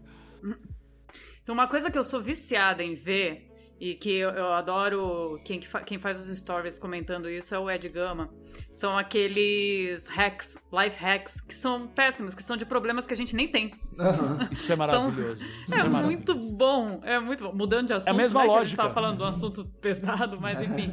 Então, 1.42 1.54
uma 1.54 1.66
coisa 1.66 1.90
que 1.90 1.98
eu 1.98 2.04
sou 2.04 2.20
viciada 2.20 2.82
em 2.82 2.94
ver, 2.94 3.50
e 3.80 3.94
que 3.94 4.10
eu, 4.16 4.30
eu 4.30 4.52
adoro 4.52 5.38
quem, 5.44 5.58
que 5.60 5.66
fa- 5.68 5.80
quem 5.80 5.98
faz 5.98 6.18
os 6.18 6.38
stories 6.38 6.78
comentando 6.78 7.28
isso 7.28 7.54
é 7.54 7.58
o 7.58 7.70
Ed 7.70 7.88
Gama, 7.88 8.30
são 8.72 8.96
aqueles 8.96 10.06
hacks, 10.06 10.62
life 10.72 10.96
hacks, 11.02 11.40
que 11.40 11.54
são 11.54 11.88
péssimos, 11.88 12.34
que 12.34 12.42
são 12.42 12.56
de 12.56 12.64
problemas 12.64 13.06
que 13.06 13.12
a 13.12 13.16
gente 13.16 13.34
nem 13.34 13.48
tem. 13.48 13.72
Aham. 13.98 14.48
Isso 14.50 14.72
é 14.72 14.76
maravilhoso. 14.76 15.42
Isso 15.66 15.74
É, 15.74 15.80
é, 15.80 15.84
maravilhoso. 15.84 16.04
muito 16.04 16.34
bom, 16.34 17.00
é 17.02 17.18
muito 17.18 17.44
bom. 17.44 17.52
Mudando 17.52 17.88
de 17.88 17.94
assunto, 17.94 18.14
mesma 18.16 18.40
né, 18.40 18.46
que 18.46 18.52
a 18.52 18.54
gente 18.54 18.60
lógica. 18.60 18.82
tava 18.82 18.94
falando 18.94 19.16
de 19.18 19.22
um 19.22 19.26
assunto 19.26 19.64
pesado, 19.80 20.40
mas 20.40 20.60
enfim. 20.62 20.92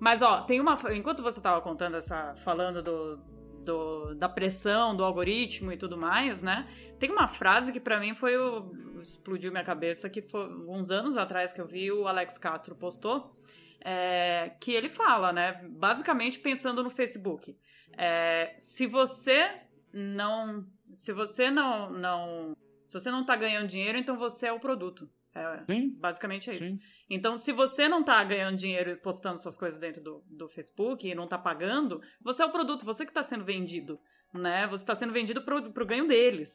Mas 0.00 0.22
ó, 0.22 0.40
tem 0.42 0.60
uma. 0.60 0.78
Enquanto 0.94 1.22
você 1.22 1.40
tava 1.40 1.60
contando 1.60 1.96
essa. 1.96 2.34
falando 2.44 2.82
do, 2.82 3.16
do- 3.64 4.14
da 4.16 4.28
pressão, 4.28 4.96
do 4.96 5.04
algoritmo 5.04 5.70
e 5.72 5.76
tudo 5.76 5.96
mais, 5.96 6.42
né? 6.42 6.66
Tem 6.98 7.10
uma 7.10 7.28
frase 7.28 7.72
que 7.72 7.78
pra 7.80 8.00
mim 8.00 8.14
foi 8.14 8.36
o. 8.36 8.72
explodiu 9.02 9.50
minha 9.50 9.64
cabeça, 9.64 10.08
que 10.08 10.22
foi 10.22 10.46
uns 10.68 10.90
anos 10.90 11.16
atrás 11.16 11.52
que 11.52 11.60
eu 11.60 11.66
vi, 11.66 11.90
o 11.92 12.06
Alex 12.06 12.38
Castro 12.38 12.74
postou. 12.74 13.36
é, 13.84 14.52
que 14.60 14.72
ele 14.72 14.88
fala, 14.88 15.32
né? 15.32 15.60
Basicamente 15.70 16.38
pensando 16.38 16.82
no 16.84 16.90
Facebook. 16.90 17.56
É, 17.98 18.54
se 18.58 18.86
você 18.86 19.50
não. 19.92 20.64
Se 20.94 21.12
você 21.12 21.50
não, 21.50 21.90
não. 21.90 22.56
Se 22.86 22.94
você 23.00 23.10
não 23.10 23.24
tá 23.24 23.34
ganhando 23.36 23.66
dinheiro, 23.68 23.98
então 23.98 24.16
você 24.16 24.46
é 24.48 24.52
o 24.52 24.60
produto. 24.60 25.08
É, 25.34 25.64
Sim, 25.70 25.88
basicamente 25.98 26.50
é 26.50 26.52
isso. 26.54 26.68
sim. 26.76 26.78
Então, 27.08 27.38
se 27.38 27.52
você 27.52 27.88
não 27.88 28.02
tá 28.04 28.22
ganhando 28.22 28.56
dinheiro 28.58 28.90
e 28.90 28.96
postando 28.96 29.38
suas 29.38 29.56
coisas 29.56 29.80
dentro 29.80 30.02
do, 30.02 30.22
do 30.28 30.46
Facebook 30.48 31.08
e 31.08 31.14
não 31.14 31.26
tá 31.26 31.38
pagando, 31.38 32.00
você 32.20 32.42
é 32.42 32.46
o 32.46 32.52
produto, 32.52 32.84
você 32.84 33.06
que 33.06 33.12
tá 33.12 33.22
sendo 33.22 33.42
vendido, 33.44 33.98
né? 34.32 34.66
Você 34.68 34.84
tá 34.84 34.94
sendo 34.94 35.12
vendido 35.12 35.42
pro, 35.42 35.72
pro 35.72 35.86
ganho 35.86 36.06
deles, 36.06 36.50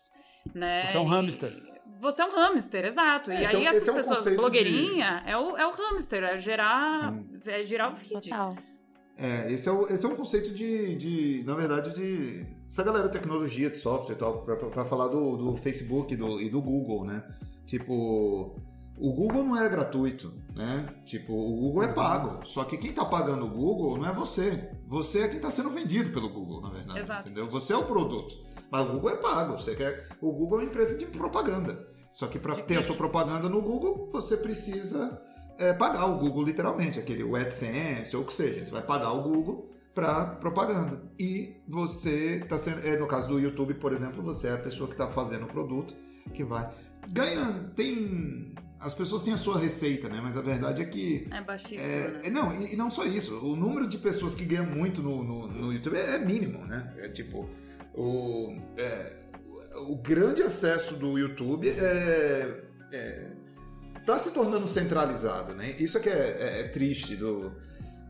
né? 0.54 0.86
Você 0.86 0.96
é 0.96 1.00
um 1.00 1.08
E- 1.08 1.10
hamster. 1.10 1.52
Você 2.00 2.22
é 2.22 2.26
um 2.26 2.32
hamster, 2.36 2.86
exato. 2.86 3.32
É, 3.32 3.42
e 3.42 3.44
é 3.44 3.48
aí 3.48 3.56
um- 3.58 3.68
essas 3.68 3.82
esse 3.82 3.90
é 3.90 3.94
um 3.94 3.96
pessoas 3.96 4.36
blogueirinha 4.36 5.24
é, 5.26 5.36
o, 5.38 5.58
é 5.58 5.66
o 5.68 5.72
hamster, 5.72 6.24
é 6.24 6.38
gerar, 6.38 7.12
Sim. 7.14 7.26
é 7.48 7.64
girar 7.66 7.92
o 7.92 7.96
feed. 7.96 8.30
Total. 8.30 8.56
É, 9.18 9.52
esse 9.52 9.68
é, 9.68 9.72
o, 9.72 9.82
esse 9.92 10.06
é 10.06 10.10
um 10.10 10.16
conceito 10.16 10.52
de, 10.54 10.96
de, 10.96 11.44
na 11.44 11.56
verdade, 11.56 11.92
de 11.96 12.46
essa 12.68 12.84
galera 12.84 13.06
de 13.08 13.14
tecnologia, 13.14 13.70
de 13.70 13.78
software 13.80 14.14
e 14.14 14.18
tal, 14.18 14.42
pra, 14.44 14.56
pra- 14.56 14.70
pra 14.70 14.86
falar 14.86 15.08
do, 15.08 15.36
do 15.38 15.58
Facebook 15.58 16.14
e 16.14 16.18
do, 16.18 16.40
e 16.40 16.50
do 16.50 16.62
Google, 16.62 17.04
né? 17.04 17.24
Tipo, 17.66 18.56
o 19.00 19.14
Google 19.14 19.44
não 19.44 19.60
é 19.60 19.68
gratuito, 19.68 20.32
né? 20.56 20.88
Tipo, 21.04 21.34
o 21.34 21.56
Google 21.56 21.84
é 21.84 21.88
pago. 21.88 22.46
Só 22.46 22.64
que 22.64 22.78
quem 22.78 22.94
tá 22.94 23.04
pagando 23.06 23.46
o 23.46 23.50
Google 23.50 23.98
não 23.98 24.08
é 24.08 24.14
você. 24.14 24.70
Você 24.88 25.22
é 25.22 25.28
quem 25.28 25.40
tá 25.40 25.50
sendo 25.50 25.70
vendido 25.72 26.12
pelo 26.12 26.30
Google, 26.30 26.62
na 26.62 26.70
verdade. 26.70 27.00
Exato. 27.00 27.22
Entendeu? 27.28 27.48
Você 27.50 27.74
é 27.74 27.76
o 27.78 27.86
produto. 27.86 28.38
Mas 28.72 28.88
o 28.88 28.94
Google 28.94 29.10
é 29.12 29.16
pago. 29.16 29.58
Você 29.58 29.76
quer... 29.76 30.08
O 30.22 30.32
Google 30.32 30.60
é 30.60 30.64
uma 30.64 30.70
empresa 30.70 30.98
de 30.98 31.06
propaganda. 31.06 31.88
Só 32.14 32.28
que 32.28 32.40
para 32.40 32.56
ter 32.56 32.80
a 32.80 32.84
sua 32.84 32.96
propaganda 32.96 33.48
no 33.48 33.62
Google, 33.62 34.10
você 34.12 34.36
precisa 34.36 35.22
é, 35.60 35.72
pagar 35.74 36.06
o 36.08 36.18
Google 36.18 36.44
literalmente, 36.44 36.98
aquele 37.00 37.24
o 37.24 37.36
AdSense 37.36 38.16
ou 38.16 38.24
o 38.24 38.26
que 38.26 38.34
seja. 38.34 38.64
Você 38.64 38.72
vai 38.72 38.82
pagar 38.82 39.12
o 39.12 39.22
Google 39.22 39.70
para 39.94 40.26
propaganda. 40.26 41.02
E 41.20 41.56
você 41.68 42.40
está 42.44 42.58
sendo, 42.58 42.86
é, 42.86 42.98
no 42.98 43.08
caso 43.08 43.28
do 43.28 43.40
YouTube, 43.40 43.76
por 43.76 43.94
exemplo, 43.94 44.22
você 44.24 44.48
é 44.48 44.54
a 44.54 44.58
pessoa 44.58 44.88
que 44.88 44.94
está 44.96 45.08
fazendo 45.08 45.46
o 45.46 45.48
produto 45.48 45.94
que 46.34 46.44
vai. 46.44 46.70
ganha. 47.08 47.72
Tem. 47.76 48.54
As 48.80 48.94
pessoas 48.94 49.24
têm 49.24 49.34
a 49.34 49.38
sua 49.38 49.58
receita, 49.58 50.08
né? 50.08 50.20
Mas 50.22 50.38
a 50.38 50.42
verdade 50.42 50.82
é 50.82 50.86
que. 50.86 51.28
É 51.32 51.42
baixíssimo, 51.42 51.82
É, 51.82 52.22
né? 52.24 52.30
não, 52.32 52.54
e, 52.54 52.74
e 52.74 52.76
não 52.76 52.92
só 52.92 53.06
isso. 53.06 53.36
O 53.40 53.56
número 53.56 53.88
de 53.88 53.98
pessoas 53.98 54.36
que 54.36 54.46
ganham 54.46 54.66
muito 54.68 55.02
no, 55.02 55.24
no, 55.24 55.48
no 55.48 55.74
YouTube 55.74 55.98
é, 55.98 56.16
é 56.16 56.20
mínimo, 56.20 56.66
né? 56.66 56.94
É 56.98 57.10
tipo. 57.10 57.50
O, 57.98 58.56
é, 58.78 59.12
o 59.88 59.96
grande 59.96 60.44
acesso 60.44 60.96
do 60.96 61.18
YouTube 61.18 61.68
é, 61.70 62.62
é, 62.94 63.26
tá 64.06 64.20
se 64.20 64.32
tornando 64.32 64.68
centralizado, 64.68 65.56
né? 65.56 65.76
Isso 65.80 65.98
é 65.98 66.02
que 66.02 66.10
é, 66.10 66.38
é- 66.40 66.60
é 66.62 66.64
triste 66.68 67.16
do, 67.16 67.52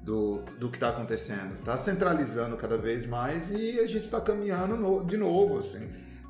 do, 0.04 0.40
do 0.60 0.70
que 0.70 0.76
está 0.76 0.90
acontecendo. 0.90 1.58
Tá 1.64 1.78
centralizando 1.78 2.58
cada 2.58 2.78
vez 2.78 3.06
mais 3.06 3.50
e 3.52 3.80
a 3.80 3.88
gente 3.88 4.04
está 4.04 4.20
caminhando 4.20 4.76
no- 4.76 5.06
de 5.06 5.16
novo, 5.16 5.60
assim. 5.60 5.88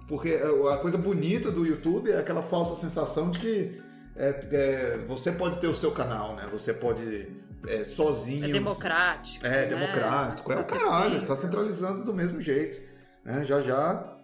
Porque 0.08 0.40
a 0.72 0.78
coisa 0.78 0.98
bonita 0.98 1.52
do 1.52 1.66
YouTube 1.66 2.12
é 2.12 2.18
aquela 2.20 2.42
falsa 2.42 2.76
sensação 2.76 3.30
de 3.32 3.40
que 3.40 3.82
é, 4.16 4.30
é, 4.52 4.98
você 5.06 5.32
pode 5.32 5.60
ter 5.60 5.68
o 5.68 5.76
seu 5.76 5.92
canal, 5.92 6.36
né? 6.36 6.48
Você 6.52 6.74
pode 6.74 7.28
é, 7.68 7.84
sozinho. 7.84 8.46
É 8.46 8.52
democrático. 8.52 9.46
É, 9.46 9.50
né? 9.50 9.66
democrático. 9.66 10.52
É 10.54 10.60
o 10.62 10.64
caralho, 10.66 11.26
tá 11.26 11.36
centralizando 11.36 12.04
do 12.04 12.14
mesmo 12.14 12.40
jeito. 12.40 12.87
Né? 13.28 13.44
Já 13.46 13.62
já. 13.62 14.18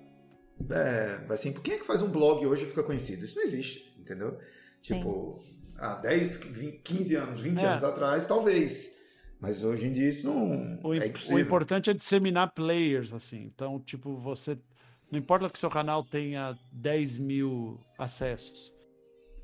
É, 0.72 1.26
assim, 1.34 1.52
por 1.52 1.62
quem 1.62 1.74
é 1.74 1.78
que 1.78 1.86
faz 1.86 2.02
um 2.02 2.10
blog 2.10 2.46
hoje 2.46 2.64
e 2.64 2.68
fica 2.68 2.82
conhecido? 2.84 3.26
Isso 3.26 3.36
não 3.36 3.44
existe, 3.44 3.94
entendeu? 4.00 4.40
Tipo, 4.82 5.44
há 5.78 5.96
10, 5.96 6.38
20, 6.38 6.78
15 6.82 7.16
anos, 7.16 7.40
20 7.42 7.62
É. 7.62 7.66
anos 7.68 7.84
atrás, 7.84 8.26
talvez. 8.28 8.94
Mas 9.40 9.62
hoje 9.64 9.88
em 9.88 9.92
dia 9.92 10.08
isso 10.08 10.26
não 10.26 10.80
O, 10.84 10.94
é 10.94 11.00
im- 11.06 11.10
impossível. 11.10 11.36
o 11.36 11.40
importante 11.40 11.90
é 11.90 11.94
disseminar 11.94 12.54
players, 12.54 13.12
assim. 13.12 13.44
Então, 13.44 13.80
tipo, 13.80 14.16
você. 14.16 14.58
Não 15.12 15.20
importa 15.20 15.50
que 15.50 15.60
seu 15.60 15.70
canal 15.70 16.04
tenha 16.04 16.58
10 16.72 17.18
mil 17.18 17.80
acessos. 18.00 18.74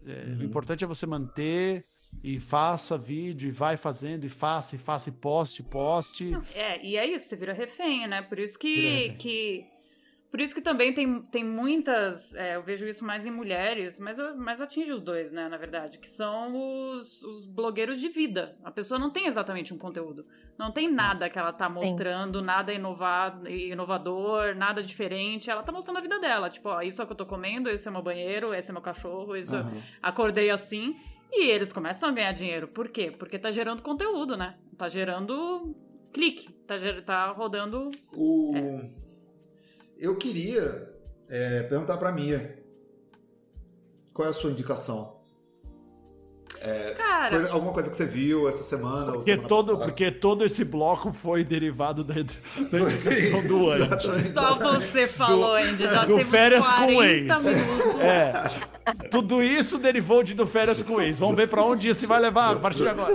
É, 0.05 0.23
Uhum. 0.31 0.39
O 0.39 0.43
importante 0.43 0.83
é 0.85 0.87
você 0.87 1.05
manter 1.05 1.85
e 2.23 2.39
faça 2.39 2.97
vídeo, 2.97 3.47
e 3.47 3.51
vai 3.51 3.77
fazendo, 3.77 4.25
e 4.25 4.29
faça, 4.29 4.75
e 4.75 4.79
faça, 4.79 5.09
e 5.09 5.13
poste, 5.13 5.63
poste. 5.63 6.37
É, 6.53 6.83
e 6.85 6.97
é 6.97 7.05
isso, 7.07 7.27
você 7.27 7.35
vira 7.35 7.53
refém, 7.53 8.07
né? 8.07 8.21
Por 8.21 8.39
isso 8.39 8.57
que. 8.57 9.15
que 9.17 9.65
por 10.29 10.39
isso 10.39 10.53
que 10.53 10.61
também 10.61 10.93
tem, 10.93 11.23
tem 11.23 11.43
muitas. 11.43 12.35
é, 12.35 12.55
eu 12.55 12.61
vejo 12.61 12.87
isso 12.87 13.03
mais 13.03 13.25
em 13.25 13.31
mulheres, 13.31 13.99
mas, 13.99 14.19
mas 14.37 14.61
atinge 14.61 14.91
os 14.91 15.01
dois, 15.01 15.31
né, 15.31 15.49
na 15.49 15.57
verdade, 15.57 15.97
que 15.97 16.07
são 16.07 16.55
os, 16.91 17.23
os 17.23 17.45
blogueiros 17.45 17.99
de 17.99 18.09
vida. 18.09 18.55
A 18.63 18.69
pessoa 18.69 18.99
não 18.99 19.09
tem 19.09 19.25
exatamente 19.25 19.73
um 19.73 19.77
conteúdo. 19.77 20.27
Não 20.55 20.71
tem 20.71 20.91
nada 20.91 21.29
que 21.29 21.39
ela 21.39 21.51
tá 21.51 21.67
mostrando, 21.67 22.43
nada 22.43 22.71
inovado, 22.71 23.49
inovador, 23.49 24.53
nada 24.55 24.83
diferente. 24.83 25.49
Ela 25.49 25.63
tá 25.63 25.71
mostrando 25.71 25.97
a 25.97 26.01
vida 26.01 26.19
dela. 26.19 26.49
Tipo, 26.49 26.69
ó, 26.69 26.81
isso 26.81 27.01
é 27.01 27.03
o 27.05 27.07
que 27.07 27.13
eu 27.13 27.17
tô 27.17 27.25
comendo, 27.25 27.69
esse 27.69 27.87
é 27.87 27.91
meu 27.91 28.03
banheiro, 28.03 28.53
esse 28.53 28.69
é 28.69 28.73
meu 28.73 28.81
cachorro, 28.81 29.35
isso 29.35 29.55
Aham. 29.55 29.81
acordei 30.01 30.51
assim. 30.51 30.95
E 31.31 31.49
eles 31.49 31.71
começam 31.71 32.09
a 32.09 32.11
ganhar 32.11 32.31
dinheiro. 32.31 32.67
Por 32.67 32.89
quê? 32.89 33.11
Porque 33.11 33.37
tá 33.37 33.51
gerando 33.51 33.81
conteúdo, 33.81 34.35
né? 34.35 34.57
Tá 34.77 34.89
gerando 34.89 35.75
clique, 36.11 36.51
tá, 36.65 36.77
ger- 36.77 37.03
tá 37.03 37.31
rodando. 37.31 37.91
O... 38.13 38.53
É. 38.55 38.89
Eu 39.97 40.17
queria 40.17 40.91
é, 41.27 41.63
perguntar 41.63 41.97
pra 41.97 42.11
Mia. 42.11 42.57
Qual 44.13 44.27
é 44.27 44.31
a 44.31 44.33
sua 44.33 44.51
indicação? 44.51 45.18
Cara, 46.97 47.29
Coisa- 47.29 47.53
alguma 47.53 47.71
coisa 47.73 47.89
que 47.89 47.95
você 47.95 48.05
viu 48.05 48.49
essa 48.49 48.63
semana 48.63 49.07
ou 49.07 49.11
Porque 49.13 49.31
semana 49.31 49.47
todo, 49.47 49.65
passada? 49.67 49.85
porque 49.85 50.11
todo 50.11 50.43
esse 50.45 50.65
bloco 50.65 51.13
foi 51.13 51.43
derivado 51.43 52.03
da, 52.03 52.15
da 52.15 52.19
indicação 52.79 53.41
do 53.47 53.69
Andy. 53.69 54.31
só 54.33 54.55
você 54.55 55.07
falou, 55.07 55.55
Andy. 55.55 55.83
Já 55.83 56.05
do 56.05 56.19
férias 56.25 56.65
com 56.67 56.93
40 56.93 57.33
ex. 57.33 57.45
É. 57.99 58.43
Tudo 59.09 59.41
isso 59.43 59.77
derivou 59.77 60.23
de 60.23 60.33
do 60.33 60.47
férias 60.47 60.81
com 60.81 60.99
ex. 60.99 61.19
Vamos 61.19 61.35
ver 61.35 61.47
pra 61.47 61.61
onde 61.63 61.87
isso 61.89 62.07
vai 62.07 62.19
levar 62.19 62.53
a 62.53 62.55
partir 62.55 62.79
de 62.81 62.87
agora. 62.89 63.13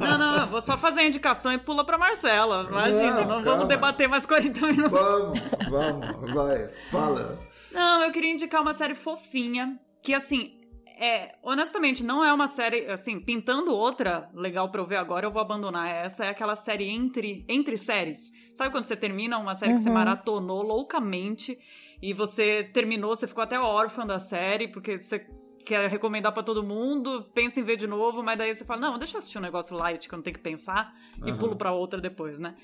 Não, 0.00 0.18
não, 0.18 0.46
vou 0.48 0.60
só 0.60 0.76
fazer 0.76 1.00
a 1.00 1.06
indicação 1.06 1.52
e 1.52 1.58
pula 1.58 1.84
pra 1.84 1.96
Marcela. 1.96 2.66
Imagina, 2.68 3.20
Não, 3.22 3.36
não, 3.36 3.42
vamos 3.42 3.68
debater 3.68 4.08
mais 4.08 4.26
40 4.26 4.66
minutos. 4.66 4.90
Vamos, 4.90 5.40
vamos, 5.70 6.32
vai, 6.34 6.68
fala. 6.90 7.38
Não, 7.72 8.02
eu 8.04 8.10
queria 8.10 8.32
indicar 8.32 8.60
uma 8.60 8.74
série 8.74 8.94
fofinha, 8.94 9.78
que 10.02 10.12
assim, 10.12 10.52
é, 10.98 11.34
honestamente, 11.42 12.02
não 12.02 12.24
é 12.24 12.32
uma 12.32 12.48
série, 12.48 12.86
assim, 12.90 13.20
pintando 13.20 13.72
outra 13.74 14.28
legal 14.34 14.70
pra 14.70 14.80
eu 14.80 14.86
ver 14.86 14.96
agora, 14.96 15.26
eu 15.26 15.30
vou 15.30 15.40
abandonar 15.42 15.88
essa, 15.88 16.24
é 16.24 16.28
aquela 16.30 16.54
série 16.56 16.88
entre, 16.88 17.44
entre 17.48 17.76
séries. 17.76 18.30
Sabe 18.54 18.70
quando 18.70 18.84
você 18.84 18.96
termina 18.96 19.38
uma 19.38 19.54
série 19.54 19.74
que 19.74 19.80
você 19.80 19.88
Uhum. 19.88 19.94
maratonou 19.94 20.62
loucamente 20.62 21.58
e 22.02 22.12
você 22.12 22.64
terminou, 22.72 23.14
você 23.16 23.26
ficou 23.26 23.42
até 23.44 23.58
órfã 23.58 24.06
da 24.06 24.18
série, 24.18 24.68
porque 24.68 24.98
você 24.98 25.26
quer 25.64 25.88
recomendar 25.88 26.32
pra 26.32 26.42
todo 26.42 26.62
mundo, 26.62 27.30
pensa 27.34 27.60
em 27.60 27.62
ver 27.62 27.76
de 27.76 27.86
novo, 27.86 28.22
mas 28.22 28.36
daí 28.36 28.54
você 28.54 28.64
fala, 28.64 28.80
não, 28.80 28.98
deixa 28.98 29.14
eu 29.14 29.18
assistir 29.18 29.38
um 29.38 29.42
negócio 29.42 29.76
light 29.76 30.08
que 30.08 30.14
eu 30.14 30.16
não 30.16 30.22
tenho 30.24 30.36
que 30.36 30.42
pensar 30.42 30.92
e 31.24 31.30
Aham. 31.30 31.38
pulo 31.38 31.56
pra 31.56 31.72
outra 31.72 32.00
depois, 32.00 32.38
né? 32.40 32.56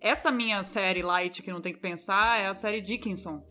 Essa 0.00 0.30
minha 0.30 0.62
série 0.62 1.02
light 1.02 1.42
que 1.42 1.50
não 1.50 1.60
tem 1.60 1.72
que 1.72 1.80
pensar 1.80 2.38
é 2.38 2.46
a 2.46 2.54
série 2.54 2.80
Dickinson, 2.80 3.42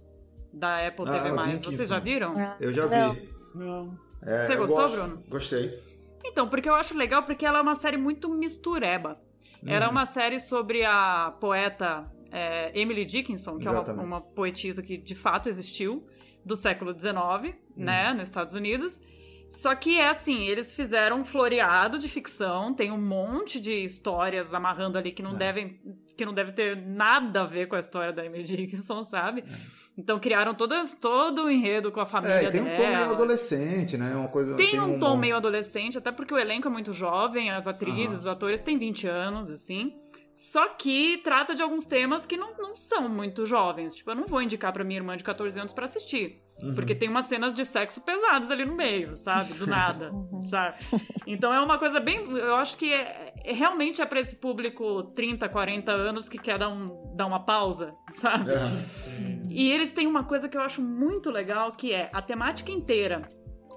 da 0.53 0.87
Apple 0.87 1.05
Ah, 1.07 1.11
TV+. 1.41 1.57
Vocês 1.57 1.89
já 1.89 1.99
viram? 1.99 2.35
Eu 2.59 2.71
já 2.71 2.87
Não. 2.87 3.13
vi. 3.13 3.33
Não. 3.55 3.97
É, 4.25 4.45
Você 4.45 4.55
gostou, 4.55 4.77
gosto. 4.77 4.95
Bruno? 4.95 5.23
Gostei. 5.29 5.79
Então, 6.25 6.47
porque 6.47 6.69
eu 6.69 6.75
acho 6.75 6.97
legal, 6.97 7.23
porque 7.23 7.45
ela 7.45 7.59
é 7.59 7.61
uma 7.61 7.75
série 7.75 7.97
muito 7.97 8.29
mistureba. 8.29 9.19
Era 9.65 9.85
Uhum. 9.85 9.91
uma 9.91 10.05
série 10.05 10.39
sobre 10.39 10.83
a 10.85 11.33
poeta 11.39 12.09
é, 12.31 12.71
Emily 12.79 13.05
Dickinson, 13.05 13.57
que 13.59 13.67
é 13.67 13.71
Exatamente. 13.71 14.05
uma, 14.05 14.17
uma 14.17 14.21
poetisa 14.21 14.81
que 14.81 14.97
de 14.97 15.13
fato 15.15 15.47
existiu, 15.49 16.05
do 16.45 16.55
século 16.55 16.91
XIX, 16.91 17.13
Uhum. 17.13 17.53
né, 17.85 18.11
nos 18.13 18.23
Estados 18.23 18.53
Unidos. 18.55 19.01
Só 19.47 19.75
que 19.75 19.99
é 19.99 20.07
assim, 20.09 20.47
eles 20.47 20.71
fizeram 20.71 21.19
um 21.19 21.23
floreado 21.23 21.99
de 21.99 22.07
ficção, 22.09 22.73
tem 22.73 22.91
um 22.91 22.97
monte 22.99 23.59
de 23.59 23.83
histórias 23.83 24.53
amarrando 24.53 24.97
ali 24.97 25.11
que 25.11 25.21
não 25.21 25.31
É. 25.31 25.35
devem 25.35 25.79
que 26.17 26.25
não 26.25 26.33
deve 26.33 26.51
ter 26.51 26.75
nada 26.77 27.41
a 27.41 27.45
ver 27.45 27.67
com 27.67 27.75
a 27.75 27.79
história 27.79 28.13
da 28.13 28.23
Emily 28.25 28.43
Dickinson, 28.43 29.03
sabe? 29.03 29.41
É. 29.41 29.57
Então 29.97 30.19
criaram 30.19 30.55
todas, 30.55 30.93
todo 30.93 31.43
o 31.43 31.51
enredo 31.51 31.91
com 31.91 31.99
a 32.01 32.05
família 32.05 32.35
É, 32.47 32.49
tem 32.49 32.61
um 32.61 32.65
tom 32.65 32.69
meio 32.71 32.77
dela. 32.91 33.13
adolescente, 33.13 33.97
né? 33.97 34.15
Uma 34.15 34.27
coisa, 34.27 34.55
Tem 34.55 34.79
um 34.79 34.97
tom 34.97 35.11
bom- 35.11 35.17
meio 35.17 35.35
adolescente, 35.35 35.97
até 35.97 36.11
porque 36.11 36.33
o 36.33 36.37
elenco 36.39 36.67
é 36.67 36.71
muito 36.71 36.91
jovem, 36.93 37.51
as 37.51 37.67
atrizes, 37.67 38.07
Aham. 38.09 38.17
os 38.19 38.27
atores 38.27 38.59
têm 38.61 38.77
20 38.77 39.07
anos, 39.07 39.51
assim. 39.51 39.93
Só 40.35 40.67
que 40.69 41.19
trata 41.23 41.53
de 41.53 41.61
alguns 41.61 41.85
temas 41.85 42.25
que 42.25 42.35
não, 42.35 42.57
não 42.57 42.73
são 42.73 43.07
muito 43.07 43.45
jovens. 43.45 43.93
Tipo, 43.93 44.09
eu 44.09 44.15
não 44.15 44.25
vou 44.25 44.41
indicar 44.41 44.73
pra 44.73 44.83
minha 44.83 44.99
irmã 44.99 45.15
de 45.15 45.23
14 45.23 45.59
anos 45.59 45.71
pra 45.71 45.85
assistir. 45.85 46.41
Uhum. 46.59 46.73
Porque 46.73 46.95
tem 46.95 47.07
umas 47.07 47.27
cenas 47.27 47.53
de 47.53 47.63
sexo 47.63 48.01
pesadas 48.01 48.49
ali 48.49 48.65
no 48.65 48.73
meio, 48.75 49.15
sabe? 49.15 49.53
Do 49.53 49.67
nada, 49.67 50.09
Uhum. 50.13 50.43
sabe? 50.45 50.77
Então 51.27 51.53
é 51.53 51.59
uma 51.61 51.77
coisa 51.77 51.99
bem... 51.99 52.17
Eu 52.31 52.55
acho 52.55 52.77
que 52.77 52.91
é, 52.91 53.31
é- 53.43 53.53
realmente 53.53 54.01
é 54.01 54.05
pra 54.07 54.19
esse 54.19 54.35
público 54.35 55.03
30, 55.15 55.47
40 55.49 55.91
anos 55.91 56.27
que 56.27 56.39
quer 56.39 56.57
dar, 56.57 56.69
um, 56.69 57.15
dar 57.15 57.27
uma 57.27 57.45
pausa, 57.45 57.93
sabe? 58.19 58.49
É. 58.51 59.32
E 59.49 59.71
eles 59.71 59.91
têm 59.91 60.07
uma 60.07 60.23
coisa 60.23 60.47
que 60.49 60.57
eu 60.57 60.61
acho 60.61 60.81
muito 60.81 61.29
legal, 61.29 61.71
que 61.73 61.91
é 61.93 62.09
a 62.13 62.21
temática 62.21 62.71
inteira 62.71 63.27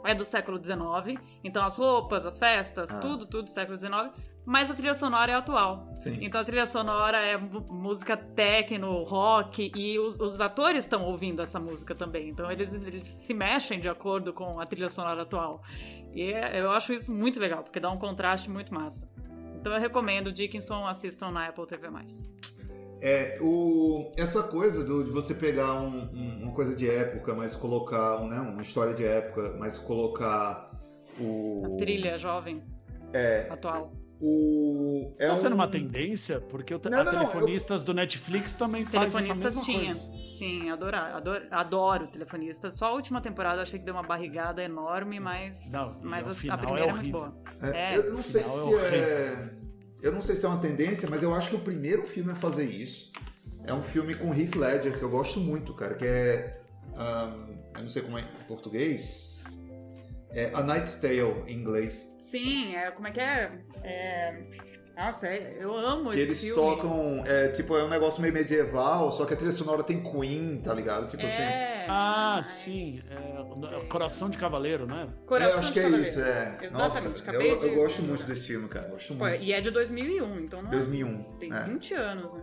é 0.05 0.15
do 0.15 0.25
século 0.25 0.63
XIX, 0.63 1.21
então 1.43 1.65
as 1.65 1.75
roupas, 1.77 2.25
as 2.25 2.39
festas, 2.39 2.91
Ah. 2.93 2.99
tudo, 3.01 3.27
tudo 3.27 3.45
do 3.45 3.51
século 3.51 3.77
XIX, 3.77 4.13
mas 4.45 4.71
a 4.71 4.75
trilha 4.75 4.95
sonora 4.95 5.33
é 5.33 5.35
atual. 5.35 5.93
Sim. 5.99 6.19
Então 6.21 6.41
a 6.41 6.45
trilha 6.45 6.65
sonora 6.67 7.19
é 7.25 7.37
música 7.37 8.17
techno, 8.17 9.03
rock, 9.03 9.73
e 9.75 9.99
os, 9.99 10.17
os 10.21 10.41
atores 10.41 10.85
estão 10.85 11.03
ouvindo 11.05 11.43
essa 11.43 11.59
música 11.59 11.93
também. 11.93 12.29
Então 12.29 12.49
eles, 12.53 12.73
eles 12.75 13.05
se 13.05 13.35
mexem 13.35 13.81
de 13.81 13.89
acordo 13.89 14.33
com 14.33 14.61
a 14.61 14.65
trilha 14.65 14.89
sonora 14.89 15.23
atual. 15.23 15.61
E 16.15 16.33
é- 16.33 16.61
eu 16.61 16.71
acho 16.71 16.93
isso 16.93 17.13
muito 17.13 17.41
legal, 17.41 17.65
porque 17.65 17.81
dá 17.81 17.91
um 17.91 17.99
contraste 17.99 18.49
muito 18.49 18.73
massa. 18.73 19.09
Então 19.59 19.73
eu 19.75 19.81
recomendo 19.81 20.31
Dickinson, 20.31 20.87
assistam 20.87 21.33
na 21.33 21.49
Apple 21.49 21.67
TV+. 21.67 21.89
É, 23.01 23.39
o, 23.43 24.11
essa 24.17 24.43
coisa 24.43 24.83
do- 24.83 25.05
de 25.05 25.11
você 25.11 25.35
pegar 25.35 25.75
um- 25.75 26.09
um- 26.13 26.43
uma 26.45 26.53
coisa 26.53 26.75
de 26.75 26.89
época, 26.89 27.35
mas 27.35 27.55
colocar 27.55 28.23
um, 28.23 28.29
né, 28.29 28.41
uma 28.41 28.63
história 28.63 28.95
de 28.95 29.05
época, 29.05 29.55
mas 29.59 29.77
colocar 29.79 30.71
o. 31.21 31.77
Trilha 31.79 32.17
jovem, 32.19 32.63
É. 33.13 33.47
atual. 33.51 33.93
O. 34.19 35.11
Está 35.13 35.27
é 35.27 35.35
sendo 35.35 35.53
um- 35.53 35.57
uma 35.57 35.69
tendência? 35.69 36.41
Porque 36.41 36.75
o 36.75 36.81
Não, 36.89 37.01
a 37.01 37.05
não, 37.05 37.13
não, 37.13 37.19
telefonistas 37.19 37.85
do 37.85 37.93
Netflix 37.93 38.57
também 38.57 38.87
faz 38.87 39.15
essa 39.15 39.19
Telefonistas 39.19 39.55
mesma 39.57 39.63
tinha. 39.63 39.95
coisa. 39.95 40.37
Sim, 40.39 40.71
adorar, 40.71 41.15
adoro, 41.15 41.45
adoro 41.51 42.07
telefonistas. 42.09 42.77
Só 42.79 42.87
a 42.87 42.93
última 42.95 43.21
temporada 43.21 43.59
eu 43.59 43.63
achei 43.63 43.79
que 43.79 43.85
deu 43.85 43.95
uma 43.95 44.03
barrigada 44.03 44.63
enorme, 44.63 45.21
mas, 45.21 45.71
Não, 45.71 45.99
mas 46.03 46.27
a- 46.27 46.55
a, 46.55 46.59
primeira 46.59 46.87
é 46.87 46.89
é, 46.89 46.93
muito 46.95 47.11
boa. 47.11 47.37
É, 47.63 47.95
É, 47.95 47.99
eu 47.99 48.15
não 48.15 48.23
sei 48.23 48.43
final 48.43 48.79
é 48.79 48.91
se 48.91 48.97
é. 48.97 49.51
Eu 50.03 50.13
não 50.13 50.21
sei 50.21 50.37
se 50.37 50.45
é 50.45 50.49
uma 50.49 50.61
tendência, 50.61 51.09
mas 51.09 51.23
eu 51.23 51.35
acho 51.35 51.51
que 51.51 51.57
o 51.57 51.61
primeiro 51.61 52.07
filme 52.07 52.33
a 52.33 52.35
fazer 52.35 52.65
isso 52.65 53.13
é 53.65 53.75
um 53.75 53.83
filme 53.83 54.15
com 54.15 54.35
Heath 54.35 54.55
Ledger, 54.55 54.99
que 54.99 55.03
eu 55.03 55.11
gosto 55.11 55.41
muito, 55.41 55.75
cara, 55.75 55.95
que 55.95 56.07
é. 56.07 56.61
ahn, 56.95 57.57
eu 57.75 57.83
não 57.83 57.89
sei 57.89 58.03
como 58.03 58.19
é 58.19 58.23
em 58.23 58.45
português. 58.47 59.37
É 60.31 60.51
A 60.55 60.63
Night's 60.63 60.99
Tale, 60.99 61.43
em 61.47 61.59
inglês. 61.59 62.07
Sim, 62.21 62.75
é, 62.75 62.91
como 62.91 63.09
é 63.09 63.11
que 63.11 63.21
é? 63.21 63.53
É, 63.83 64.45
Nossa, 64.97 65.27
é- 65.27 65.59
eu 65.61 65.77
amo 65.77 66.11
Que 66.11 66.17
esse 66.21 66.27
eles 66.29 66.41
filme. 66.41 66.55
tocam, 66.55 67.23
é, 67.27 67.49
tipo, 67.49 67.77
é 67.77 67.85
um 67.85 67.89
negócio 67.89 68.23
meio 68.23 68.33
medieval, 68.33 69.13
só 69.13 69.27
que 69.27 69.35
a 69.35 69.37
trilha 69.37 69.53
sonora 69.53 69.83
tem 69.83 70.03
Queen, 70.03 70.61
tá 70.65 70.73
ligado? 70.73 71.07
Tipo 71.07 71.27
assim. 71.27 71.43
É, 71.43 71.85
Ah, 71.89 72.35
mas- 72.39 72.47
sim. 72.47 73.01
É, 73.11 73.85
Coração 73.89 74.31
de 74.31 74.39
Cavaleiro, 74.39 74.87
né? 74.87 75.09
Coração 75.27 75.53
eu 75.53 75.59
acho 75.59 75.67
de 75.69 75.73
que 75.75 75.79
é 75.81 75.83
Cavaleiro. 75.83 76.09
isso, 76.11 76.21
é. 76.21 76.59
Exatamente, 76.63 77.25
Nossa, 77.27 77.31
eu, 77.33 77.43
eu 77.61 77.75
gosto 77.75 78.03
muito 78.03 78.25
desse 78.25 78.47
filme, 78.47 78.69
cara. 78.69 78.89
Gosto 78.89 79.15
Pô, 79.15 79.25
muito. 79.27 79.43
e 79.43 79.53
é 79.53 79.61
de 79.61 79.71
2001, 79.71 80.41
então 80.41 80.63
não 80.63 80.69
é- 80.71 80.73
2001. 80.73 81.23
tem 81.39 81.53
é. 81.53 81.63
20 81.65 81.93
anos, 81.95 82.33
né? 82.33 82.43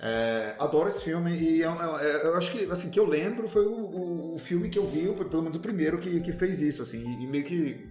É, 0.00 0.54
adoro 0.58 0.88
esse 0.90 1.02
filme 1.02 1.30
e 1.34 1.62
é 1.62 1.70
um- 1.70 1.98
é- 1.98 2.26
eu 2.26 2.36
acho 2.36 2.52
que, 2.52 2.70
assim, 2.70 2.90
que 2.90 3.00
eu 3.00 3.06
lembro 3.06 3.48
foi 3.48 3.64
o, 3.64 3.72
o- 3.72 4.34
o 4.34 4.38
filme 4.38 4.68
que 4.68 4.78
eu 4.78 4.86
vi, 4.86 5.06
pelo 5.30 5.42
menos 5.42 5.56
o 5.56 5.60
primeiro 5.60 5.98
que, 5.98 6.20
que 6.20 6.32
fez 6.32 6.60
isso, 6.60 6.82
assim, 6.82 6.98
e, 6.98 7.24
e 7.24 7.26
meio 7.26 7.44
que 7.44 7.88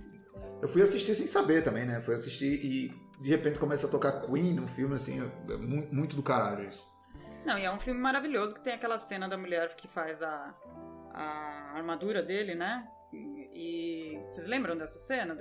eu 0.62 0.68
fui 0.68 0.82
assistir 0.84 1.16
sem 1.16 1.26
saber 1.26 1.64
também, 1.64 1.86
né? 1.86 2.00
Fui 2.02 2.14
assistir 2.14 2.54
e 2.64 3.03
de 3.22 3.30
repente 3.30 3.60
começa 3.60 3.88
a 3.88 3.90
tocar 3.90 4.22
Queen 4.22 4.54
num 4.54 4.68
filme, 4.68 4.96
assim, 4.96 5.20
é 5.50 5.56
mu- 5.58 5.88
muito, 5.92 6.16
do 6.16 6.24
caralho 6.24 6.68
isso. 6.68 6.88
Não, 7.46 7.58
e 7.58 7.64
é 7.66 7.72
um 7.72 7.80
filme 7.80 8.00
maravilhoso 8.00 8.54
que 8.56 8.62
tem 8.64 8.74
aquela 8.74 8.98
cena 9.00 9.28
da 9.28 9.38
mulher 9.38 9.76
que 9.76 9.88
faz 9.88 10.22
a, 10.22 10.54
a 11.14 11.74
armadura 11.76 12.22
dele, 12.24 12.56
né? 12.56 12.86
E, 13.14 14.18
e 14.18 14.20
vocês 14.28 14.48
lembram 14.48 14.78
dessa 14.78 14.98
cena? 15.00 15.38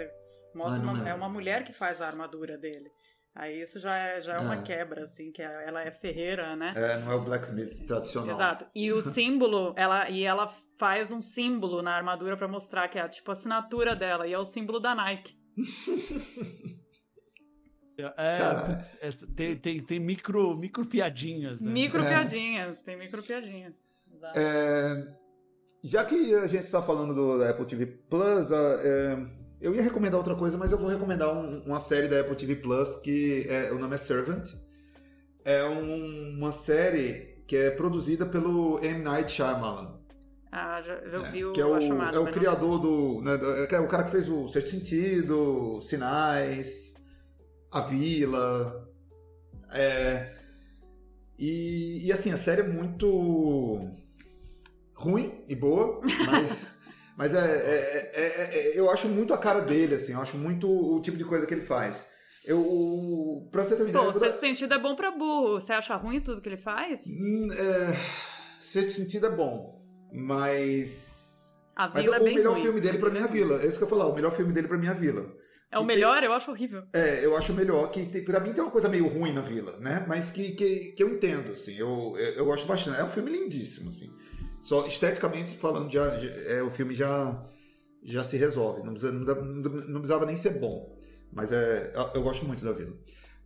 Mostra 0.54 0.86
Ah, 0.86 0.92
uma, 0.92 1.08
é 1.08 1.14
uma 1.14 1.28
mulher 1.28 1.64
que 1.64 1.72
faz 1.72 2.02
a 2.02 2.06
armadura 2.08 2.58
dele. 2.58 2.90
Aí 3.34 3.62
isso 3.62 3.80
já 3.80 3.96
é, 3.96 4.20
já 4.20 4.34
é 4.34 4.38
uma 4.40 4.54
Ah. 4.56 4.62
quebra, 4.62 5.04
assim, 5.04 5.32
que 5.32 5.40
é- 5.40 5.66
ela 5.66 5.80
é 5.82 5.90
ferreira, 5.90 6.54
né? 6.54 6.74
É, 6.76 6.98
não 6.98 7.12
é 7.12 7.14
o 7.14 7.24
Blacksmith 7.24 7.86
tradicional. 7.86 8.34
Exato. 8.34 8.66
E 8.74 8.92
o 8.92 9.00
símbolo, 9.00 9.72
ela 9.74 10.10
e 10.10 10.22
ela 10.22 10.52
faz 10.78 11.10
um 11.10 11.20
símbolo 11.22 11.80
na 11.80 11.94
armadura 11.96 12.36
pra 12.36 12.46
mostrar 12.46 12.88
que 12.88 12.98
é 12.98 13.08
tipo 13.08 13.30
a 13.30 13.32
assinatura 13.32 13.96
dela 13.96 14.26
e 14.26 14.32
é 14.34 14.38
o 14.38 14.44
símbolo 14.44 14.78
da 14.80 14.94
Nike. 14.94 15.34
É, 17.98 19.06
é, 19.08 19.10
tem, 19.36 19.56
tem, 19.56 19.80
tem 19.80 20.00
micro, 20.00 20.56
micro 20.56 20.84
piadinhas, 20.86 21.60
né? 21.60 21.70
Micro 21.70 22.02
É. 22.02 22.08
piadinhas, 22.08 22.80
tem 22.80 22.96
micro 22.98 23.22
piadinhas. 23.22 23.74
É, 24.34 25.06
já 25.84 26.04
que 26.04 26.34
a 26.34 26.46
gente 26.46 26.64
está 26.64 26.80
falando 26.82 27.14
do, 27.14 27.38
da 27.38 27.50
Apple 27.50 27.66
TV 27.66 27.86
Plus, 27.86 28.50
a- 28.52 28.80
é, 28.82 29.18
eu 29.60 29.74
ia 29.74 29.82
recomendar 29.82 30.18
outra 30.18 30.34
coisa, 30.34 30.56
mas 30.56 30.72
eu 30.72 30.78
vou 30.78 30.88
recomendar 30.88 31.32
um- 31.36 31.60
uma 31.64 31.80
série 31.80 32.08
da 32.08 32.20
Apple 32.20 32.36
TV 32.36 32.56
Plus 32.56 32.96
que 32.96 33.46
é, 33.48 33.72
o 33.72 33.78
nome 33.78 33.94
é 33.94 33.98
Servant. 33.98 34.48
É 35.44 35.64
um- 35.64 36.36
uma 36.38 36.52
série 36.52 37.42
que 37.46 37.56
é 37.56 37.70
produzida 37.70 38.24
pelo 38.24 38.78
M. 38.82 39.02
Night 39.02 39.30
Shyamalan. 39.32 40.00
Ah, 40.50 40.80
já, 40.82 40.94
eu 40.94 41.24
vi 41.24 41.44
o, 41.46 41.52
que 41.52 41.60
é 41.60 41.66
o, 41.66 41.74
a 41.74 41.80
chamada. 41.80 42.16
é 42.16 42.20
o 42.20 42.30
criador 42.30 42.78
do. 42.78 43.22
né, 43.22 43.36
do- 43.38 43.74
é 43.74 43.80
o 43.80 43.88
cara 43.88 44.04
que 44.04 44.10
fez 44.10 44.28
o 44.28 44.46
Sexto 44.48 44.70
Sentido, 44.70 45.80
Sinais, 45.80 46.91
A 47.72 47.80
Vila. 47.80 48.88
É, 49.72 50.30
e, 51.38 52.06
e, 52.06 52.12
assim, 52.12 52.30
a 52.32 52.36
série 52.36 52.60
é 52.60 52.68
muito 52.68 53.88
ruim 54.94 55.44
e 55.48 55.56
boa, 55.56 56.00
mas, 56.26 56.66
mas 57.16 57.34
é, 57.34 57.38
é- 57.38 58.12
é- 58.14 58.58
é- 58.74 58.78
eu 58.78 58.90
acho 58.90 59.08
muito 59.08 59.32
a 59.32 59.38
cara 59.38 59.60
dele, 59.60 59.94
assim, 59.94 60.12
eu 60.12 60.20
acho 60.20 60.36
muito 60.36 60.68
o 60.70 61.00
tipo 61.00 61.16
de 61.16 61.24
coisa 61.24 61.46
que 61.46 61.54
ele 61.54 61.64
faz. 61.64 62.06
Eu, 62.44 63.48
pra 63.50 63.64
você 63.64 63.76
ter 63.76 63.82
uma 63.82 63.88
ideia, 63.90 64.02
Pô, 64.04 64.08
eu 64.08 64.12
vou 64.12 64.20
dar- 64.20 64.28
sexto 64.28 64.40
sentido 64.40 64.74
é 64.74 64.78
bom 64.78 64.94
pra 64.96 65.10
burro. 65.12 65.60
Você 65.60 65.72
acha 65.72 65.94
ruim 65.96 66.20
tudo 66.20 66.40
que 66.42 66.48
ele 66.48 66.56
faz? 66.56 67.04
Hum, 67.06 67.48
é, 67.52 67.96
Sexto 68.60 68.92
Sentido 68.92 69.26
é 69.26 69.30
bom, 69.30 69.80
mas 70.12 71.54
A 71.76 71.88
Mas 71.88 72.02
vila 72.04 72.16
o 72.18 72.20
é 72.20 72.24
bem 72.24 72.34
melhor 72.34 72.52
ruim. 72.54 72.62
filme 72.62 72.80
dele 72.80 72.98
pra 72.98 73.10
mim 73.10 73.18
é 73.18 73.22
a 73.22 73.26
Vila. 73.26 73.62
É 73.62 73.66
isso 73.66 73.78
que 73.78 73.84
eu 73.84 73.88
ia 73.88 73.90
falar. 73.90 74.06
O 74.08 74.14
melhor 74.14 74.34
filme 74.36 74.52
dele 74.52 74.68
pra 74.68 74.76
mim 74.76 74.86
é 74.86 74.90
a 74.90 74.94
Vila. 74.94 75.26
É 75.72 75.78
o 75.78 75.84
melhor? 75.84 76.22
Eu 76.22 76.32
acho 76.34 76.50
horrível. 76.50 76.82
É, 76.92 77.24
eu 77.24 77.36
acho 77.36 77.52
melhor. 77.54 77.90
Que 77.90 78.04
tem, 78.06 78.22
pra 78.22 78.38
mim 78.40 78.52
tem 78.52 78.62
uma 78.62 78.70
coisa 78.70 78.88
meio 78.88 79.08
ruim 79.08 79.32
na 79.32 79.40
Vila, 79.40 79.76
né? 79.78 80.04
Mas 80.06 80.30
que, 80.30 80.52
que, 80.52 80.92
que 80.92 81.02
eu 81.02 81.08
entendo, 81.08 81.52
assim. 81.52 81.74
Eu, 81.74 82.14
eu, 82.18 82.34
eu 82.34 82.44
gosto 82.44 82.66
bastante. 82.66 83.00
É 83.00 83.04
um 83.04 83.08
filme 83.10 83.30
lindíssimo, 83.32 83.88
assim. 83.88 84.12
Só 84.58 84.86
esteticamente 84.86 85.56
falando, 85.56 85.90
já, 85.90 86.16
já- 86.18 86.30
é, 86.54 86.62
o 86.62 86.70
filme 86.70 86.94
já, 86.94 87.42
já 88.04 88.22
se 88.22 88.36
resolve. 88.36 88.82
Não, 88.84 88.92
precisa, 88.92 89.10
não, 89.12 89.34
não 89.34 90.00
precisava 90.00 90.26
nem 90.26 90.36
ser 90.36 90.60
bom. 90.60 90.94
Mas 91.32 91.50
é, 91.50 91.90
eu, 91.94 92.20
eu 92.20 92.22
gosto 92.22 92.44
muito 92.44 92.62
da 92.64 92.72
Vila. 92.72 92.92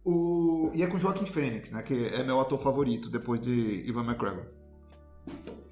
O, 0.05 0.71
e 0.75 0.83
é 0.83 0.87
com 0.89 0.99
Joaquim 0.99 1.27
Fênix, 1.27 1.71
né? 1.71 1.83
Que 1.83 2.07
é 2.07 2.23
meu 2.25 2.41
ator 2.41 2.61
favorito 2.61 3.09
depois 3.09 3.41
de 3.41 3.85
Ivan 3.87 4.05
McGregor. 4.05 4.47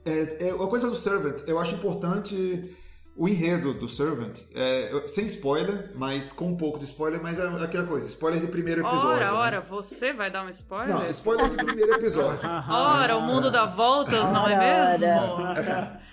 É, 0.04 0.46
é, 0.46 0.50
a 0.50 0.66
coisa 0.66 0.88
do 0.88 0.96
Servant, 0.96 1.42
eu 1.46 1.58
acho 1.58 1.74
importante 1.74 2.76
o 3.16 3.28
enredo 3.28 3.72
do 3.72 3.88
Servant, 3.88 4.40
é, 4.54 5.04
sem 5.06 5.26
spoiler, 5.26 5.92
mas 5.94 6.32
com 6.32 6.48
um 6.48 6.56
pouco 6.56 6.78
de 6.78 6.84
spoiler, 6.84 7.22
mas 7.22 7.38
é 7.38 7.46
aquela 7.62 7.86
coisa, 7.86 8.08
spoiler 8.08 8.40
de 8.40 8.48
primeiro 8.48 8.80
episódio. 8.80 9.08
Ora, 9.08 9.26
né? 9.26 9.32
ora, 9.32 9.60
você 9.60 10.12
vai 10.12 10.30
dar 10.30 10.44
um 10.44 10.48
spoiler? 10.48 10.94
Não, 10.94 11.08
spoiler 11.10 11.48
de 11.48 11.56
primeiro 11.56 11.94
episódio. 11.94 12.48
Ora, 12.68 13.16
o 13.16 13.22
mundo 13.22 13.50
dá 13.50 13.66
voltas, 13.66 14.20
não 14.32 14.48
é 14.48 14.54
Ora, 14.56 14.98
mesmo? 14.98 15.94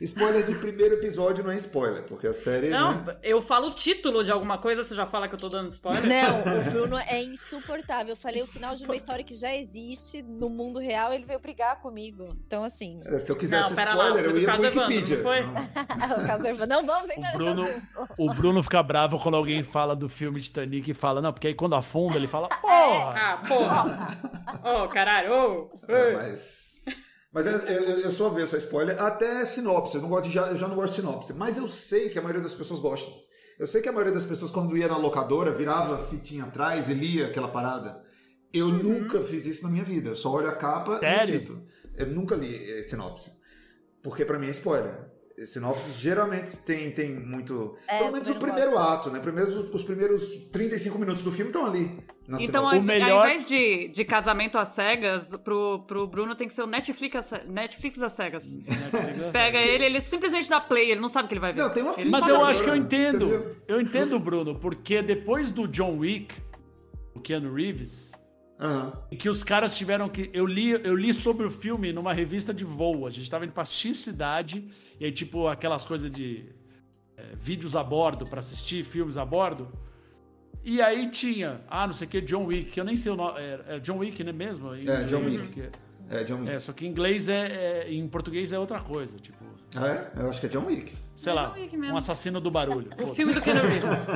spoiler 0.00 0.44
de 0.46 0.54
primeiro 0.54 0.94
episódio 0.94 1.42
não 1.42 1.50
é 1.50 1.56
spoiler, 1.56 2.02
porque 2.04 2.26
a 2.26 2.32
série. 2.34 2.68
Não, 2.70 3.02
né? 3.04 3.16
eu 3.22 3.42
falo 3.42 3.68
o 3.68 3.74
título 3.74 4.22
de 4.24 4.30
alguma 4.30 4.58
coisa, 4.58 4.84
você 4.84 4.94
já 4.94 5.06
fala 5.06 5.28
que 5.28 5.34
eu 5.34 5.38
tô 5.38 5.48
dando 5.48 5.68
spoiler? 5.70 6.04
Não, 6.06 6.40
o 6.68 6.70
Bruno 6.70 6.98
é 6.98 7.22
insuportável. 7.22 8.10
Eu 8.12 8.16
falei 8.16 8.42
o 8.42 8.46
final 8.46 8.76
de 8.76 8.84
uma 8.84 8.96
história 8.96 9.24
que 9.24 9.34
já 9.34 9.54
existe 9.54 10.22
no 10.22 10.48
mundo 10.48 10.78
real, 10.78 11.12
ele 11.12 11.24
veio 11.24 11.40
brigar 11.40 11.80
comigo. 11.80 12.28
Então, 12.46 12.62
assim, 12.64 13.00
É, 13.04 13.18
Se 13.18 13.30
eu 13.32 13.36
quisesse 13.36 13.68
Não, 13.70 13.76
pera 13.76 13.94
lá, 13.94 14.04
spoiler, 14.08 14.24
foi 14.24 14.28
eu 14.28 14.32
do 14.34 14.38
ia 14.40 14.44
pro 14.46 14.56
caso 14.56 14.66
Evandro, 14.66 14.88
Wikipedia. 14.94 15.16
não 15.16 15.22
foi? 15.24 15.40
Não. 15.42 16.24
o 16.24 16.26
caso 16.26 16.46
é- 16.46 16.66
não 16.66 16.86
vamos 16.86 17.10
entrar 17.10 17.34
O 17.34 17.38
Bruno, 17.38 17.68
o 18.18 18.34
Bruno 18.34 18.62
fica 18.62 18.82
bravo 18.82 19.18
quando 19.18 19.36
alguém 19.36 19.62
fala 19.62 19.96
do 19.96 20.08
filme 20.08 20.40
Titanic 20.40 20.90
e 20.90 20.94
fala, 20.94 21.20
não, 21.20 21.32
porque 21.32 21.48
aí 21.48 21.54
quando 21.54 21.74
afunda 21.74 22.16
ele 22.16 22.26
fala, 22.28 22.48
porra! 22.48 23.14
Ah, 23.16 23.38
porra! 23.46 24.18
Ô, 24.84 24.88
caralho, 24.88 25.32
ô! 25.32 25.70
É, 25.88 26.10
ô. 26.10 26.12
mas. 26.14 26.67
Mas 27.32 27.46
eu, 27.46 27.52
eu, 27.58 27.82
eu 28.00 28.12
sou 28.12 28.26
avesso 28.28 28.54
a 28.54 28.58
spoiler, 28.58 29.00
até 29.02 29.44
sinopse. 29.44 29.96
Eu, 29.96 30.02
não 30.02 30.08
gosto 30.08 30.28
de, 30.28 30.34
já, 30.34 30.46
eu 30.48 30.56
já 30.56 30.66
não 30.66 30.76
gosto 30.76 30.90
de 30.94 31.00
sinopse. 31.00 31.32
Mas 31.34 31.56
eu 31.56 31.68
sei 31.68 32.08
que 32.08 32.18
a 32.18 32.22
maioria 32.22 32.42
das 32.42 32.54
pessoas 32.54 32.80
gostam. 32.80 33.12
Eu 33.58 33.66
sei 33.66 33.82
que 33.82 33.88
a 33.88 33.92
maioria 33.92 34.14
das 34.14 34.24
pessoas, 34.24 34.50
quando 34.50 34.76
ia 34.76 34.88
na 34.88 34.96
locadora, 34.96 35.52
virava 35.52 36.06
fitinha 36.08 36.44
atrás 36.44 36.88
e 36.88 36.94
lia 36.94 37.26
aquela 37.26 37.48
parada. 37.48 38.02
Eu 38.52 38.66
Uhum. 38.66 38.82
nunca 38.82 39.20
fiz 39.22 39.44
isso 39.44 39.62
na 39.64 39.70
minha 39.70 39.84
vida. 39.84 40.08
Eu 40.10 40.16
só 40.16 40.30
olho 40.32 40.48
a 40.48 40.54
capa 40.56 40.96
e 40.96 41.00
Sério? 41.00 41.34
o 41.34 41.38
título. 41.40 41.66
Eu 41.96 42.06
nunca 42.06 42.34
li 42.34 42.70
eh, 42.78 42.82
sinopse. 42.82 43.30
Porque 44.02 44.24
pra 44.24 44.38
mim 44.38 44.46
é 44.46 44.50
spoiler. 44.50 45.10
Sinopse 45.46 45.90
geralmente 45.98 46.56
tem, 46.58 46.90
tem 46.90 47.10
muito. 47.14 47.76
É, 47.86 47.98
pelo 47.98 48.12
menos 48.12 48.28
o 48.28 48.34
primeiro 48.36 48.76
ato, 48.78 49.10
né? 49.10 49.20
Primeiros, 49.20 49.54
os 49.56 49.82
primeiros 49.82 50.34
35 50.52 50.98
minutos 50.98 51.22
do 51.22 51.30
filme 51.30 51.50
estão 51.50 51.66
ali. 51.66 51.98
Na 52.26 52.40
Então, 52.42 52.68
ao, 52.68 52.76
O 52.78 52.82
melhor- 52.82 53.10
ao 53.10 53.24
invés 53.26 53.44
de, 53.44 53.88
de 53.88 54.04
casamento 54.04 54.58
às 54.58 54.68
cegas, 54.68 55.34
pro, 55.36 55.84
pro 55.86 56.06
Bruno 56.06 56.34
tem 56.34 56.46
que 56.46 56.54
ser 56.54 56.62
o 56.62 56.66
Netflix, 56.66 57.16
às- 57.16 57.44
Netflix 57.46 58.02
às 58.02 58.12
cegas. 58.12 58.44
Pega 59.32 59.58
ele, 59.58 59.84
ele 59.86 60.00
simplesmente 60.00 60.48
dá 60.48 60.60
play, 60.60 60.90
ele 60.90 61.00
não 61.00 61.08
sabe 61.08 61.26
o 61.26 61.28
que 61.28 61.34
ele 61.34 61.40
vai 61.40 61.52
ver. 61.52 61.62
Não, 61.62 61.70
tem 61.70 61.82
uma 61.82 61.94
Ele 61.98 62.10
Mas 62.10 62.26
eu 62.28 62.44
acho 62.44 62.62
que 62.62 62.70
eu 62.70 62.76
entendo. 62.76 63.56
Eu 63.66 63.80
entendo, 63.80 64.18
Bruno, 64.18 64.54
porque 64.58 65.00
depois 65.00 65.50
do 65.50 65.66
John 65.66 65.98
Wick, 65.98 66.34
o 67.14 67.20
Keanu 67.20 67.54
Reeves, 67.54 68.12
Aham. 68.60 68.92
que 69.18 69.28
os 69.28 69.44
caras 69.44 69.76
tiveram 69.76 70.08
que. 70.08 70.30
Eu 70.32 70.44
li, 70.46 70.70
eu 70.70 70.96
li 70.96 71.14
sobre 71.14 71.46
o 71.46 71.50
filme 71.50 71.92
numa 71.92 72.12
revista 72.12 72.52
de 72.52 72.64
voo. 72.64 73.06
A 73.06 73.10
gente 73.10 73.30
tava 73.30 73.44
indo 73.44 73.52
pra 73.52 73.64
X 73.64 73.96
cidade, 73.98 74.68
e 74.98 75.04
aí, 75.04 75.12
tipo, 75.12 75.46
aquelas 75.46 75.84
coisas 75.84 76.10
de 76.10 76.44
é, 77.16 77.22
vídeos 77.36 77.76
a 77.76 77.84
bordo 77.84 78.26
pra 78.26 78.40
assistir, 78.40 78.84
filmes 78.84 79.16
a 79.16 79.24
bordo. 79.24 79.68
E 80.64 80.82
aí 80.82 81.08
tinha, 81.10 81.60
ah, 81.68 81.86
não 81.86 81.94
sei 81.94 82.06
o 82.06 82.10
que, 82.10 82.20
John 82.20 82.44
Wick, 82.46 82.72
que 82.72 82.80
eu 82.80 82.84
nem 82.84 82.96
sei 82.96 83.12
o 83.12 83.16
nome. 83.16 83.38
É, 83.40 83.64
é 83.76 83.78
John 83.78 83.98
Wick, 83.98 84.22
né 84.24 84.32
mesmo? 84.32 84.74
Em 84.74 84.88
É, 84.88 85.04
John 85.04 85.24
Wick. 85.24 85.48
que- 85.48 85.70
É, 86.10 86.24
John 86.24 86.40
Wick. 86.40 86.50
É, 86.50 86.58
só 86.58 86.72
que 86.72 86.84
em 86.84 86.90
inglês 86.90 87.28
é, 87.28 87.84
é- 87.86 87.92
Em 87.92 88.06
português 88.08 88.50
é 88.52 88.58
outra 88.58 88.80
coisa. 88.80 89.18
Tipo, 89.18 89.38
Ah, 89.76 89.86
é? 89.86 90.12
Eu 90.20 90.30
acho 90.30 90.40
que 90.40 90.46
é 90.46 90.48
John 90.48 90.66
Wick. 90.66 90.92
sei 91.14 91.30
É 91.32 91.34
lá, 91.34 91.46
John 91.50 91.60
Wick 91.60 91.76
mesmo. 91.76 91.94
um 91.94 91.96
assassino 91.98 92.40
do 92.40 92.50
barulho. 92.50 92.90
O 93.02 93.14
filme 93.14 93.34
do 93.34 93.40
Keanu 93.40 93.60
Reeves. 93.68 94.06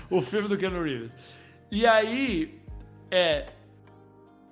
o 0.10 0.22
filme 0.22 0.48
do 0.48 0.56
Keanu 0.56 0.82
Reeves. 0.82 1.12
E 1.70 1.86
aí, 1.86 2.61
é. 3.12 3.46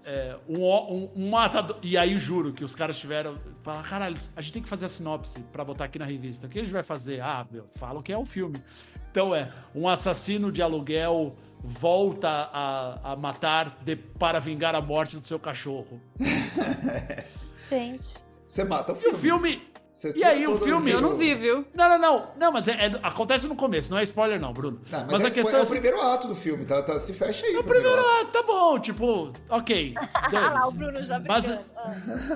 é, 0.05 0.37
um, 0.49 0.63
um, 0.65 1.11
um 1.17 1.31
matador. 1.31 1.77
E 1.83 1.97
aí, 1.97 2.19
juro 2.19 2.53
que 2.53 2.65
os 2.65 2.75
caras 2.75 2.99
tiveram. 2.99 3.37
Falaram, 3.63 3.89
caralho, 3.89 4.17
a 4.37 4.41
gente 4.41 4.53
tem 4.53 4.63
que 4.63 4.69
fazer 4.69 4.87
a 4.87 4.89
sinopse 4.89 5.41
pra 5.53 5.65
botar 5.65 5.85
aqui 5.87 5.99
na 5.99 6.05
revista. 6.05 6.47
O 6.47 6.51
que 6.51 6.59
a 6.59 6.63
gente 6.63 6.73
vai 6.73 6.83
fazer? 6.83 7.21
Ah, 7.21 7.47
meu, 7.51 7.67
fala 7.77 8.01
o 8.01 8.03
que 8.03 8.13
é 8.13 8.19
o 8.19 8.25
filme. 8.25 8.63
Então 9.11 9.35
é: 9.35 9.51
um 9.75 9.89
assassino 9.89 10.53
de 10.53 10.63
aluguel 10.63 11.35
volta 11.63 12.29
a, 12.53 13.13
a 13.13 13.17
matar 13.17 13.79
de- 13.85 13.97
para 13.97 14.39
vingar 14.39 14.75
a 14.75 14.81
morte 14.81 15.17
do 15.19 15.27
seu 15.27 15.39
cachorro. 15.39 16.01
Gente. 17.69 18.15
Você 18.49 18.65
mata 18.65 18.93
o 18.93 18.99
E 19.01 19.09
o 19.09 19.15
filme. 19.15 19.63
Você 20.01 20.15
E 20.17 20.25
aí, 20.25 20.47
o 20.47 20.57
filme- 20.57 20.91
Eu 20.91 21.03
não 21.03 21.15
vi, 21.15 21.35
viu? 21.35 21.67
Não, 21.75 21.87
não, 21.91 21.99
não. 21.99 22.31
Não, 22.39 22.51
mas 22.53 22.67
é- 22.69 22.87
é- 22.87 23.01
acontece 23.03 23.47
no 23.47 23.55
começo, 23.55 23.91
não 23.91 23.99
é 23.99 24.03
spoiler, 24.03 24.41
não, 24.41 24.51
Bruno. 24.51 24.81
Não, 24.91 25.07
mas, 25.11 25.23
é, 25.23 25.27
a 25.27 25.31
questão 25.31 25.59
é 25.59 25.63
é. 25.63 25.63
o 25.63 25.69
primeiro 25.69 26.01
ato 26.01 26.27
do 26.27 26.35
filme, 26.35 26.65
tá? 26.65 26.83
tá- 26.83 26.99
se 26.99 27.13
fecha 27.13 27.45
aí. 27.45 27.55
o 27.55 27.63
primeiro, 27.63 28.01
ah, 28.01 28.25
tá 28.33 28.43
bom, 28.43 28.79
tipo, 28.81 29.31
ok. 29.51 29.95
Ah 30.15 30.55
lá, 30.55 30.69
o. 30.69 30.73
Bruno 30.73 31.03
já 31.03 31.19
Mas-. 31.19 31.51
Ah. 31.51 31.67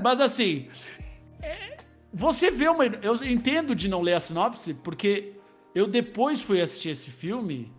Mas 0.02 0.20
assim, 0.20 0.68
é, 1.40 1.78
você 2.12 2.50
vê 2.50 2.68
uma. 2.68 2.84
Eu 2.84 3.14
entendo 3.24 3.74
de 3.74 3.88
não 3.88 4.02
ler 4.02 4.12
a 4.12 4.20
sinopse, 4.20 4.74
porque 4.74 5.32
Eu 5.74 5.86
depois 5.88 6.40
fui 6.42 6.60
assistir 6.60 6.90
esse 6.90 7.10
filme 7.10 7.72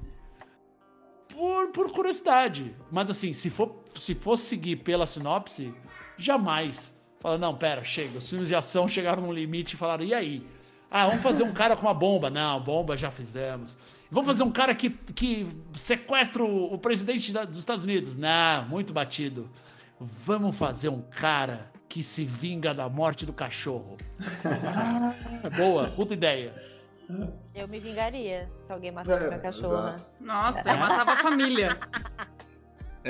por, 1.30 1.68
por 1.68 1.92
curiosidade. 1.92 2.76
Mas 2.92 3.10
assim, 3.10 3.34
se 3.34 3.50
for, 3.52 3.84
se 3.94 4.16
for 4.16 4.36
seguir 4.36 4.78
pela 4.78 5.06
sinopse, 5.06 5.74
jamais. 6.18 6.95
Fala, 7.20 7.38
não, 7.38 7.56
pera, 7.56 7.84
chega. 7.84 8.18
Os 8.20 8.30
filmes 8.30 8.48
de 8.50 8.56
ação 8.56 8.88
chegaram 8.88 9.24
no 9.24 9.32
limite 9.34 9.74
e 9.74 9.78
falaram, 9.78 10.04
e 10.04 10.14
aí? 10.14 10.46
Ah, 10.92 11.08
vamos 11.08 11.24
fazer 11.24 11.44
um 11.44 11.52
cara 11.52 11.76
com 11.76 11.82
uma 11.82 11.94
bomba. 11.94 12.30
Não, 12.30 12.60
bomba 12.62 12.96
já 12.96 13.10
fizemos. 13.12 13.78
Vamos 14.12 14.28
fazer 14.28 14.44
um 14.44 14.52
cara 14.52 14.74
que, 14.76 14.92
que 14.92 15.48
sequestra 15.74 16.44
o, 16.44 16.74
o 16.74 16.78
presidente 16.78 17.32
da, 17.34 17.44
dos 17.44 17.58
Estados 17.58 17.84
Unidos. 17.84 18.16
Não, 18.16 18.66
muito 18.68 18.94
batido. 18.94 19.50
Vamos 20.00 20.56
fazer 20.56 20.90
um 20.90 21.02
cara 21.02 21.72
que 21.90 22.04
se 22.04 22.24
vinga 22.24 22.74
da 22.74 22.88
morte 22.88 23.26
do 23.26 23.34
cachorro. 23.34 23.98
Ah, 24.46 25.14
boa, 25.58 25.90
puta 25.90 26.14
ideia. 26.14 26.54
Eu 27.54 27.68
me 27.68 27.80
vingaria 27.80 28.50
se 28.66 28.72
alguém 28.72 28.92
matasse 28.92 29.24
É, 29.24 29.28
minha 29.28 29.40
cachorra. 29.40 29.96
exato. 29.96 30.12
Nossa, 30.20 30.70
eu 30.72 30.78
matava 30.78 31.12
a 31.14 31.18
família. 31.18 31.78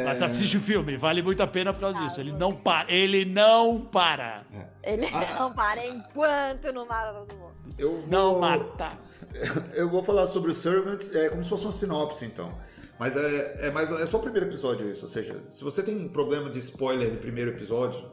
Mas 0.04 0.22
assiste 0.22 0.58
o 0.58 0.60
filme, 0.60 0.98
vale 0.98 1.22
muito 1.22 1.42
a 1.42 1.48
pena 1.48 1.72
por 1.74 1.80
causa 1.80 1.98
disso. 2.00 2.20
Ele 2.20 2.32
não 2.34 2.54
para. 2.54 2.92
Ele 2.92 3.24
não 3.24 3.80
para. 3.82 4.44
Ele 4.84 5.08
Ah. 5.14 5.40
não 5.40 5.54
para 5.54 5.86
enquanto 5.88 6.72
não 6.74 6.86
mata 6.86 7.14
todo 7.14 7.36
mundo. 7.36 7.56
Eu 7.78 8.00
vou, 8.02 8.08
Não 8.10 8.40
mata. 8.40 8.92
Eu 9.74 9.90
vou 9.90 10.02
falar 10.04 10.28
sobre 10.28 10.52
o 10.52 10.56
Servants, 10.56 11.14
é 11.14 11.30
como 11.30 11.44
se 11.44 11.50
fosse 11.50 11.64
uma 11.66 11.72
sinopse, 11.72 12.26
então. 12.26 12.54
Mas 13.00 13.16
é, 13.18 13.68
é, 13.68 13.72
mais, 13.72 13.92
é 13.92 14.06
só 14.08 14.18
o 14.18 14.22
primeiro 14.22 14.48
episódio 14.48 14.90
isso. 14.90 15.04
Ou 15.04 15.10
seja, 15.10 15.42
se 15.50 15.62
você 15.64 15.84
tem 15.84 15.96
um 15.98 16.08
problema 16.08 16.50
de 16.50 16.60
spoiler 16.60 17.12
do 17.12 17.18
primeiro 17.18 17.52
episódio, 17.52 18.10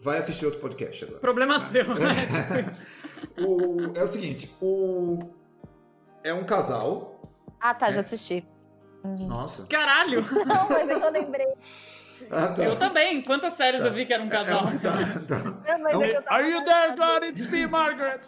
vai 0.00 0.18
assistir 0.18 0.44
outro 0.46 0.60
podcast 0.60 1.04
agora. 1.04 1.20
Problema 1.20 1.68
seu, 1.70 1.84
né? 1.94 2.64
Tipo. 3.34 3.42
O, 3.44 3.92
é 3.98 4.02
o 4.02 4.08
seguinte, 4.08 4.50
o, 4.60 5.18
é 6.24 6.32
um 6.32 6.44
casal. 6.44 7.20
Ah, 7.60 7.74
tá, 7.74 7.88
É. 7.88 7.92
já 7.94 8.00
assisti. 8.00 8.46
Nossa. 9.04 9.66
Caralho! 9.66 10.22
Não, 10.46 10.68
mas 10.68 10.88
é 10.88 10.98
que 10.98 11.06
eu 11.06 11.10
lembrei. 11.10 11.46
Ah, 12.30 12.48
tá. 12.48 12.64
Eu 12.64 12.76
também. 12.76 13.22
Quantas 13.22 13.52
séries 13.54 13.80
eu 13.84 13.92
vi 13.94 14.04
que 14.04 14.12
era 14.12 14.22
um 14.22 14.28
casal? 14.28 14.66
É, 14.68 14.78
tá, 14.78 14.92
tá. 15.28 15.78
Mas 15.78 15.92
É 15.92 15.96
um- 15.96 16.02
é 16.02 16.20
tava 16.20 16.36
Are 16.36 16.50
you 16.50 16.64
there, 16.64 16.96
God? 16.96 17.22
It's 17.24 17.46
me, 17.48 17.66
Margaret. 17.66 18.20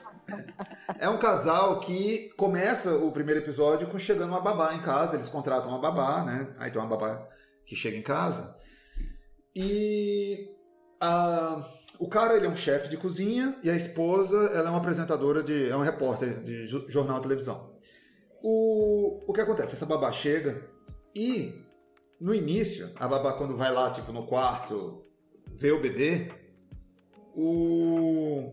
É 1.00 1.08
um 1.08 1.18
casal 1.18 1.80
que 1.80 2.30
começa 2.36 2.94
o 2.94 3.10
primeiro 3.10 3.40
episódio 3.40 3.88
com 3.88 3.98
chegando 3.98 4.30
uma 4.30 4.40
babá 4.40 4.72
em 4.74 4.80
casa, 4.82 5.16
eles 5.16 5.28
contratam 5.28 5.68
uma 5.70 5.80
babá, 5.80 6.24
né? 6.24 6.54
Aí 6.58 6.70
tem 6.70 6.80
uma 6.80 6.88
babá 6.88 7.26
que 7.66 7.74
chega 7.74 7.96
em 7.96 8.02
casa. 8.02 8.54
E 9.56 10.48
a- 11.00 11.60
o 11.98 12.08
cara, 12.08 12.36
ele 12.36 12.46
é 12.46 12.48
um 12.48 12.54
chefe 12.56 12.88
de 12.88 12.96
cozinha 12.96 13.56
e 13.62 13.70
a 13.70 13.74
esposa, 13.74 14.36
ela 14.54 14.68
é 14.68 14.70
uma 14.70 14.78
apresentadora 14.78 15.42
de, 15.42 15.68
é 15.68 15.76
um 15.76 15.80
repórter 15.82 16.42
de 16.44 16.66
jo- 16.66 16.88
jornal 16.88 17.18
e 17.18 17.22
televisão. 17.22 17.74
O, 18.42 19.20
o 19.26 19.32
que 19.32 19.40
acontece? 19.40 19.74
Essa 19.74 19.86
babá 19.86 20.10
chega 20.12 20.66
e 21.14 21.52
no 22.20 22.34
início, 22.34 22.90
a 22.96 23.06
babá 23.08 23.32
quando 23.34 23.56
vai 23.56 23.72
lá, 23.72 23.90
tipo, 23.90 24.12
no 24.12 24.26
quarto, 24.26 25.04
vê 25.56 25.72
o 25.72 25.80
bebê, 25.80 26.30
o 27.34 28.52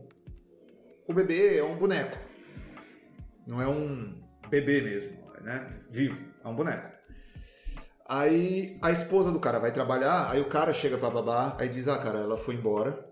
o 1.07 1.13
bebê 1.13 1.57
é 1.57 1.63
um 1.63 1.77
boneco. 1.77 2.17
Não 3.45 3.61
é 3.61 3.67
um 3.67 4.21
bebê 4.49 4.81
mesmo, 4.81 5.17
né? 5.41 5.69
Vivo, 5.89 6.21
é 6.43 6.47
um 6.47 6.55
boneco. 6.55 6.97
Aí 8.09 8.77
a 8.81 8.91
esposa 8.91 9.31
do 9.31 9.39
cara 9.39 9.59
vai 9.59 9.71
trabalhar, 9.71 10.29
aí 10.31 10.41
o 10.41 10.49
cara 10.49 10.73
chega 10.73 10.97
pra 10.97 11.09
babá, 11.09 11.55
aí 11.59 11.69
diz: 11.69 11.87
"Ah, 11.87 11.97
cara, 11.97 12.19
ela 12.19 12.37
foi 12.37 12.55
embora. 12.55 13.05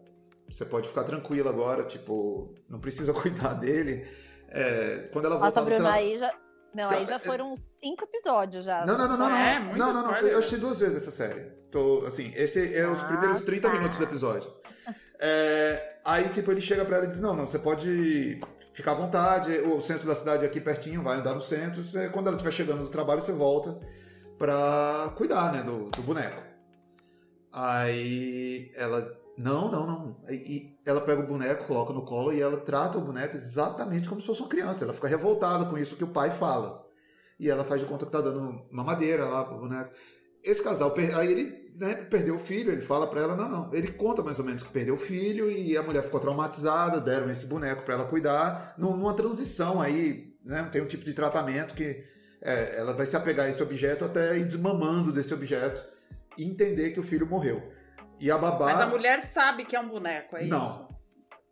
Você 0.50 0.66
pode 0.66 0.88
ficar 0.88 1.04
tranquila 1.04 1.50
agora, 1.50 1.84
tipo, 1.84 2.54
não 2.70 2.80
precisa 2.80 3.14
cuidar 3.16 3.54
dele. 3.54 4.08
É, 4.50 5.10
quando 5.12 5.26
ela 5.26 5.36
voltar 5.36 5.48
Nossa, 5.48 5.62
do 5.62 5.66
Bruno, 5.66 5.84
tra- 5.86 5.94
aí 5.94 6.18
já. 6.18 6.34
Não, 6.76 6.90
aí 6.90 7.00
Tá, 7.00 7.12
já 7.12 7.16
é- 7.16 7.20
foram 7.20 7.56
cinco 7.56 8.04
episódios 8.04 8.66
já. 8.66 8.86
Não, 8.86 8.98
não, 8.98 9.08
não, 9.08 9.18
não, 9.18 9.30
não. 9.30 9.36
É, 9.38 9.60
não, 9.60 9.94
não, 9.94 10.04
não. 10.04 10.16
Eu 10.18 10.40
assisti 10.40 10.58
duas 10.58 10.78
vezes 10.78 10.98
essa 10.98 11.12
série. 11.12 11.42
Tô, 11.72 12.04
assim, 12.06 12.32
esse 12.36 12.76
é 12.76 12.88
os 12.88 13.02
Ah, 13.02 13.06
primeiros 13.06 13.44
30 13.44 13.68
tá. 13.70 13.74
minutos 13.74 13.98
do 13.98 14.04
episódio. 14.04 14.54
É, 15.20 16.00
aí, 16.04 16.28
tipo, 16.30 16.52
ele 16.52 16.60
chega 16.62 16.84
pra 16.84 16.98
ela 16.98 17.06
e 17.06 17.10
diz: 17.10 17.22
Não, 17.22 17.34
não, 17.36 17.48
você 17.48 17.58
pode 17.58 18.40
ficar 18.74 18.92
à 18.92 18.96
vontade. 18.96 19.52
O 19.60 19.80
centro 19.82 20.06
da 20.08 20.14
cidade 20.16 20.44
é 20.44 20.48
aqui 20.48 20.60
pertinho, 20.60 21.02
vai 21.02 21.18
andar 21.18 21.34
no 21.34 21.42
centro. 21.42 21.82
Quando 22.12 22.28
ela 22.28 22.36
estiver 22.36 22.52
chegando 22.52 22.84
do 22.84 22.90
trabalho, 22.90 23.22
você 23.22 23.32
volta 23.32 23.80
pra 24.38 25.14
cuidar, 25.16 25.54
né, 25.54 25.64
do, 25.64 25.90
do 25.92 26.02
boneco. 26.02 26.44
Aí 27.52 28.72
ela. 28.76 29.18
Não, 29.38 29.70
não, 29.72 29.86
não. 29.86 30.18
E 30.30 30.75
ela 30.86 31.02
pega 31.02 31.22
o 31.22 31.28
boneco, 31.28 31.66
coloca 31.66 31.92
no 31.94 32.04
colo 32.04 32.32
e 32.32 32.42
ela 32.42 32.58
trata 32.58 32.98
o 32.98 33.02
boneco 33.02 33.36
exatamente 33.36 34.08
como 34.08 34.22
se 34.22 34.28
fosse 34.28 34.42
uma 34.42 34.50
criança. 34.50 34.84
Ela 34.84 34.94
fica 34.94 35.08
revoltada 35.08 35.66
com 35.66 35.78
isso 35.78 35.96
que 35.96 36.04
o 36.04 36.08
pai 36.08 36.32
fala. 36.32 36.86
E 37.40 37.50
ela 37.50 37.64
faz 37.64 37.82
de 37.82 37.88
conta 37.88 38.06
que 38.06 38.12
tá 38.12 38.22
dando 38.22 38.66
mamadeira 38.72 39.26
lá 39.26 39.44
pro 39.44 39.58
boneco. 39.58 39.92
Esse 40.44 40.62
casal, 40.64 40.94
aí 41.16 41.32
ele 41.32 41.74
né, 41.76 41.96
perdeu 41.96 42.36
o 42.36 42.40
filho, 42.40 42.72
ele 42.72 42.82
fala 42.82 43.08
pra 43.08 43.22
ela, 43.22 43.36
não, 43.36 43.50
não. 43.50 43.74
Ele 43.74 43.92
conta 43.92 44.22
mais 44.22 44.38
ou 44.38 44.46
menos 44.46 44.62
que 44.62 44.70
perdeu 44.72 44.94
o 44.94 44.98
filho 44.98 45.50
e 45.50 45.76
a 45.76 45.82
mulher 45.82 46.04
ficou 46.04 46.20
traumatizada, 46.20 47.02
deram 47.02 47.30
esse 47.30 47.46
boneco 47.48 47.84
pra 47.84 47.96
ela 47.96 48.06
cuidar, 48.06 48.76
num- 48.78 48.96
numa 48.96 49.14
transição 49.16 49.82
aí, 49.82 50.36
né? 50.46 50.70
Tem 50.72 50.82
um 50.82 50.88
tipo 50.88 51.04
de 51.04 51.14
tratamento 51.14 51.74
que 51.74 52.04
é, 52.42 52.78
ela 52.78 52.94
vai 52.94 53.08
se 53.08 53.16
apegar 53.18 53.48
a 53.48 53.50
esse 53.50 53.64
objeto 53.64 54.06
até 54.06 54.38
ir 54.38 54.46
desmamando 54.46 55.12
desse 55.12 55.34
objeto 55.34 55.84
e 56.38 56.46
entender 56.46 56.92
que 56.92 57.00
o 57.00 57.04
filho 57.04 57.26
morreu. 57.28 57.62
E 58.20 58.32
a 58.32 58.38
babá. 58.38 58.66
Mas 58.66 58.80
a 58.80 58.86
mulher 58.88 59.22
sabe 59.26 59.66
que 59.66 59.76
é 59.76 59.80
um 59.80 59.89
boneco, 59.89 60.38
é 60.38 60.45
Não, 60.45 60.63
isso? 60.66 60.88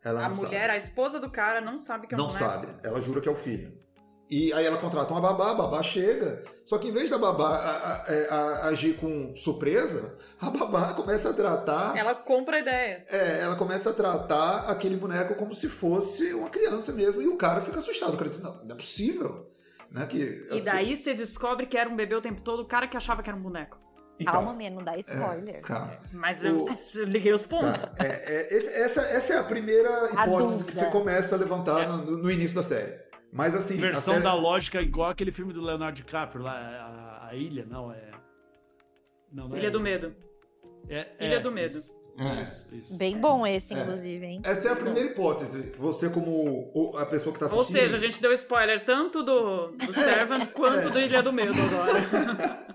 Ela 0.03 0.26
A 0.26 0.30
não 0.30 0.36
mulher, 0.36 0.70
a 0.70 0.78
esposa 0.78 1.20
do 1.20 1.30
cara, 1.30 1.61
não 1.61 1.78
sabe 1.78 2.07
que 2.07 2.14
é 2.14 2.18
um 2.18 2.22
não 2.22 2.28
boneco. 2.28 2.45
sabe. 2.45 2.68
Ela 2.84 3.01
jura 3.01 3.22
que 3.22 3.30
é 3.30 3.32
o 3.32 3.36
filho. 3.36 3.82
E 4.30 4.51
aí 4.53 4.66
ela 4.66 4.78
contrata 4.78 5.11
uma 5.14 5.22
babá, 5.22 5.51
a 5.51 5.53
babá 5.53 5.84
chega. 5.84 6.43
Só 6.66 6.78
que 6.78 6.88
em 6.88 6.91
vez 6.91 7.09
da 7.09 7.18
babá 7.18 7.49
a- 7.49 7.70
a- 7.70 8.03
a- 8.03 8.36
a- 8.36 8.68
agir 8.70 8.95
com 8.97 9.36
surpresa, 9.36 10.18
a 10.41 10.49
babá 10.49 10.93
começa 10.93 11.30
a 11.30 11.34
tratar. 11.34 11.95
Ela 11.95 12.16
compra 12.16 12.57
a 12.57 12.59
ideia. 12.59 13.05
É, 13.09 13.41
ela 13.41 13.55
começa 13.55 13.91
a 13.91 13.93
tratar 13.93 14.70
aquele 14.70 14.95
boneco 14.95 15.36
como 15.36 15.53
se 15.53 15.70
fosse 15.70 16.34
uma 16.34 16.49
criança 16.49 16.91
mesmo. 16.91 17.22
E 17.22 17.28
o 17.28 17.38
cara 17.38 17.61
fica 17.61 17.80
assustado. 17.80 18.14
O 18.14 18.18
cara 18.18 18.30
diz, 18.30 18.41
não, 18.41 18.64
não 18.64 18.74
é 18.76 18.78
possível. 18.78 19.51
Né? 19.91 20.05
Que 20.07 20.47
E 20.51 20.61
daí 20.61 20.97
você 20.97 21.14
descobre 21.14 21.68
que 21.68 21.78
era 21.78 21.88
um 21.89 21.95
bebê 21.95 22.16
o 22.16 22.22
tempo 22.22 22.41
todo, 22.41 22.61
o 22.61 22.68
cara 22.68 22.88
que 22.88 22.97
achava 22.97 23.22
que 23.22 23.30
era 23.30 23.38
um 23.38 23.43
boneco. 23.43 23.80
Então, 24.20 24.34
Calma, 24.34 24.53
menino, 24.53 24.78
não 24.78 24.84
dá 24.84 24.95
spoiler. 24.97 25.55
é, 25.55 25.61
calma. 25.61 25.97
Mas 26.11 26.43
eu, 26.43 26.57
O- 26.64 26.70
eu 26.95 27.03
liguei 27.05 27.34
os 27.34 27.45
pontos. 27.47 27.82
Tá. 27.82 27.93
É, 28.05 28.47
é, 28.53 28.82
essa, 28.84 29.01
essa 29.01 29.34
é 29.34 29.38
a 29.39 29.43
primeira 29.43 29.89
hipótese 30.11 30.64
que 30.64 30.72
dúvida. 30.72 30.72
você 30.72 30.86
começa 30.91 31.36
a 31.36 31.38
levantar 31.39 31.88
no, 31.88 32.18
no 32.18 32.32
início 32.32 32.55
da 32.55 32.64
série. 32.64 33.01
Mas 33.32 33.55
assim. 33.55 33.78
a 33.78 33.82
Versão 33.82 34.14
série- 34.14 34.24
da 34.24 34.34
lógica 34.36 34.80
igual 34.82 35.09
aquele 35.09 35.32
filme 35.32 35.51
do 35.51 35.61
Leonardo 35.61 35.95
DiCaprio 35.95 36.43
lá, 36.43 36.53
a, 36.53 37.28
a 37.30 37.36
ilha, 37.36 37.66
não 37.66 37.91
é. 37.91 38.11
Não, 39.32 39.47
não 39.47 39.55
é 39.55 39.59
Ilha 39.59 39.72
do 39.72 39.80
Medo. 39.80 40.16
É, 40.88 41.07
Ilha 41.20 41.36
é, 41.38 41.39
do 41.39 41.51
Medo. 41.51 41.76
Isso, 41.76 41.95
É. 42.20 42.41
isso, 42.43 42.76
isso. 42.76 42.97
Bem 42.97 43.18
bom 43.20 43.47
esse, 43.47 43.74
É. 43.74 43.80
inclusive, 43.82 44.24
hein? 44.24 44.41
Essa 44.45 44.70
é 44.70 44.72
a 44.74 44.76
primeira 44.76 45.09
hipótese. 45.09 45.74
Você, 45.80 46.07
como 46.09 46.93
a 46.95 47.05
pessoa 47.07 47.36
que 47.36 47.43
está 47.43 47.55
Ou 47.55 47.61
assistindo. 47.61 47.82
seja, 47.82 47.97
a 47.97 47.99
gente 47.99 48.22
deu 48.22 48.32
spoiler 48.34 48.86
tanto 48.86 49.24
do, 49.24 49.70
do 49.72 49.91
Servant 49.91 50.47
quanto 50.51 50.89
do 50.91 50.99
Ilha 50.99 51.24
do 51.24 51.34
Medo 51.34 51.53
agora. 51.59 52.64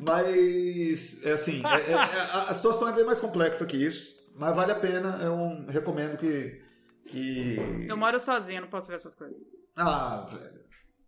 Mas, 0.00 1.24
é 1.24 1.32
assim, 1.32 1.62
é- 1.64 1.90
é- 1.90 1.92
é- 1.92 1.94
a, 1.94 2.42
a 2.50 2.54
situação 2.54 2.88
é 2.88 2.92
bem 2.92 3.04
mais 3.04 3.20
complexa 3.20 3.66
que 3.66 3.76
isso. 3.76 4.18
Mas 4.34 4.54
vale 4.54 4.72
a 4.72 4.76
pena. 4.76 5.18
Eu 5.22 5.66
recomendo 5.70 6.16
que. 6.16 6.62
que... 7.06 7.56
Eu 7.88 7.96
moro 7.96 8.18
sozinha, 8.18 8.60
não 8.60 8.68
posso 8.68 8.88
ver 8.88 8.94
essas 8.96 9.14
coisas. 9.14 9.38
Ah, 9.76 10.26
velho. 10.30 10.60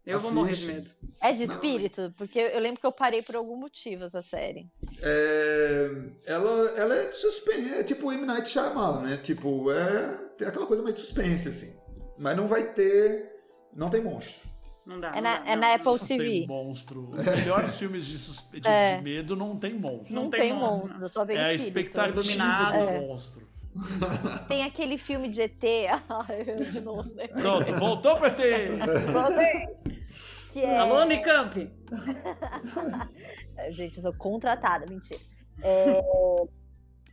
Eu 0.04 0.18
vou 0.18 0.30
Assiste. 0.30 0.34
morrer 0.34 0.54
de 0.54 0.66
medo. 0.66 0.90
É 1.20 1.32
de 1.32 1.44
espírito? 1.44 2.12
Porque 2.18 2.38
eu 2.40 2.58
lembro 2.58 2.80
que 2.80 2.86
eu 2.86 2.92
parei 2.92 3.22
por 3.22 3.36
algum 3.36 3.56
motivo 3.56 4.04
essa 4.04 4.20
série. 4.20 4.66
É, 5.00 5.90
ela, 6.26 6.70
ela 6.76 6.94
é 6.96 7.12
suspense. 7.12 7.72
É 7.72 7.84
tipo 7.84 8.12
M. 8.12 8.26
Night 8.26 8.48
Shyamalan, 8.48 9.02
né? 9.02 9.16
Tipo, 9.18 9.70
é. 9.70 10.18
Tem 10.36 10.48
aquela 10.48 10.66
coisa 10.66 10.82
meio 10.82 10.94
de 10.94 11.00
suspense, 11.00 11.48
assim. 11.48 11.72
Mas 12.18 12.36
não 12.36 12.48
vai 12.48 12.72
ter. 12.72 13.30
Não 13.72 13.88
tem 13.90 14.02
monstro. 14.02 14.50
Não 14.86 14.98
dá. 15.00 15.08
É 15.10 15.14
não 15.16 15.22
na, 15.22 15.36
é 15.46 15.54
não. 15.54 15.60
na 15.62 15.74
Apple 15.74 15.86
Não 15.86 15.98
tem 15.98 16.18
TV. 16.18 16.46
monstro. 16.46 17.10
Os 17.12 17.24
melhores 17.24 17.76
filmes 17.76 18.04
de, 18.06 18.68
É. 18.68 18.96
de 18.96 19.02
medo 19.04 19.36
não 19.36 19.56
tem 19.56 19.74
monstro. 19.74 20.14
Não, 20.14 20.22
Não 20.24 20.30
tem, 20.30 20.40
tem 20.40 20.52
monstro, 20.52 20.98
monstro. 21.00 21.08
só 21.08 21.24
tem 21.24 21.36
é 21.36 21.44
a 21.44 21.54
expectativa 21.54 22.18
Iluminado. 22.20 22.72
do 22.72 22.88
É. 22.88 23.00
monstro. 23.00 23.52
Tem 24.48 24.64
aquele 24.64 24.98
filme 24.98 25.30
de 25.30 25.40
ET. 25.40 25.62
De 26.70 26.78
novo, 26.82 27.08
né? 27.14 27.26
Pronto, 27.28 27.72
voltou 27.78 28.16
pra 28.18 28.28
ter. 28.30 28.68
Voltei. 29.10 29.66
Que 30.52 30.60
é... 30.60 30.76
Alô, 30.78 31.00
Unicamp? 31.00 31.70
Gente, 33.70 33.96
eu 33.96 34.02
sou 34.02 34.12
contratada, 34.12 34.84
mentira. 34.86 35.18
É, 35.62 36.02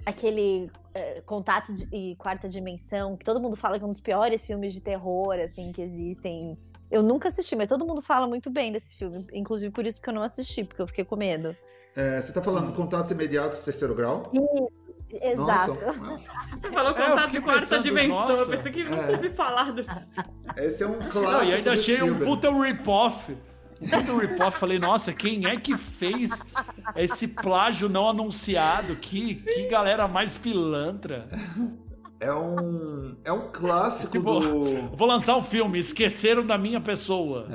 Aquele 0.05 0.69
é, 0.93 1.21
Contato 1.21 1.73
de- 1.73 1.87
e 1.95 2.15
Quarta 2.15 2.49
Dimensão, 2.49 3.15
que 3.15 3.23
todo 3.23 3.39
mundo 3.39 3.55
fala 3.55 3.77
que 3.77 3.83
é 3.83 3.87
um 3.87 3.91
dos 3.91 4.01
piores 4.01 4.43
filmes 4.45 4.73
de 4.73 4.81
terror, 4.81 5.39
assim, 5.39 5.71
que 5.71 5.81
existem. 5.81 6.57
Eu 6.91 7.03
nunca 7.03 7.29
assisti, 7.29 7.55
mas 7.55 7.67
todo 7.69 7.85
mundo 7.85 8.01
fala 8.01 8.25
muito 8.27 8.49
bem 8.49 8.71
desse 8.71 8.95
filme. 8.95 9.25
Inclusive 9.33 9.71
por 9.71 9.85
isso 9.85 10.01
que 10.01 10.09
eu 10.09 10.13
não 10.13 10.23
assisti, 10.23 10.63
porque 10.63 10.81
eu 10.81 10.87
fiquei 10.87 11.05
com 11.05 11.15
medo. 11.15 11.55
É, 11.95 12.21
você 12.21 12.31
tá 12.33 12.41
falando 12.41 12.73
contatos 12.73 13.11
imediatos 13.11 13.61
terceiro 13.63 13.93
grau? 13.95 14.31
Exato. 15.11 15.73
Nossa, 15.73 16.19
Você 16.59 16.71
falou 16.71 16.91
É, 16.91 16.93
contato 16.93 17.25
fiquei 17.25 17.39
de 17.39 17.41
quarta 17.41 17.59
pensando, 17.61 17.83
dimensão. 17.83 18.09
nossa. 18.27 18.41
Eu 18.43 18.47
pensei 18.49 18.71
que 18.71 18.83
nunca 18.83 19.01
É. 19.03 19.11
ouvi 19.15 19.29
falar 19.31 19.71
desse. 19.73 19.89
esse 20.57 20.83
é 20.83 20.87
um 20.87 20.99
clássico. 20.99 21.21
Não, 21.21 21.43
e 21.43 21.53
ainda 21.53 21.73
achei 21.73 21.95
um 21.95 22.15
Spielberg. 22.15 22.25
puta 22.25 22.51
rip-off. 22.51 23.37
Um 23.81 23.87
puta 23.89 24.13
rip-off. 24.19 24.59
Falei, 24.59 24.77
nossa, 24.77 25.11
quem 25.13 25.47
é 25.47 25.57
que 25.57 25.75
fez 25.77 26.45
esse 26.95 27.27
plágio 27.29 27.89
não 27.89 28.07
anunciado? 28.07 28.95
Que, 28.97 29.35
que 29.35 29.67
galera 29.67 30.07
mais 30.07 30.37
pilantra. 30.37 31.27
É 32.19 32.33
um, 32.33 33.15
é 33.23 33.31
um 33.31 33.49
clássico 33.49 34.11
Tipo, 34.11 34.39
do. 34.39 34.63
vou 34.95 35.07
lançar 35.07 35.37
um 35.37 35.43
filme, 35.43 35.79
Esqueceram 35.79 36.45
da 36.45 36.57
Minha 36.57 36.81
Pessoa. 36.81 37.47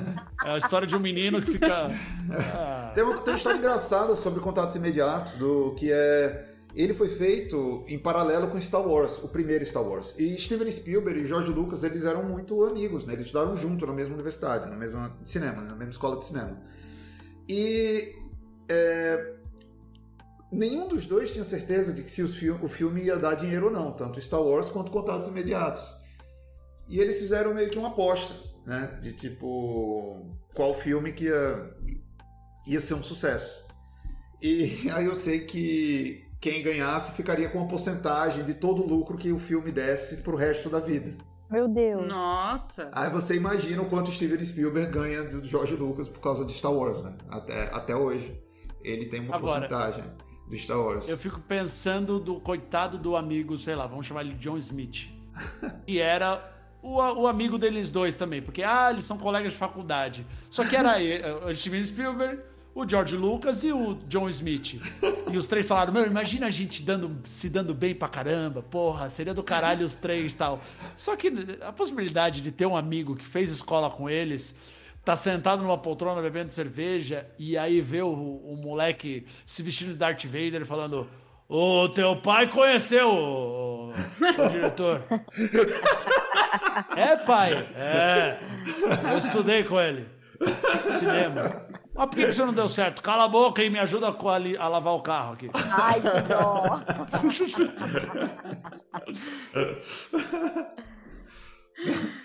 É 0.43 0.53
a 0.53 0.59
história 0.59 0.87
de 0.87 0.97
um 0.97 1.01
menino 1.01 1.41
que 1.43 1.53
fica. 1.53 1.91
Ah, 2.31 2.93
Tem 2.95 3.05
uma, 3.05 3.15
tem 3.19 3.33
uma 3.33 3.37
história 3.37 3.59
engraçada 3.59 4.15
sobre 4.15 4.41
contatos 4.41 4.75
imediatos, 4.77 5.35
do 5.35 5.75
que 5.77 5.93
é. 5.93 6.51
Ele 6.75 6.93
foi 6.95 7.09
feito 7.09 7.85
em 7.87 7.99
paralelo 7.99 8.49
com 8.49 8.59
Star 8.61 8.81
Wars, 8.83 9.23
o 9.23 9.29
primeiro 9.29 9.65
Star 9.65 9.83
Wars. 9.83 10.13
E 10.19 10.37
Steven 10.39 10.69
Spielberg 10.71 11.21
e 11.21 11.27
George 11.27 11.53
Lucas, 11.53 11.85
eles 11.85 12.05
eram 12.05 12.25
muito 12.25 12.65
amigos, 12.65 13.05
né? 13.05 13.13
Eles 13.13 13.27
estudaram 13.27 13.57
junto 13.57 13.87
na 13.87 13.93
mesma 13.93 14.15
universidade, 14.15 14.69
na 14.69 14.77
mesma 14.77 15.17
cinema, 15.23 15.63
na 15.63 15.75
mesma 15.77 15.91
escola 15.93 16.17
de 16.17 16.25
cinema. 16.25 16.59
E 17.49 18.17
é, 18.69 19.34
nenhum 20.55 20.89
dos 20.89 21.07
dois 21.07 21.33
tinha 21.33 21.45
certeza 21.45 21.93
de 21.93 22.03
que 22.03 22.11
se 22.11 22.27
fil- 22.29 22.59
o 22.63 22.69
filme 22.69 23.03
ia 23.03 23.17
dar 23.17 23.35
dinheiro 23.35 23.67
ou 23.67 23.73
não, 23.73 23.93
tanto 23.93 24.21
Star 24.21 24.41
Wars 24.43 24.69
quanto 24.69 24.91
Contatos 24.93 25.29
Imediatos. 25.29 25.85
E 26.89 26.99
eles 27.01 27.19
fizeram 27.19 27.55
meio 27.55 27.71
que 27.71 27.79
uma 27.79 27.89
aposta, 27.89 28.35
né? 28.67 28.99
De 29.01 29.13
tipo, 29.13 30.37
qual 30.55 30.75
filme 30.75 31.13
que 31.13 31.25
ia, 31.25 31.71
ia 32.67 32.81
ser 32.81 32.95
um 32.95 33.03
sucesso. 33.03 33.65
E 34.43 34.89
aí 34.93 35.07
eu 35.07 35.15
sei 35.15 35.41
que 35.41 36.23
quem 36.41 36.63
ganhasse 36.63 37.13
ficaria 37.13 37.49
com 37.49 37.59
uma 37.59 37.69
porcentagem 37.69 38.45
de 38.45 38.53
todo 38.55 38.83
o 38.83 38.87
lucro 38.87 39.17
que 39.17 39.33
o 39.33 39.39
filme 39.39 39.73
desse 39.73 40.19
pro 40.19 40.37
resto 40.37 40.69
da 40.69 40.79
vida. 40.79 41.17
Meu 41.51 41.69
Deus. 41.69 42.07
Nossa. 42.07 42.91
Aí 42.93 43.09
você 43.11 43.37
imagina 43.37 43.81
o 43.81 43.89
quanto 43.89 44.11
Steven 44.11 44.45
Spielberg 44.45 44.91
ganha 44.93 45.23
do 45.23 45.43
George 45.43 45.75
Lucas 45.77 46.09
por 46.09 46.21
causa 46.21 46.45
de 46.45 46.53
Star 46.53 46.73
Wars, 46.73 47.01
né? 47.03 47.17
Até, 47.31 47.63
até 47.73 47.97
hoje. 47.97 48.43
Ele 48.83 49.07
tem 49.07 49.21
uma 49.21 49.37
Agora, 49.37 49.61
porcentagem 49.61 50.05
do 50.47 50.57
Star 50.57 50.81
Wars. 50.81 51.09
Eu 51.09 51.19
fico 51.19 51.41
pensando 51.41 52.19
do 52.19 52.41
coitado 52.41 52.99
do 52.99 53.17
amigo, 53.17 53.57
sei 53.59 53.75
lá, 53.75 53.87
vamos 53.87 54.07
chamar 54.07 54.23
ele 54.23 54.35
de 54.35 54.41
John 54.41 54.57
Smith. 54.57 55.09
Que 55.87 55.99
era 55.99 56.53
o, 56.83 56.97
o 56.97 57.27
amigo 57.27 57.59
deles 57.59 57.91
dois 57.91 58.17
também, 58.17 58.43
porque 58.43 58.63
ah, 58.63 58.91
eles 58.91 59.05
são 59.05 59.19
colegas 59.19 59.53
de 59.53 59.59
faculdade. 59.59 60.27
Só 60.51 60.65
que 60.65 60.77
era 60.77 61.01
ele, 61.01 61.25
o 61.27 61.53
Steven 61.57 61.85
Spielberg, 61.85 62.41
o 62.75 62.89
George 62.89 63.17
Lucas 63.17 63.65
e 63.65 63.73
o 63.73 63.95
John 64.07 64.29
Smith. 64.29 64.81
E 65.31 65.37
os 65.39 65.47
três 65.47 65.67
falaram: 65.67 65.93
Meu, 65.93 66.07
imagina 66.07 66.47
a 66.47 66.51
gente 66.51 66.83
dando, 66.83 67.21
se 67.25 67.49
dando 67.49 67.73
bem 67.73 67.95
pra 67.95 68.09
caramba, 68.09 68.63
porra, 68.63 69.09
seria 69.09 69.33
do 69.33 69.43
caralho 69.43 69.87
os 69.87 69.97
três 69.97 70.35
e 70.35 70.39
tal. 70.39 70.61
Só 70.97 71.17
que 71.17 71.33
a 71.63 71.73
possibilidade 71.73 72.41
de 72.41 72.53
ter 72.53 72.67
um 72.67 72.77
amigo 72.77 73.17
que 73.17 73.25
fez 73.25 73.51
escola 73.51 73.89
com 73.89 74.11
eles. 74.11 74.55
Tá 75.05 75.15
sentado 75.15 75.63
numa 75.63 75.77
poltrona 75.77 76.23
bebendo 76.23 76.51
cerveja 76.51 77.27
e 77.39 77.59
aí 77.59 77.81
vê 77.83 78.01
o, 78.01 78.09
o 78.09 78.57
moleque 78.57 79.27
se 79.45 79.63
vestindo 79.63 79.93
de 79.93 79.99
Darth 79.99 80.25
Vader 80.25 80.65
falando: 80.65 81.07
O 81.47 81.91
teu 81.91 82.17
pai 82.17 82.49
conheceu 82.49 83.11
o, 83.11 83.91
o 83.91 84.49
diretor. 84.51 85.03
é, 86.97 87.17
pai. 87.17 87.53
É. 87.77 88.39
Eu 89.13 89.19
estudei 89.19 89.63
com 89.65 89.79
ele. 89.79 90.09
Cinema. 90.93 91.67
Mas 91.95 92.07
por 92.07 92.17
que 92.17 92.23
isso 92.27 92.47
não 92.47 92.55
deu 92.55 92.69
certo? 92.69 93.03
Cala 93.03 93.25
a 93.25 93.29
boca 93.29 93.63
e 93.63 93.69
me 93.69 93.79
ajuda 93.79 94.09
a, 94.09 94.65
a 94.65 94.69
lavar 94.69 94.95
o 94.95 95.03
carro 95.03 95.35
aqui. 95.35 95.51
Ai, 95.71 96.01
que 96.01 96.09
dó. 96.23 96.81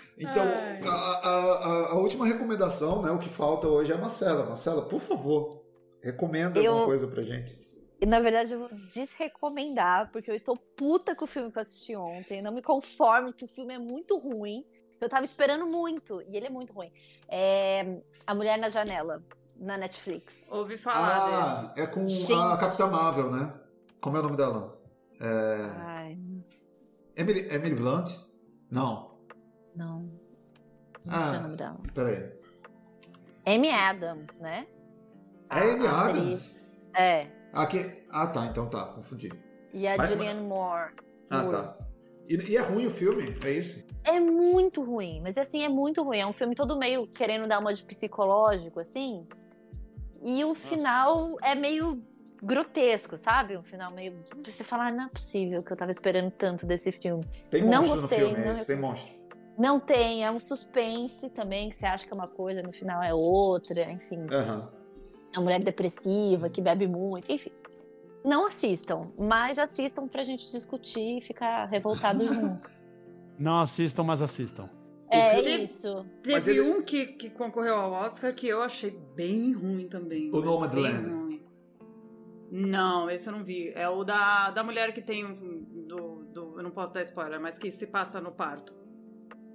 Então, 0.20 0.44
a, 0.86 0.92
a- 0.92 1.54
a- 1.66 1.90
a 1.92 1.94
última 1.94 2.26
recomendação, 2.26 3.00
né? 3.02 3.10
O 3.10 3.18
que 3.18 3.28
falta 3.28 3.66
hoje 3.66 3.90
é 3.90 3.94
a 3.94 3.98
Marcela. 3.98 4.44
Marcela, 4.44 4.82
por 4.82 5.00
favor, 5.00 5.62
recomenda 6.02 6.60
Eu- 6.60 6.70
alguma 6.72 6.86
coisa 6.86 7.06
pra 7.08 7.22
gente. 7.22 7.58
E 8.02 8.06
na 8.06 8.18
verdade 8.20 8.54
eu 8.54 8.60
vou 8.60 8.68
desrecomendar, 8.88 10.10
porque 10.10 10.30
eu 10.30 10.34
estou 10.34 10.56
puta 10.56 11.14
com 11.14 11.24
o 11.24 11.28
filme 11.28 11.50
que 11.50 11.58
eu 11.58 11.62
assisti 11.62 11.94
ontem. 11.96 12.40
Não 12.42 12.52
me 12.52 12.62
conformo 12.62 13.32
que 13.32 13.44
o 13.44 13.48
filme 13.48 13.74
é 13.74 13.78
muito 13.78 14.18
ruim. 14.18 14.64
Eu 15.00 15.08
tava 15.08 15.24
esperando 15.24 15.66
muito, 15.66 16.20
e 16.22 16.36
ele 16.36 16.46
é 16.46 16.50
muito 16.50 16.72
ruim. 16.72 16.90
É 17.28 18.00
A 18.26 18.34
Mulher 18.34 18.58
na 18.58 18.68
Janela, 18.68 19.22
na 19.56 19.76
Netflix. 19.78 20.44
Ouvi 20.50 20.76
falar 20.78 21.72
Ah, 21.74 21.74
é 21.76 21.86
com 21.86 22.02
a 22.02 22.06
Gente. 22.06 22.58
Capitã 22.60 22.86
Marvel, 22.86 23.30
né? 23.30 23.52
Como 24.00 24.16
é 24.16 24.20
o 24.20 24.22
nome 24.22 24.36
dela? 24.36 24.78
É... 25.20 25.26
Ai, 25.78 26.18
Emily, 27.16 27.48
Emily 27.54 27.74
Blunt? 27.74 28.10
Não. 28.70 29.09
Não. 29.74 30.10
Não 31.04 31.14
Ah. 31.16 31.20
sei 31.20 31.38
o 31.38 31.42
nome 31.42 31.56
dela. 31.56 31.80
Peraí. 31.94 32.32
Amy 33.46 33.70
Adams, 33.70 34.38
né? 34.38 34.66
É 35.50 35.58
Amy 35.72 35.86
A 35.86 36.00
atriz. 36.02 36.18
Adams? 36.18 36.60
É. 36.94 37.26
Aqui... 37.52 38.04
Ah, 38.10 38.26
tá. 38.26 38.46
Então 38.46 38.68
tá. 38.68 38.84
Confundi. 38.86 39.30
E 39.72 39.86
a 39.88 39.96
Mas- 39.96 40.08
Julianne 40.10 40.42
Moore. 40.46 40.92
Ah, 41.30 41.42
Moore. 41.42 41.56
tá. 41.56 41.76
E, 42.28 42.34
e 42.52 42.56
é 42.56 42.60
ruim 42.60 42.86
o 42.86 42.90
filme? 42.90 43.36
É 43.44 43.50
isso? 43.50 43.84
É 44.04 44.20
muito 44.20 44.82
ruim, 44.82 45.20
mas 45.20 45.36
assim, 45.36 45.64
é 45.64 45.68
muito 45.68 46.02
ruim. 46.02 46.18
É 46.20 46.26
um 46.26 46.32
filme 46.32 46.54
todo 46.54 46.76
meio 46.78 47.06
querendo 47.06 47.46
dar 47.48 47.58
uma 47.58 47.74
de 47.74 47.82
psicológico, 47.82 48.78
assim. 48.80 49.26
E 50.22 50.44
o 50.44 50.54
final 50.54 51.36
é 51.42 51.54
meio 51.54 52.02
grotesco, 52.42 53.16
sabe? 53.16 53.56
Um 53.56 53.62
final 53.62 53.92
meio. 53.92 54.14
Você 54.44 54.62
fala, 54.62 54.86
ah, 54.88 54.92
não 54.92 55.04
é 55.04 55.08
possível 55.08 55.62
que 55.62 55.72
eu 55.72 55.76
tava 55.76 55.90
esperando 55.90 56.30
tanto 56.30 56.66
desse 56.66 56.92
filme. 56.92 57.24
Tem 57.50 57.62
Não 57.64 57.82
monstro 57.82 58.02
gostei, 58.02 58.20
no 58.20 58.26
filme, 58.28 58.42
é 58.42 58.44
não 58.46 58.52
isso? 58.52 58.66
Tem 58.66 58.76
monstro. 58.76 59.19
Não 59.60 59.78
tem, 59.78 60.24
é 60.24 60.30
um 60.30 60.40
suspense 60.40 61.28
também, 61.28 61.68
que 61.68 61.76
você 61.76 61.84
acha 61.84 62.06
que 62.06 62.10
é 62.12 62.14
uma 62.14 62.26
coisa, 62.26 62.62
no 62.62 62.72
final 62.72 63.02
é 63.02 63.12
outra, 63.12 63.82
enfim. 63.92 64.26
Aham. 64.32 64.70
É 65.34 65.38
uma 65.38 65.44
mulher 65.44 65.62
depressiva, 65.62 66.48
que 66.48 66.62
bebe 66.62 66.88
muito, 66.88 67.30
enfim. 67.30 67.52
Não 68.24 68.46
assistam, 68.46 69.10
mas 69.18 69.58
assistam 69.58 70.08
pra 70.08 70.24
gente 70.24 70.50
discutir 70.50 71.18
e 71.18 71.20
ficar 71.20 71.66
revoltado 71.66 72.24
junto. 72.32 72.70
Não 73.38 73.60
assistam, 73.60 74.02
mas 74.02 74.22
assistam. 74.22 74.66
É 75.10 75.34
filme- 75.34 75.64
isso. 75.64 76.06
Teve 76.22 76.34
Mas 76.38 76.48
ele- 76.48 76.60
um 76.62 76.80
que, 76.82 77.04
que 77.06 77.28
concorreu 77.28 77.74
ao 77.76 77.92
Oscar 77.92 78.34
que 78.34 78.48
eu 78.48 78.62
achei 78.62 78.90
bem 79.14 79.52
ruim 79.52 79.88
também. 79.88 80.30
O 80.32 80.40
Nomadland. 80.40 81.42
Não, 82.50 83.10
esse 83.10 83.28
eu 83.28 83.32
não 83.32 83.44
vi. 83.44 83.72
É 83.74 83.88
o 83.88 84.02
da, 84.04 84.50
da 84.50 84.62
mulher 84.64 84.92
que 84.94 85.02
tem. 85.02 85.34
Do, 85.34 86.24
do, 86.32 86.54
eu 86.58 86.62
não 86.62 86.70
posso 86.70 86.92
dar 86.94 87.02
spoiler, 87.02 87.40
mas 87.40 87.58
que 87.58 87.70
se 87.70 87.86
passa 87.86 88.20
no 88.20 88.32
parto. 88.32 88.74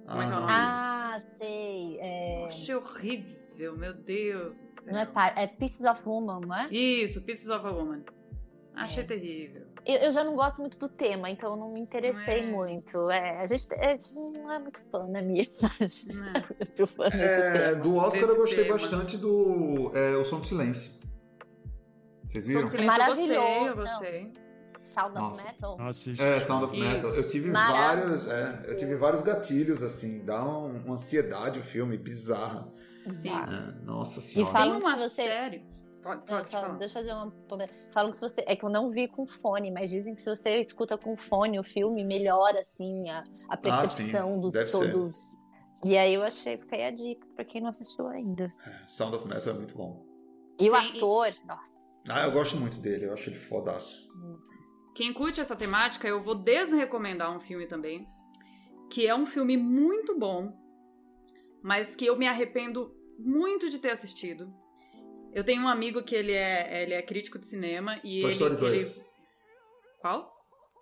Como 0.06 0.22
é 0.22 0.26
que 0.26 0.32
é 0.32 0.36
o 0.36 0.40
nome? 0.40 0.52
Ah, 0.52 1.18
sei. 1.38 1.98
É... 2.00 2.44
Achei 2.46 2.74
horrível, 2.74 3.76
meu 3.76 3.92
Deus 3.94 4.52
do 4.54 4.60
céu. 4.82 4.92
Não 4.94 5.00
é, 5.00 5.06
par... 5.06 5.32
é 5.36 5.46
Pieces 5.46 5.84
of 5.86 6.02
Woman, 6.08 6.40
não 6.46 6.54
é? 6.56 6.68
Isso, 6.70 7.20
Pieces 7.22 7.48
of 7.50 7.66
a 7.66 7.70
Woman. 7.70 8.02
Achei 8.74 9.02
É. 9.02 9.06
terrível. 9.06 9.62
Eu, 9.86 9.96
eu 9.98 10.12
já 10.12 10.22
não 10.22 10.34
gosto 10.36 10.60
muito 10.60 10.76
do 10.78 10.88
tema, 10.88 11.30
então 11.30 11.52
eu 11.52 11.56
não 11.56 11.72
me 11.72 11.80
interessei 11.80 12.40
É. 12.40 12.46
muito. 12.46 13.08
É, 13.10 13.40
a, 13.40 13.46
gente, 13.46 13.72
a 13.72 13.96
gente 13.96 14.12
não 14.14 14.52
é 14.52 14.58
muito 14.58 14.80
fã, 14.90 15.06
né, 15.06 15.22
Mia? 15.22 15.44
É 15.80 16.64
muito 16.66 16.86
fã 16.86 17.04
É, 17.06 17.68
tema. 17.70 17.82
do 17.82 17.96
Oscar 17.96 18.22
eu 18.22 18.26
Desse 18.28 18.38
gostei 18.40 18.64
tema. 18.64 18.78
bastante 18.78 19.16
do 19.16 19.90
é, 19.94 20.16
O 20.16 20.24
Som 20.24 20.40
do 20.40 20.46
Silêncio. 20.46 20.92
Vocês 22.28 22.44
Som 22.44 22.48
viram? 22.48 22.62
do 22.64 22.68
Silêncio 22.68 22.92
eu 23.02 23.06
gostei, 23.06 23.24
eu 23.24 23.36
Maravilhoso. 23.36 23.76
gostei. 23.76 24.32
Sound 24.96 25.10
of 25.12 25.18
Nossa. 25.20 25.42
Metal. 25.44 25.76
Não 25.78 25.86
assiste. 25.88 26.22
É, 26.22 26.40
Sound 26.40 26.64
of 26.64 26.74
Isso. 26.78 26.88
Metal. 26.88 27.10
Eu 27.14 27.28
tive 27.28 27.50
Maravilhoso. 27.50 28.26
vários, 28.28 28.64
é, 28.66 28.70
eu 28.72 28.76
tive 28.76 28.96
vários 28.96 29.20
gatilhos 29.22 29.82
assim, 29.82 30.24
dá 30.24 30.42
um- 30.42 30.78
uma 30.84 30.94
ansiedade 30.94 31.60
o 31.60 31.62
filme 31.62 31.96
bizarra. 31.98 32.66
Sim. 33.06 33.30
É, 33.30 33.84
nossa 33.84 34.18
E 34.20 34.22
senhora. 34.22 34.52
fala- 34.52 34.72
Tem 34.72 34.80
Falam 34.80 34.96
que 34.96 35.02
se 35.02 35.08
você- 35.10 35.22
série. 35.26 35.76
Pode, 36.02 36.20
Não, 36.20 36.26
pode 36.38 36.50
só- 36.50 36.60
falar. 36.60 36.74
deixa 36.78 36.98
eu 36.98 37.02
fazer 37.02 37.12
uma. 37.14 37.32
Falam 37.92 38.10
que 38.10 38.16
se 38.16 38.22
você. 38.22 38.44
É 38.46 38.54
que 38.54 38.64
eu 38.64 38.68
não 38.68 38.90
vi 38.90 39.08
com 39.08 39.26
fone, 39.26 39.70
mas 39.72 39.90
dizem 39.90 40.14
que 40.14 40.22
se 40.22 40.30
você 40.34 40.60
escuta 40.60 40.96
com 40.96 41.16
fone, 41.16 41.58
o 41.58 41.64
filme 41.64 42.04
melhora, 42.04 42.60
assim, 42.60 43.08
a, 43.10 43.24
a 43.48 43.56
percepção 43.56 44.34
Ah, 44.36 44.38
dos 44.40 44.52
Deve 44.52 44.64
ser. 44.66 44.92
todos. 44.92 45.16
E 45.84 45.96
aí 45.98 46.14
eu 46.14 46.22
achei, 46.22 46.56
fica 46.56 46.76
aí 46.76 46.84
a 46.84 46.90
dica 46.92 47.26
pra 47.34 47.44
quem 47.44 47.60
não 47.60 47.68
assistiu 47.68 48.06
ainda. 48.08 48.52
Sound 48.86 49.16
of 49.16 49.26
Metal 49.28 49.52
é 49.52 49.56
muito 49.56 49.76
bom. 49.76 50.04
E 50.60 50.70
o 50.70 50.74
ator, 50.76 51.34
nossa. 51.44 52.00
Ah, 52.08 52.22
eu 52.24 52.30
gosto 52.32 52.56
muito 52.56 52.78
dele, 52.78 53.06
eu 53.06 53.12
acho 53.12 53.28
ele 53.28 53.36
fodaço. 53.36 54.08
Quem 54.96 55.12
curte 55.12 55.42
essa 55.42 55.54
temática, 55.54 56.08
eu 56.08 56.22
vou 56.22 56.34
desrecomendar 56.34 57.30
um 57.30 57.38
filme 57.38 57.66
também, 57.66 58.08
que 58.90 59.06
é 59.06 59.14
um 59.14 59.26
filme 59.26 59.54
muito 59.54 60.18
bom, 60.18 60.56
mas 61.62 61.94
que 61.94 62.06
eu 62.06 62.16
me 62.16 62.26
arrependo 62.26 62.90
muito 63.18 63.68
de 63.68 63.78
ter 63.78 63.90
assistido. 63.90 64.50
Eu 65.34 65.44
tenho 65.44 65.62
um 65.62 65.68
amigo 65.68 66.02
que 66.02 66.14
ele 66.14 66.32
é, 66.32 66.82
ele 66.82 66.94
é 66.94 67.02
crítico 67.02 67.38
de 67.38 67.46
cinema 67.46 67.96
e 68.02 68.20
Toy 68.22 68.30
ele, 68.30 68.32
Story 68.32 68.56
2. 68.56 68.96
ele- 68.96 69.06
Qual? 70.00 70.32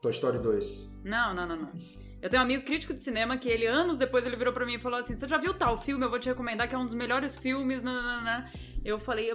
Toy 0.00 0.12
Story 0.12 0.38
2. 0.38 0.88
Não, 1.04 1.34
não, 1.34 1.44
não, 1.48 1.56
não. 1.56 1.72
Eu 2.22 2.30
tenho 2.30 2.40
um 2.40 2.44
amigo 2.44 2.64
crítico 2.64 2.94
de 2.94 3.00
cinema 3.02 3.36
que 3.36 3.48
ele, 3.48 3.66
anos 3.66 3.96
depois, 3.98 4.24
ele 4.24 4.36
virou 4.36 4.52
pra 4.54 4.64
mim 4.64 4.74
e 4.74 4.78
falou 4.78 5.00
assim: 5.00 5.16
Você 5.16 5.26
já 5.26 5.38
viu 5.38 5.52
tal 5.58 5.82
filme? 5.82 6.04
Eu 6.04 6.10
vou 6.10 6.20
te 6.20 6.28
recomendar 6.28 6.68
que 6.68 6.74
é 6.74 6.78
um 6.78 6.84
dos 6.84 6.94
melhores 6.94 7.36
filmes. 7.36 7.82
Nananana. 7.82 8.48
Eu 8.84 8.98
falei, 8.98 9.34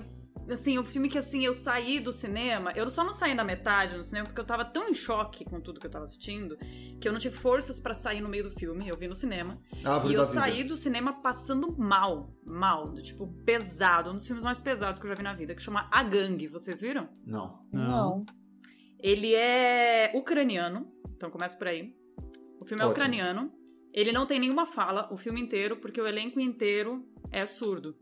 assim, 0.54 0.78
o 0.78 0.84
filme 0.84 1.10
que 1.10 1.18
assim, 1.18 1.46
eu 1.46 1.54
saí 1.54 2.00
do 2.00 2.12
cinema, 2.12 2.72
eu 2.76 2.90
só 2.90 3.04
não 3.04 3.12
saí 3.12 3.34
na 3.34 3.44
metade 3.44 3.96
no 3.96 4.04
cinema 4.04 4.28
porque 4.28 4.40
eu 4.42 4.46
tava 4.46 4.66
tão 4.66 4.90
em 4.90 4.94
choque 4.94 5.46
com 5.46 5.60
tudo 5.60 5.80
que 5.80 5.86
eu 5.86 5.92
tava 5.92 6.06
assistindo, 6.06 6.58
que 7.00 7.08
eu 7.08 7.12
não 7.12 7.20
tive 7.20 7.36
forças 7.36 7.80
pra 7.80 7.94
sair 7.94 8.22
no 8.22 8.30
meio 8.30 8.44
do 8.44 8.52
filme, 8.52 8.88
eu 8.88 8.98
vi 8.98 9.08
no 9.08 9.16
cinema. 9.16 9.60
Árvore 9.84 10.14
e 10.14 10.16
eu 10.16 10.24
vida. 10.24 10.26
saí 10.26 10.64
do 10.64 10.78
cinema 10.78 11.22
passando 11.22 11.76
mal, 11.78 12.34
mal, 12.46 12.90
do 12.92 13.02
tipo 13.02 13.28
pesado, 13.46 14.10
um 14.12 14.16
dos 14.16 14.26
filmes 14.26 14.44
mais 14.44 14.58
pesados 14.58 15.00
que 15.00 15.06
eu 15.06 15.10
já 15.10 15.16
vi 15.16 15.24
na 15.24 15.34
vida, 15.34 15.54
que 15.56 15.62
chama 15.62 15.88
A 15.92 16.04
Gangue, 16.04 16.48
vocês 16.48 16.82
viram? 16.82 17.10
Não. 17.26 17.66
Não. 17.72 18.26
Ele 19.00 19.34
é 19.34 20.12
ucraniano, 20.14 20.92
então 21.16 21.30
começa 21.30 21.58
por 21.58 21.68
aí. 21.68 21.96
O 22.60 22.66
filme 22.66 22.84
é 22.84 22.86
Ótimo. 22.86 22.92
ucraniano. 22.92 23.52
Ele 23.94 24.12
não 24.12 24.26
tem 24.26 24.40
nenhuma 24.40 24.66
fala 24.66 25.12
o 25.12 25.18
filme 25.18 25.42
inteiro, 25.42 25.78
porque 25.78 26.00
o 26.00 26.06
elenco 26.08 26.40
inteiro 26.40 27.04
é 27.32 27.46
surdo. 27.46 27.96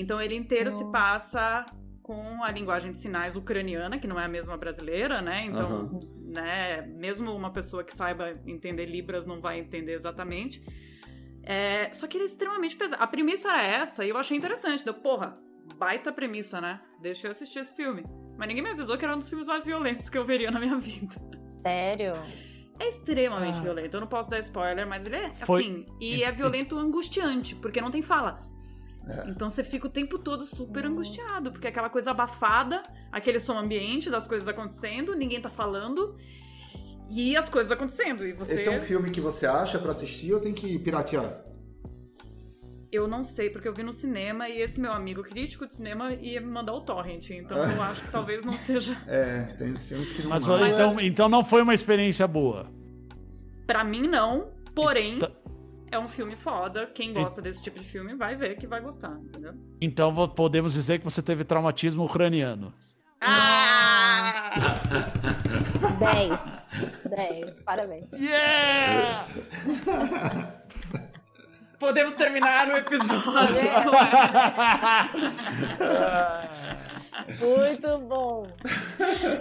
Então 0.00 0.20
ele 0.20 0.34
inteiro 0.34 0.70
se 0.70 0.84
passa 0.90 1.64
com 2.02 2.42
a 2.42 2.50
linguagem 2.50 2.90
de 2.92 2.98
sinais 2.98 3.36
ucraniana, 3.36 3.98
que 3.98 4.06
não 4.08 4.18
é 4.18 4.24
a 4.24 4.28
mesma 4.28 4.56
brasileira, 4.56 5.22
né? 5.22 5.44
Então, 5.46 5.66
Aham. 5.66 6.00
né, 6.24 6.82
mesmo 6.82 7.32
uma 7.34 7.52
pessoa 7.52 7.84
que 7.84 7.94
saiba 7.94 8.30
entender 8.46 8.86
Libras 8.86 9.24
não 9.26 9.40
vai 9.40 9.58
entender 9.60 9.92
exatamente. 9.92 10.60
É, 11.44 11.92
só 11.92 12.06
que 12.06 12.16
ele 12.16 12.24
é 12.24 12.26
extremamente 12.26 12.76
pesado. 12.76 13.02
A 13.02 13.06
premissa 13.06 13.48
era 13.48 13.62
essa 13.64 14.04
e 14.04 14.08
eu 14.08 14.16
achei 14.16 14.36
interessante. 14.36 14.84
Deu, 14.84 14.94
porra, 14.94 15.36
baita 15.76 16.12
premissa, 16.12 16.60
né? 16.60 16.80
Deixa 17.00 17.26
eu 17.26 17.30
assistir 17.30 17.58
esse 17.60 17.74
filme. 17.74 18.04
Mas 18.36 18.48
ninguém 18.48 18.62
me 18.62 18.70
avisou 18.70 18.96
que 18.96 19.04
era 19.04 19.14
um 19.14 19.18
dos 19.18 19.28
filmes 19.28 19.46
mais 19.46 19.64
violentos 19.64 20.08
que 20.08 20.16
eu 20.18 20.24
veria 20.24 20.50
na 20.50 20.58
minha 20.58 20.78
vida. 20.80 21.14
Sério? 21.62 22.14
É 22.78 22.88
extremamente 22.88 23.58
Ah. 23.58 23.62
violento. 23.62 23.94
Eu 23.96 24.00
não 24.00 24.08
posso 24.08 24.30
dar 24.30 24.38
spoiler, 24.40 24.86
mas 24.88 25.06
ele 25.06 25.16
é 25.16 25.32
Foi- 25.34 25.62
assim. 25.62 25.86
E 26.00 26.22
é 26.24 26.32
violento 26.32 26.76
angustiante, 26.78 27.54
porque 27.56 27.80
não 27.80 27.90
tem 27.90 28.02
fala. 28.02 28.40
É. 29.08 29.28
Então 29.30 29.50
você 29.50 29.64
fica 29.64 29.86
o 29.86 29.90
tempo 29.90 30.18
todo 30.18 30.44
super 30.44 30.82
Nossa. 30.84 30.92
angustiado, 30.92 31.50
porque 31.52 31.66
é 31.66 31.70
aquela 31.70 31.90
coisa 31.90 32.12
abafada, 32.12 32.82
aquele 33.10 33.40
som 33.40 33.58
ambiente 33.58 34.08
das 34.08 34.26
coisas 34.26 34.46
acontecendo, 34.46 35.14
ninguém 35.16 35.40
tá 35.40 35.48
falando. 35.50 36.16
E 37.10 37.36
as 37.36 37.48
coisas 37.48 37.70
acontecendo. 37.72 38.24
E 38.26 38.32
você. 38.32 38.54
Esse 38.54 38.68
é 38.68 38.76
um 38.76 38.80
filme 38.80 39.10
que 39.10 39.20
você 39.20 39.46
acha 39.46 39.78
pra 39.78 39.90
assistir 39.90 40.32
ou 40.32 40.40
tem 40.40 40.54
que 40.54 40.78
piratear? 40.78 41.42
Eu 42.90 43.08
não 43.08 43.24
sei, 43.24 43.48
porque 43.48 43.66
eu 43.66 43.72
vi 43.74 43.82
no 43.82 43.92
cinema 43.92 44.48
e 44.50 44.60
esse 44.60 44.78
meu 44.78 44.92
amigo 44.92 45.22
crítico 45.22 45.64
de 45.66 45.72
cinema 45.74 46.12
ia 46.14 46.40
me 46.40 46.46
mandar 46.46 46.74
o 46.74 46.80
torrent. 46.82 47.30
Então 47.30 47.56
eu 47.58 47.80
acho 47.82 48.02
que 48.02 48.10
talvez 48.10 48.44
não 48.44 48.52
seja. 48.52 48.96
É, 49.06 49.44
tem 49.58 49.74
filmes 49.74 50.12
que 50.12 50.22
não 50.22 50.30
Mas 50.30 50.46
marcam. 50.46 50.68
então, 50.68 51.00
então 51.00 51.28
não 51.28 51.42
foi 51.42 51.62
uma 51.62 51.72
experiência 51.74 52.26
boa. 52.28 52.70
Pra 53.66 53.82
mim, 53.82 54.02
não. 54.06 54.52
Porém, 54.74 55.16
Então- 55.16 55.31
é 55.92 55.98
um 55.98 56.08
filme 56.08 56.34
foda. 56.34 56.86
Quem 56.86 57.12
gosta 57.12 57.42
desse 57.42 57.62
tipo 57.62 57.78
de 57.78 57.84
filme 57.84 58.14
vai 58.14 58.34
ver 58.34 58.56
que 58.56 58.66
vai 58.66 58.80
gostar, 58.80 59.12
entendeu? 59.12 59.52
Então 59.80 60.12
podemos 60.28 60.72
dizer 60.72 60.98
que 60.98 61.04
você 61.04 61.22
teve 61.22 61.44
traumatismo 61.44 62.04
ucraniano. 62.04 62.72
Ah! 63.20 64.50
10. 65.98 66.44
10. 67.08 67.54
Parabéns. 67.64 68.04
Yeah! 68.12 69.24
Podemos 71.78 72.14
terminar 72.14 72.68
o 72.68 72.76
episódio. 72.76 73.10
Muito 77.40 77.98
bom. 77.98 78.46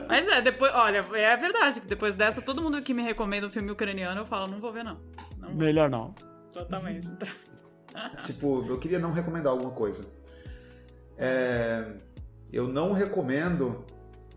Mas 0.08 0.28
é, 0.28 0.42
depois, 0.42 0.74
olha, 0.74 1.06
é 1.14 1.38
verdade 1.38 1.82
que 1.82 1.88
depois 1.88 2.16
dessa, 2.16 2.42
todo 2.42 2.62
mundo 2.62 2.82
que 2.82 2.94
me 2.94 3.04
recomenda 3.04 3.48
um 3.48 3.50
filme 3.50 3.72
ucraniano, 3.72 4.22
eu 4.22 4.26
falo, 4.26 4.48
não 4.48 4.60
vou 4.60 4.74
ver, 4.74 4.84
não. 4.84 4.98
Não 5.38 5.50
vou, 5.50 5.58
Melhor 5.58 5.90
não. 5.90 6.14
Totalmente. 6.54 7.08
Tipo, 8.24 8.66
eu 8.70 8.80
queria 8.80 9.00
não 9.00 9.12
recomendar 9.12 9.52
alguma 9.52 9.72
coisa. 9.72 10.06
É, 11.18 11.92
eu 12.52 12.68
não 12.68 12.94
recomendo. 12.94 13.86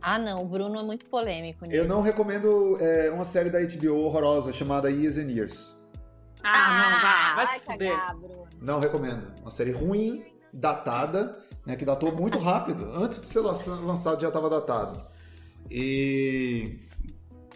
Ah, 0.03 0.19
não. 0.19 0.43
O 0.43 0.49
Bruno 0.49 0.77
é 0.79 0.83
muito 0.83 1.07
polêmico 1.07 1.65
nisso. 1.65 1.77
Eu 1.77 1.87
não 1.87 2.03
recomendo 2.03 2.77
é, 2.81 3.11
uma 3.12 3.25
série 3.25 3.51
da 3.51 3.61
HBO 3.61 3.95
horrorosa 4.01 4.53
chamada 4.53 4.91
Years 4.91 5.17
and 5.19 5.31
Years. 5.31 5.75
Ah, 6.43 6.91
não, 6.91 7.01
vá, 7.01 7.35
vai 7.37 7.47
vai 7.47 7.59
se 7.59 7.65
fuder. 7.65 7.91
cagar, 7.93 8.17
Bruno. 8.17 8.45
Não 8.61 8.81
recomendo. 8.81 9.33
Uma 9.41 9.51
série 9.53 9.71
ruim, 9.71 10.25
datada, 10.53 11.39
né, 11.65 11.77
que 11.77 11.85
datou 11.85 12.12
muito 12.15 12.39
rápido. 12.39 12.91
Antes 12.93 13.21
de 13.21 13.29
ser 13.29 13.39
lança- 13.41 13.75
lançado 13.77 14.21
já 14.21 14.29
estava 14.29 14.51
datado. 14.51 15.01
E 15.71 16.81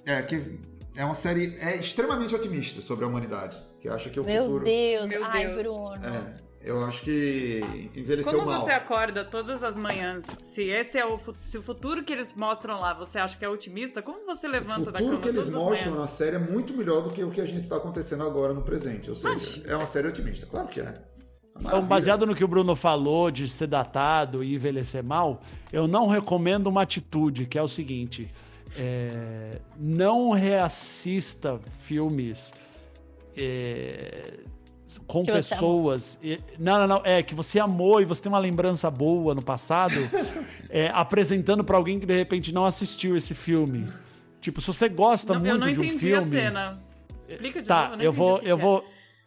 é 0.07 0.23
que 0.23 0.61
é 0.97 1.05
uma 1.05 1.15
série 1.15 1.57
é 1.61 1.77
extremamente 1.77 2.35
otimista 2.35 2.81
sobre 2.81 3.05
a 3.05 3.09
humanidade, 3.09 3.59
que 3.81 3.89
acha 3.89 4.11
que 4.11 4.19
o 4.21 4.25
Meu 4.25 4.45
futuro 4.45 4.65
Deus. 4.65 5.07
Meu 5.07 5.25
Ai, 5.25 5.47
Deus. 5.47 5.63
Bruno. 5.63 6.05
é, 6.05 6.35
eu 6.61 6.85
acho 6.85 7.03
que 7.03 7.91
envelheceu 7.95 8.39
Como 8.39 8.51
mal. 8.51 8.61
você 8.65 8.73
acorda 8.73 9.25
todas 9.25 9.63
as 9.63 9.77
manhãs, 9.77 10.25
se 10.43 10.63
esse 10.65 10.99
é 10.99 11.07
o, 11.07 11.19
se 11.41 11.57
o 11.57 11.63
futuro 11.63 12.03
que 12.03 12.13
eles 12.13 12.35
mostram 12.35 12.81
lá, 12.81 12.93
você 12.93 13.19
acha 13.19 13.37
que 13.39 13.45
é 13.45 13.49
otimista, 13.49 14.03
como 14.03 14.27
você 14.27 14.47
O 14.47 14.51
levanta 14.51 14.91
da 14.91 14.99
cama 14.99 15.11
futuro 15.13 15.21
que 15.21 15.29
eles 15.29 15.49
mostram 15.49 15.95
na 15.95 16.07
série 16.07 16.37
é 16.37 16.39
muito 16.39 16.77
melhor 16.77 17.03
do 17.03 17.11
que 17.11 17.23
o 17.23 17.31
que 17.31 17.41
a 17.41 17.47
gente 17.47 17.63
está 17.63 17.77
acontecendo 17.77 18.25
agora 18.25 18.53
no 18.53 18.63
presente. 18.63 19.09
Ou 19.09 19.17
seja, 19.17 19.63
é 19.67 19.77
uma 19.77 19.87
série 19.87 20.09
otimista. 20.09 20.47
Claro 20.47 20.69
que 20.69 20.81
é. 20.81 21.01
Então, 21.61 21.83
baseado 21.83 22.25
no 22.25 22.35
que 22.37 22.45
o 22.45 22.49
Bruno 22.49 22.77
falou 22.77 23.31
de 23.31 23.49
ser 23.49 23.67
datado 23.67 24.45
e 24.45 24.55
envelhecer 24.55 25.03
mal, 25.03 25.41
eu 25.73 25.89
não 25.89 26.07
recomendo 26.07 26.69
uma 26.69 26.83
atitude, 26.83 27.47
que 27.47 27.59
é 27.59 27.63
o 27.63 27.67
seguinte: 27.67 28.31
é, 28.77 29.61
não 29.77 30.31
reassista 30.31 31.59
filmes 31.81 32.55
é, 33.39 34.41
com 35.07 35.23
Que 35.23 35.33
pessoas. 35.33 36.19
e- 36.23 36.41
não, 36.59 36.79
não, 36.81 36.87
não. 36.87 37.03
É 37.05 37.23
que 37.23 37.35
você 37.35 37.59
amou 37.61 38.01
e 38.01 38.05
você 38.05 38.23
tem 38.23 38.33
uma 38.33 38.39
lembrança 38.39 38.91
boa 38.91 39.35
no 39.35 39.43
passado, 39.43 39.95
é, 40.71 40.89
apresentando 40.93 41.63
pra 41.65 41.77
alguém 41.77 41.99
que 42.01 42.07
de 42.07 42.15
repente 42.17 42.53
não 42.53 42.65
assistiu 42.65 43.17
esse 43.17 43.35
filme. 43.35 43.89
Tipo, 44.41 44.61
se 44.61 44.67
você 44.69 44.89
gosta 44.89 45.35
Não, 45.35 45.41
eu 45.45 45.51
muito 45.53 45.67
não 45.67 45.73
de 45.73 45.81
um 45.81 45.85
entendi 45.85 45.99
filme. 45.99 46.37
a 46.39 46.41
cena. 46.43 46.83
Explica 47.23 47.61
de 47.63 47.69
Tá, 47.69 47.85
novo, 47.85 47.97
não 47.97 48.03
eu 48.05 48.11
entendi 48.11 48.17
vou, 48.19 48.37
o 48.37 48.41
que 48.41 48.49
eu 48.49 48.57
que 48.57 48.63
vou. 48.63 48.85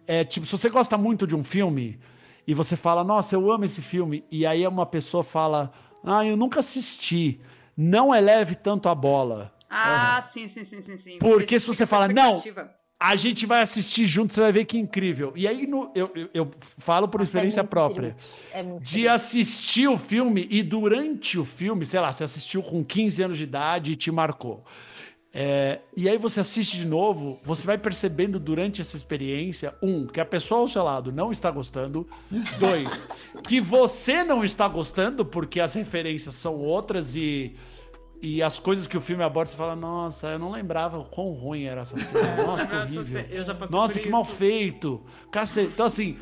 É, 0.08 0.24
tipo, 0.24 0.46
se 0.46 0.52
você 0.58 0.70
gosta 0.70 0.98
muito 0.98 1.28
de 1.28 1.36
um 1.36 1.44
filme 1.44 2.00
e 2.48 2.54
você 2.54 2.76
fala, 2.76 3.04
nossa, 3.04 3.36
eu 3.36 3.52
amo 3.52 3.64
esse 3.66 3.82
filme, 3.82 4.26
e 4.32 4.46
aí 4.46 4.66
uma 4.66 4.86
pessoa 4.86 5.24
fala, 5.24 5.72
ah, 6.04 6.26
eu 6.26 6.36
nunca 6.36 6.60
assisti, 6.62 7.40
não 7.78 8.14
eleve 8.16 8.56
tanto 8.56 8.90
a 8.90 8.96
bola. 8.96 9.54
é. 9.70 9.74
Ah, 9.74 10.28
sim, 10.34 10.48
sim, 10.48 10.64
sim, 10.66 10.82
sim, 10.82 10.98
sim. 10.98 11.18
Porque 11.20 11.60
se 11.60 11.66
fica 11.66 11.76
você 11.78 11.86
fala, 11.86 12.08
não, 12.08 12.36
expectativa. 12.36 12.74
A 13.04 13.16
gente 13.16 13.48
vai 13.48 13.62
assistir 13.64 14.06
junto, 14.06 14.32
você 14.32 14.42
vai 14.42 14.52
ver 14.52 14.66
que 14.66 14.78
incrível. 14.78 15.34
E 15.36 15.48
aí 15.48 15.66
no- 15.66 15.92
eu, 15.96 16.12
eu, 16.14 16.30
eu 16.36 16.52
falo 16.78 17.08
por 17.08 17.20
experiência 17.22 17.62
É 17.62 17.64
própria. 17.64 18.16
É 18.54 18.62
muito 18.62 18.84
De 18.84 18.90
triste. 18.92 19.08
assistir 19.08 19.88
o 19.88 19.98
filme 19.98 20.46
e 20.52 20.62
durante 20.62 21.40
o 21.40 21.44
filme, 21.44 21.84
sei 21.84 22.00
lá, 22.00 22.14
você 22.14 22.24
assistiu 22.24 22.62
com 22.62 22.84
15 22.84 23.24
anos 23.24 23.38
de 23.38 23.44
idade 23.44 23.94
e 23.94 23.96
te 23.96 24.12
marcou. 24.12 24.64
É, 25.34 25.80
e 25.96 26.10
aí 26.10 26.18
você 26.18 26.42
assiste 26.42 26.78
de 26.78 26.86
novo, 26.86 27.40
você 27.44 27.66
vai 27.66 27.78
percebendo 27.78 28.38
durante 28.38 28.82
essa 28.82 28.98
experiência, 28.98 29.74
um, 29.82 30.06
que 30.06 30.20
a 30.20 30.26
pessoa 30.26 30.60
ao 30.60 30.68
seu 30.68 30.84
lado 30.84 31.10
não 31.12 31.32
está 31.32 31.50
gostando, 31.50 32.06
dois, 32.60 33.08
que 33.48 33.62
você 33.62 34.26
não 34.26 34.44
está 34.44 34.68
gostando 34.68 35.24
porque 35.26 35.60
as 35.62 35.74
referências 35.74 36.36
são 36.36 36.56
outras 36.60 37.16
e, 37.16 37.56
e 38.22 38.42
as 38.44 38.60
coisas 38.60 38.86
que 38.88 38.96
o 38.98 39.02
filme 39.02 39.24
aborda, 39.24 39.50
você 39.52 39.58
fala, 39.58 39.76
nossa, 39.76 40.28
eu 40.28 40.40
não 40.40 40.52
lembrava 40.52 41.00
o 41.00 41.06
quão 41.06 41.32
ruim 41.32 41.64
era 41.64 41.82
essa 41.82 41.98
cena, 42.00 42.36
nossa, 42.46 42.68
que 42.68 42.76
horrível. 42.76 43.26
Eu 43.30 43.44
já 43.44 43.56
passei 43.56 43.76
Nossa, 43.76 43.94
por 43.94 44.00
que 44.00 44.08
isso. 44.08 44.12
mal 44.12 44.26
feito. 44.26 45.02
Cacete. 45.32 45.72
Então, 45.74 45.86
assim, 45.86 46.18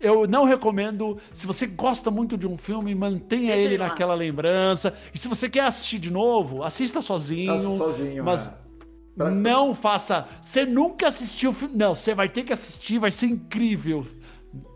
eu 0.00 0.26
não 0.28 0.44
recomendo. 0.44 1.18
Se 1.32 1.46
você 1.46 1.66
gosta 1.66 2.10
muito 2.10 2.36
de 2.36 2.46
um 2.46 2.56
filme, 2.56 2.94
mantenha 2.94 3.54
Deixa 3.54 3.60
ele 3.68 3.78
naquela 3.78 4.14
lembrança. 4.14 4.96
E 5.14 5.18
se 5.18 5.26
você 5.28 5.48
quer 5.48 5.64
assistir 5.64 5.98
de 5.98 6.12
novo, 6.12 6.62
assista 6.62 7.00
sozinho. 7.00 7.52
Assista 7.52 7.76
sozinho, 7.76 8.24
mas 8.24 8.48
é. 8.48 8.68
Pra- 9.16 9.30
não 9.32 9.74
faça. 9.74 10.28
Você 10.40 10.64
nunca 10.64 11.08
assistiu 11.08 11.50
o 11.50 11.52
filme. 11.52 11.74
Não, 11.76 11.94
você 11.94 12.14
vai 12.14 12.28
ter 12.28 12.44
que 12.44 12.52
assistir, 12.52 12.98
vai 13.00 13.10
ser 13.10 13.26
incrível. 13.26 14.06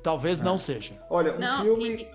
Talvez 0.02 0.40
É. 0.40 0.42
não 0.44 0.58
seja. 0.58 0.94
Olha, 1.08 1.34
um 1.36 1.38
Não, 1.38 1.62
filme. 1.62 1.88
e- 1.94 2.06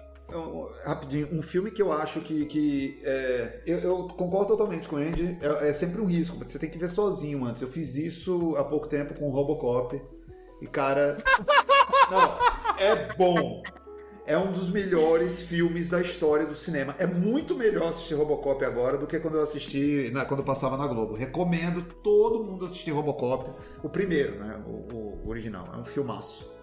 Rapidinho, 0.84 1.30
um 1.32 1.42
filme 1.42 1.72
que 1.72 1.82
eu 1.82 1.92
acho 1.92 2.20
que. 2.22 2.46
que 2.46 3.00
é, 3.04 3.62
eu, 3.66 3.80
eu 3.80 4.08
concordo 4.10 4.48
totalmente 4.48 4.88
com 4.88 4.98
o 4.98 5.00
Andy. 5.00 5.38
É, 5.42 5.70
é 5.70 5.74
sempre 5.74 6.02
um 6.02 6.06
risco. 6.06 6.38
Você 6.38 6.60
tem 6.60 6.70
que 6.70 6.78
ver 6.78 6.90
sozinho 6.90 7.46
antes. 7.46 7.62
Eu 7.62 7.70
fiz 7.70 7.96
isso 7.96 8.56
há 8.58 8.64
pouco 8.64 8.88
tempo 8.88 9.14
com 9.14 9.28
o 9.30 9.32
Robocop. 9.32 10.02
E, 10.62 10.68
cara. 10.68 11.18
não, 12.12 12.38
é 12.78 13.14
bom. 13.16 13.64
É 14.26 14.38
um 14.38 14.52
dos 14.52 14.70
melhores 14.70 15.42
filmes 15.42 15.90
da 15.90 16.02
história 16.02 16.46
do 16.46 16.54
cinema. 16.54 16.94
É 17.00 17.08
muito 17.08 17.56
melhor 17.56 17.88
assistir 17.88 18.14
Robocop 18.16 18.64
agora 18.66 18.98
do 18.98 19.08
que 19.08 19.18
quando 19.22 19.38
eu 19.38 19.44
assisti, 19.44 20.12
na- 20.12 20.26
quando 20.26 20.42
eu 20.42 20.46
passava 20.46 20.76
na 20.76 20.86
Globo. 20.86 21.16
Recomendo 21.16 21.82
todo 22.04 22.44
mundo 22.44 22.66
assistir 22.66 22.92
Robocop. 22.92 23.50
O 23.82 23.88
primeiro, 23.88 24.38
né? 24.38 24.62
O, 24.68 25.24
o 25.26 25.30
original. 25.30 25.70
É 25.74 25.78
um 25.78 25.86
filmaço. 25.86 26.57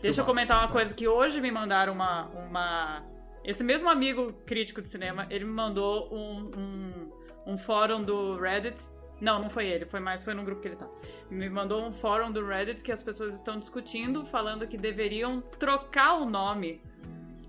Deixa 0.00 0.20
eu 0.20 0.24
comentar 0.24 0.58
uma 0.62 0.72
coisa 0.72 0.94
que 0.94 1.06
hoje 1.06 1.40
me 1.40 1.50
mandaram 1.50 1.92
uma, 1.92 2.26
uma. 2.28 3.02
Esse 3.44 3.62
mesmo 3.62 3.88
amigo 3.88 4.32
crítico 4.46 4.80
de 4.80 4.88
cinema, 4.88 5.26
ele 5.30 5.44
me 5.44 5.52
mandou 5.52 6.12
um, 6.14 6.50
um, 6.56 7.12
um 7.52 7.58
fórum 7.58 8.02
do 8.02 8.36
Reddit. 8.38 8.78
Não, 9.20 9.38
não 9.38 9.50
foi 9.50 9.66
ele, 9.66 9.84
foi 9.84 10.00
mais, 10.00 10.24
foi 10.24 10.32
no 10.32 10.42
grupo 10.42 10.62
que 10.62 10.68
ele 10.68 10.76
tá. 10.76 10.88
Me 11.30 11.48
mandou 11.50 11.84
um 11.84 11.92
fórum 11.92 12.32
do 12.32 12.46
Reddit 12.46 12.82
que 12.82 12.90
as 12.90 13.02
pessoas 13.02 13.34
estão 13.34 13.58
discutindo, 13.58 14.24
falando 14.24 14.66
que 14.66 14.78
deveriam 14.78 15.42
trocar 15.58 16.14
o 16.14 16.24
nome 16.24 16.80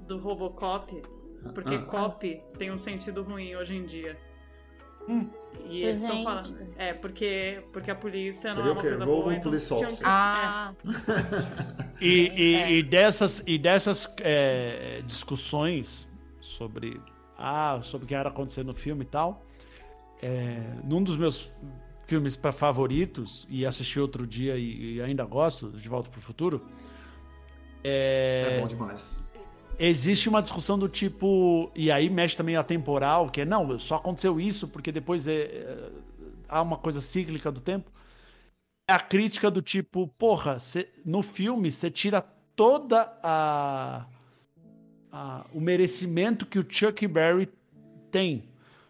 do 0.05 0.17
Robocop 0.17 1.01
Porque 1.55 1.75
Ah. 1.75 1.81
copy 1.83 2.41
tem 2.57 2.69
um 2.71 2.77
sentido 2.77 3.23
ruim 3.23 3.55
hoje 3.55 3.75
em 3.75 3.85
dia. 3.85 4.17
Hum. 5.07 5.27
E 5.69 5.83
eles 5.83 6.01
estão 6.01 6.23
falando. 6.23 6.67
É, 6.77 6.93
porque, 6.93 7.63
porque 7.71 7.91
a 7.91 7.95
polícia 7.95 8.53
não 8.53 8.55
Seria 8.57 8.69
é 8.69 8.71
o 8.71 8.75
uma 8.75 8.81
coisa 8.81 9.05
boa. 9.05 9.31
Então 9.33 9.43
police 9.51 9.73
officer. 9.73 9.99
Ah, 10.03 10.73
E, 12.01 12.29
e- 12.29 12.55
É. 12.55 12.71
e 12.71 12.83
dessas, 12.83 13.43
e 13.45 13.57
dessas 13.59 14.11
é, 14.21 15.01
discussões 15.05 16.11
sobre, 16.39 16.99
ah, 17.37 17.79
sobre 17.83 18.05
o 18.05 18.07
que 18.07 18.15
era 18.15 18.29
acontecer 18.29 18.63
no 18.65 18.73
filme 18.73 19.03
e 19.03 19.07
tal, 19.07 19.45
é, 20.21 20.59
num 20.83 21.03
dos 21.03 21.15
meus 21.15 21.49
filmes 22.07 22.35
pra 22.35 22.51
favoritos, 22.51 23.45
e 23.49 23.65
assisti 23.65 23.99
outro 23.99 24.25
dia 24.25 24.57
e, 24.57 24.95
e 24.95 25.01
ainda 25.01 25.23
gosto, 25.25 25.69
De 25.69 25.87
Volta 25.87 26.09
para 26.09 26.17
o 26.19 26.21
Futuro, 26.21 26.65
É, 27.83 28.57
é, 28.57 28.59
bom 28.61 28.67
demais. 28.67 29.20
Existe 29.87 30.29
uma 30.29 30.41
discussão 30.41 30.77
do 30.77 30.87
tipo. 30.87 31.71
E 31.75 31.91
aí 31.91 32.09
mexe 32.09 32.35
também 32.35 32.55
a 32.55 32.63
temporal, 32.63 33.29
que 33.29 33.41
é 33.41 33.45
não, 33.45 33.77
só 33.79 33.95
aconteceu 33.95 34.39
isso 34.39 34.67
porque 34.67 34.91
depois 34.91 35.27
é, 35.27 35.41
é, 35.41 35.89
há 36.47 36.61
uma 36.61 36.77
coisa 36.77 37.01
cíclica 37.01 37.51
do 37.51 37.59
tempo. 37.59 37.91
A 38.87 38.99
crítica 38.99 39.49
do 39.49 39.61
tipo, 39.61 40.07
porra, 40.17 40.59
cê- 40.59 40.89
no 41.05 41.21
filme 41.21 41.71
você 41.71 41.89
tira 41.89 42.21
toda 42.55 43.11
a, 43.23 44.05
a- 45.11 45.45
o 45.53 45.59
merecimento 45.61 46.45
que 46.45 46.59
o 46.59 46.65
Chuck 46.67 47.07
Berry 47.07 47.47
tem. 48.11 48.43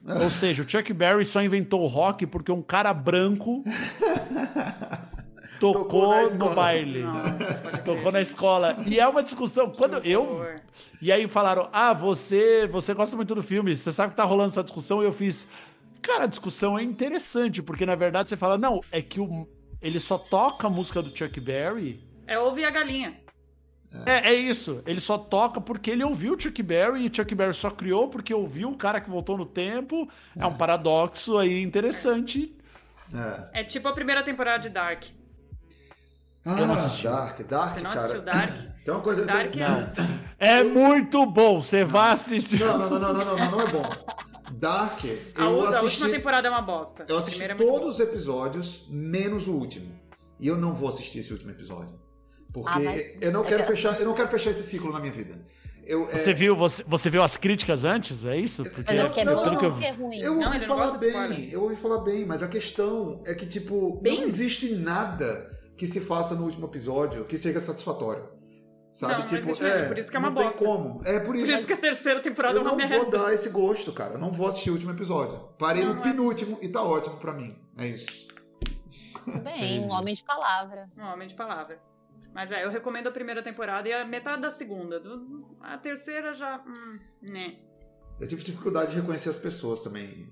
Ou 0.03 0.31
seja, 0.31 0.63
o 0.63 0.67
Chuck 0.69 0.91
Berry 0.93 1.23
só 1.23 1.43
inventou 1.43 1.83
o 1.83 1.87
rock 1.87 2.25
porque 2.25 2.51
um 2.51 2.63
cara 2.63 2.91
branco 2.91 3.63
Tocou 5.61 5.83
tocou, 5.83 6.37
no 6.39 6.55
baile. 6.55 7.03
Nossa, 7.03 7.77
Tocou 7.85 8.11
na 8.11 8.19
escola. 8.19 8.75
E 8.87 8.99
é 8.99 9.07
uma 9.07 9.21
discussão. 9.21 9.69
Quando 9.69 9.99
eu. 10.03 10.43
E 10.99 11.11
aí 11.11 11.27
falaram: 11.27 11.69
Ah, 11.71 11.93
você, 11.93 12.67
você 12.67 12.95
gosta 12.95 13.15
muito 13.15 13.35
do 13.35 13.43
filme, 13.43 13.77
você 13.77 13.91
sabe 13.91 14.09
que 14.09 14.17
tá 14.17 14.23
rolando 14.23 14.49
essa 14.49 14.63
discussão, 14.63 15.03
e 15.03 15.05
eu 15.05 15.13
fiz. 15.13 15.47
Cara, 16.01 16.23
a 16.23 16.27
discussão 16.27 16.79
é 16.79 16.83
interessante, 16.83 17.61
porque 17.61 17.85
na 17.85 17.93
verdade 17.93 18.27
você 18.27 18.35
fala, 18.35 18.57
não, 18.57 18.81
é 18.91 19.03
que 19.03 19.19
o, 19.19 19.47
ele 19.79 19.99
só 19.99 20.17
toca 20.17 20.65
a 20.65 20.69
música 20.69 20.99
do 20.99 21.15
Chuck 21.15 21.39
Berry. 21.39 21.99
É 22.25 22.39
ouvir 22.39 22.65
a 22.65 22.71
galinha. 22.71 23.21
É, 24.07 24.29
é 24.29 24.33
isso. 24.33 24.81
Ele 24.87 24.99
só 24.99 25.15
toca 25.15 25.61
porque 25.61 25.91
ele 25.91 26.03
ouviu 26.03 26.33
o 26.33 26.39
Chuck 26.39 26.63
Berry 26.63 27.03
e 27.03 27.07
o 27.07 27.15
Chuck 27.15 27.35
Berry 27.35 27.53
só 27.53 27.69
criou 27.69 28.07
porque 28.07 28.33
ouviu 28.33 28.69
o 28.69 28.77
cara 28.77 28.99
que 28.99 29.11
voltou 29.11 29.37
no 29.37 29.45
tempo. 29.45 30.09
É 30.35 30.45
um 30.47 30.57
paradoxo 30.57 31.37
aí 31.37 31.61
interessante. 31.61 32.55
É. 33.53 33.61
É 33.61 33.63
tipo 33.63 33.87
a 33.87 33.93
primeira 33.93 34.23
temporada 34.23 34.63
de 34.63 34.69
Dark. 34.69 35.03
Ah, 36.43 36.59
Eu 36.59 36.67
não 36.67 36.73
assisti. 36.73 37.03
Dark, 37.03 37.39
Dark, 37.47 37.73
Você 37.75 37.81
não 37.81 37.89
cara. 37.91 37.99
assistiu 38.01 38.21
Dark? 38.23 38.51
Tem 38.83 38.93
uma 38.95 39.01
coisa. 39.01 39.25
Dark 39.25 39.51
tem- 39.51 39.61
é. 40.39 40.57
É 40.59 40.63
muito 40.63 41.23
bom. 41.27 41.61
Você 41.61 41.85
vai 41.85 42.13
assistir. 42.13 42.59
Não, 42.59 42.77
não, 42.79 42.89
não, 42.89 42.99
não, 42.99 43.13
não, 43.13 43.25
não, 43.25 43.35
não, 43.37 43.51
não 43.51 43.61
é 43.61 43.67
bom. 43.67 43.83
Dark, 44.53 45.05
A, 45.35 45.41
eu 45.43 45.49
u- 45.49 45.61
a 45.61 45.65
última 45.65 45.77
assisti, 45.87 46.09
temporada 46.09 46.47
é 46.47 46.51
uma 46.51 46.61
bosta. 46.63 47.05
eu 47.07 47.17
assisti 47.17 47.43
é 47.43 47.53
todos 47.53 47.95
os 47.95 47.99
episódios, 47.99 48.85
menos 48.89 49.47
o 49.47 49.53
último. 49.53 49.91
E 50.39 50.47
eu 50.47 50.57
não 50.57 50.73
vou 50.73 50.89
assistir 50.89 51.19
esse 51.19 51.31
último 51.31 51.51
episódio. 51.51 51.93
Porque 52.51 52.69
Ah, 52.71 52.79
mas- 52.79 53.15
eu 53.21 53.31
não 53.31 53.43
quero 53.43 53.63
fechar, 53.65 53.99
eu 53.99 54.05
não 54.05 54.13
quero 54.15 54.27
fechar 54.29 54.49
esse 54.49 54.63
ciclo 54.63 54.91
na 54.91 54.99
minha 54.99 55.13
vida. 55.13 55.39
Eu, 55.85 56.09
é, 56.09 56.17
Você 56.17 56.33
viu, 56.33 56.55
você, 56.55 56.83
você 56.83 57.09
viu 57.09 57.21
as 57.23 57.37
críticas 57.37 57.85
antes? 57.85 58.25
É 58.25 58.35
isso? 58.37 58.63
Porque 58.63 58.91
é 58.93 59.03
porque 59.03 59.19
é 59.21 59.25
não, 59.25 59.35
bom 59.35 59.43
pelo 59.43 59.57
que 59.59 59.65
eu 59.65 59.77
é 59.81 59.91
ruim? 59.91 60.17
Eu 60.19 60.35
Não, 60.35 60.47
ouvi 60.47 60.59
não 60.59 60.67
falar 60.67 60.97
bem, 60.97 61.49
eu 61.51 61.61
ouvi 61.63 61.75
falar 61.75 61.99
bem, 61.99 62.25
mas 62.25 62.41
a 62.43 62.47
questão 62.47 63.21
é 63.25 63.33
que, 63.35 63.45
tipo, 63.45 63.99
Bem? 64.01 64.17
não 64.19 64.23
existe 64.25 64.73
nada 64.75 65.49
que 65.81 65.87
se 65.87 65.99
faça 65.99 66.35
no 66.35 66.43
último 66.43 66.67
episódio 66.67 67.25
que 67.25 67.35
seja 67.35 67.59
satisfatório. 67.59 68.29
Sabe? 68.93 69.13
Não, 69.13 69.19
não 69.21 69.25
tipo, 69.25 69.41
existe 69.49 69.63
mesmo, 69.63 69.87
por 69.87 69.97
isso 69.97 70.11
que 70.11 70.15
é 70.15 70.19
uma 70.19 70.29
não 70.29 70.35
tem 70.35 70.45
bosta. 70.45 70.63
como. 70.63 71.01
É 71.03 71.17
por 71.19 71.25
Por 71.25 71.35
isso. 71.37 71.51
isso 71.53 71.65
que 71.65 71.73
a 71.73 71.77
terceira 71.77 72.19
temporada 72.21 72.53
é 72.55 72.57
eu 72.59 72.61
uma 72.61 72.69
não 72.69 72.77
merda. 72.77 72.97
vou 72.99 73.09
dar 73.09 73.33
esse 73.33 73.49
gosto, 73.49 73.91
cara. 73.91 74.13
Eu 74.13 74.19
não 74.19 74.31
vou 74.31 74.47
assistir 74.47 74.69
o 74.69 74.73
último 74.73 74.91
episódio. 74.91 75.39
Parei 75.57 75.83
Não, 75.83 75.95
no 75.95 75.99
é. 76.01 76.03
penúltimo 76.03 76.59
e 76.61 76.69
tá 76.69 76.83
ótimo 76.83 77.17
pra 77.17 77.33
mim. 77.33 77.57
É 77.79 77.87
isso. 77.87 78.27
Tudo 79.25 79.39
bem, 79.39 79.79
um 79.85 79.89
homem 79.91 80.13
de 80.13 80.23
palavra. 80.23 80.87
Um 80.95 81.01
homem 81.03 81.27
de 81.27 81.33
palavra. 81.33 81.79
Mas 82.31 82.51
é, 82.51 82.63
eu 82.63 82.69
recomendo 82.69 83.07
a 83.07 83.11
primeira 83.11 83.41
temporada 83.41 83.89
e 83.89 83.93
a 83.93 84.05
metade 84.05 84.39
da 84.43 84.51
segunda. 84.51 84.99
Do- 84.99 85.57
A 85.61 85.79
terceira 85.79 86.31
já. 86.31 86.61
Hum, 86.67 86.99
né. 87.23 87.55
Eu 88.19 88.27
tive 88.27 88.43
dificuldade 88.43 88.91
de 88.91 88.97
reconhecer 88.97 89.29
as 89.29 89.39
pessoas 89.39 89.81
também. 89.81 90.29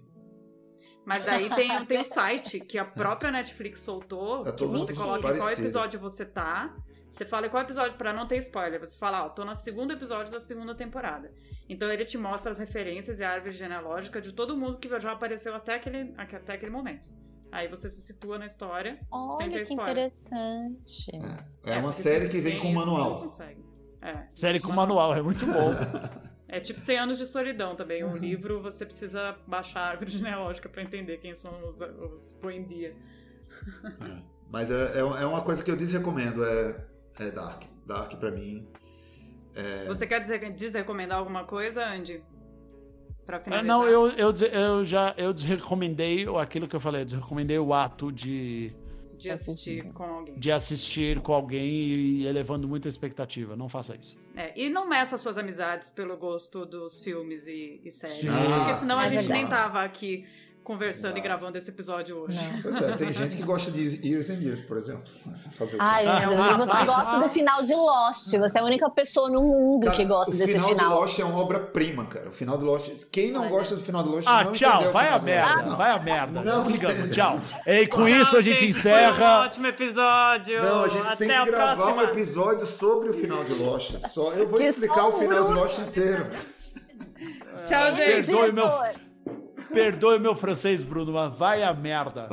Mas 1.10 1.26
daí 1.26 1.50
tem, 1.50 1.86
tem 1.86 2.02
o 2.02 2.06
site 2.06 2.60
que 2.60 2.78
a 2.78 2.86
própria 2.86 3.32
Netflix 3.32 3.82
soltou, 3.82 4.48
É 4.48 4.52
que 4.52 4.64
você 4.66 4.94
coloca 4.96 5.18
em 5.20 5.22
qual 5.22 5.34
parecido. 5.34 5.62
episódio 5.64 6.00
você 6.00 6.24
tá. 6.26 6.74
Você 7.12 7.26
fala 7.26 7.48
em 7.48 7.50
qual 7.50 7.64
episódio, 7.64 7.98
pra 7.98 8.14
não 8.14 8.28
ter 8.28 8.38
spoiler. 8.38 8.80
Você 8.80 8.96
fala, 8.98 9.26
ó, 9.26 9.30
tô 9.30 9.44
no 9.44 9.56
segundo 9.56 9.92
episódio 9.92 10.32
da 10.32 10.40
segunda 10.40 10.76
temporada. 10.76 11.32
Então 11.68 11.92
ele 11.92 12.06
te 12.06 12.18
mostra 12.18 12.52
as 12.52 12.60
referências 12.60 13.20
e 13.20 13.24
a 13.24 13.32
árvore 13.32 13.52
genealógica 13.52 14.22
de 14.22 14.32
todo 14.32 14.56
mundo 14.56 14.78
que 14.78 14.88
já 15.00 15.12
apareceu 15.12 15.54
até 15.56 15.76
aquele, 15.76 16.14
até 16.18 16.54
aquele 16.54 16.72
momento. 16.72 17.10
Aí 17.52 17.68
você 17.68 17.90
se 17.90 18.02
situa 18.04 18.38
na 18.38 18.46
história. 18.46 19.00
sem 19.40 19.50
ter 19.50 19.56
Olha 19.56 19.56
que 19.56 19.62
spoiler. 19.62 19.90
interessante. 19.92 21.10
É, 21.66 21.74
uma 21.74 21.82
porque 21.90 21.94
série 22.04 22.22
sem- 22.26 22.30
que 22.30 22.40
vem 22.42 22.54
sem 22.54 22.62
com 22.62 22.72
manual. 22.74 23.22
consegue. 23.22 23.66
É. 24.02 24.26
Série 24.30 24.60
com 24.60 24.72
manual, 24.72 25.16
é 25.16 25.22
muito 25.22 25.46
bom. 25.48 25.74
É 26.52 26.60
tipo 26.60 26.80
100 26.80 26.98
anos 26.98 27.18
de 27.20 27.26
solidão 27.28 27.76
também. 27.76 28.04
Um 28.04 28.18
livro 28.18 28.60
você 28.62 28.84
precisa 28.86 29.38
baixar 29.46 29.82
a 29.82 29.90
árvore 29.90 30.10
genealógica 30.12 30.68
pra 30.68 30.82
entender 30.82 31.18
quem 31.18 31.36
são 31.36 31.52
os, 31.66 31.80
os 31.80 32.32
Poendia. 32.42 32.96
Mas 34.50 34.72
é, 34.72 34.94
é, 34.96 35.00
é 35.00 35.26
uma 35.26 35.42
coisa 35.42 35.64
que 35.64 35.70
eu 35.70 35.76
desrecomendo, 35.76 36.44
é, 36.44 36.76
é 37.20 37.30
Dark. 37.30 37.64
Dark 37.86 38.16
pra 38.16 38.32
mim. 38.32 38.68
Você 39.88 40.08
quer 40.08 40.22
dizer, 40.22 40.40
desrecomendar 40.54 41.18
alguma 41.20 41.44
coisa, 41.44 41.86
Andy? 41.86 42.24
Pra 43.26 43.38
Ah, 43.38 43.42
finalizar? 43.42 43.68
não, 43.68 43.86
eu, 43.86 44.10
eu, 44.12 44.34
eu 44.52 44.86
já 44.86 45.14
eu 45.18 45.34
desrecomendei 45.34 46.26
aquilo 46.40 46.68
que 46.68 46.76
eu 46.76 46.80
falei, 46.80 47.02
eu 47.02 47.06
desrecomendei 47.06 47.60
o 47.60 47.74
ato 47.74 48.12
de, 48.12 48.74
De 49.20 49.30
assistir 49.30 49.84
com 49.94 50.04
alguém. 50.04 50.36
de 50.40 50.52
assistir 50.52 51.20
com 51.20 51.34
alguém 51.34 51.70
e 51.70 52.26
elevando 52.26 52.68
muito 52.68 52.88
a 52.88 52.90
expectativa. 52.90 53.56
Não 53.56 53.68
faça 53.70 53.96
isso. 53.96 54.18
É, 54.36 54.54
e 54.60 54.70
não 54.70 54.88
meça 54.88 55.18
suas 55.18 55.38
amizades 55.38 55.92
pelo 55.92 56.16
gosto 56.18 56.66
dos 56.66 57.00
filmes 57.00 57.46
e, 57.48 57.82
e 57.84 57.92
séries. 57.92 58.18
Sim. 58.22 58.28
Porque 58.30 58.80
senão 58.80 58.98
Ah, 58.98 59.02
a 59.02 59.06
é 59.08 59.10
gente 59.10 59.30
nem 59.30 59.48
tava 59.48 59.82
aqui 59.84 60.26
conversando 60.64 61.06
e 61.06 61.20
Exato. 61.20 61.22
gravando 61.24 61.58
esse 61.58 61.70
episódio 61.70 62.18
hoje. 62.18 62.38
Não. 62.38 62.62
Pois 62.62 62.76
é, 62.82 62.92
tem 62.96 63.12
gente 63.12 63.36
que 63.36 63.44
gosta 63.44 63.72
de 63.72 64.06
Years 64.08 64.30
and 64.30 64.36
Years, 64.36 64.62
por 64.62 64.78
exemplo. 64.78 65.04
Fazer 65.54 65.78
o? 65.78 65.82
Ai, 65.82 66.06
Ah, 66.06 66.20
meu 66.20 66.30
Deus, 66.30 66.42
ah, 66.42 66.58
você 66.58 66.72
ah, 66.72 66.86
gosta 66.86 67.12
ah. 67.12 67.20
do 67.20 67.30
final 67.30 67.64
de 67.64 67.74
Lost. 67.74 68.38
Você 68.38 68.58
é 68.58 68.62
a 68.62 68.64
única 68.66 68.90
pessoa 68.90 69.30
no 69.30 69.42
mundo 69.42 69.86
Cara, 69.86 69.96
que 69.98 70.06
gosta 70.06 70.34
o 70.36 70.38
desse 70.38 70.54
final. 70.54 70.70
final. 70.70 70.90
de 70.90 70.96
Lost 71.02 71.20
é 71.20 71.26
uma 71.26 71.40
obra-prima, 71.40 72.06
cara. 72.06 72.30
O 72.30 72.34
final 72.34 72.58
de 72.58 72.66
Lost. 72.66 72.90
Quem 73.12 73.32
não 73.32 73.42
Olha. 73.42 73.50
gosta 73.50 73.76
do 73.76 73.82
final 73.84 74.04
de 74.04 74.10
Lost 74.10 74.28
Ah, 74.28 74.44
não 74.44 74.52
tchau, 74.52 74.88
o 74.88 74.92
vai 74.92 75.10
a 75.10 75.20
merda, 75.20 75.62
Não. 75.64 75.76
vai 75.78 75.92
a 75.92 76.00
merda. 76.00 76.42
Não 76.42 76.64
Desligamos, 76.64 77.16
tchau. 77.16 77.40
E 77.66 77.88
com 77.88 77.98
Tchau, 78.06 78.08
isso 78.10 78.38
a 78.38 78.42
gente 78.42 78.60
gente, 78.60 78.74
Foi 78.82 78.92
um 78.92 78.96
encerra. 78.96 79.42
ótimo 79.42 79.68
episódio. 79.68 80.62
Não, 80.62 80.84
a 80.84 80.88
gente 80.88 81.08
Até 81.08 81.26
tem 81.28 81.28
que 81.44 81.46
gravar 81.52 81.76
próxima. 81.76 82.02
um 82.02 82.06
episódio 82.06 82.66
sobre 82.66 83.10
o 83.10 83.14
final 83.14 83.44
de 83.44 83.54
Lost. 83.56 83.98
Só, 84.08 84.34
eu 84.34 84.48
vou 84.48 84.60
Que 84.60 84.66
explicar 84.66 85.06
o 85.08 85.16
o 85.16 85.20
final 85.20 85.44
de 85.46 85.52
Lost 85.54 85.80
inteiro. 85.80 86.28
Tchau, 87.68 87.94
gente. 87.94 88.28
Perdoe 88.28 88.52
meu, 88.52 88.70
Perdoe 89.74 90.20
meu 90.20 90.36
francês, 90.36 90.84
Bruno, 90.84 91.12
mas 91.14 91.34
vai 91.36 91.64
a 91.64 91.74
merda. 91.74 92.28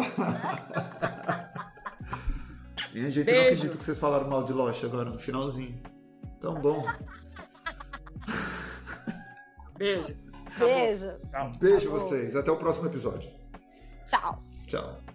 Minha 2.92 3.10
gente, 3.10 3.28
eu 3.28 3.34
não 3.34 3.42
Beijo. 3.42 3.52
acredito 3.54 3.78
que 3.78 3.84
vocês 3.84 3.98
falaram 3.98 4.28
mal 4.28 4.44
de 4.44 4.52
Lost 4.52 4.82
agora 4.84 5.10
no 5.10 5.18
finalzinho. 5.18 5.78
Tão 6.40 6.54
bom. 6.54 6.86
Beijo. 9.76 10.16
Beijo. 10.58 11.10
Beijo 11.58 11.90
vocês. 11.90 12.34
Até 12.34 12.50
o 12.50 12.56
próximo 12.56 12.86
episódio. 12.86 13.30
Tchau. 14.06 14.42
Tchau. 14.66 15.05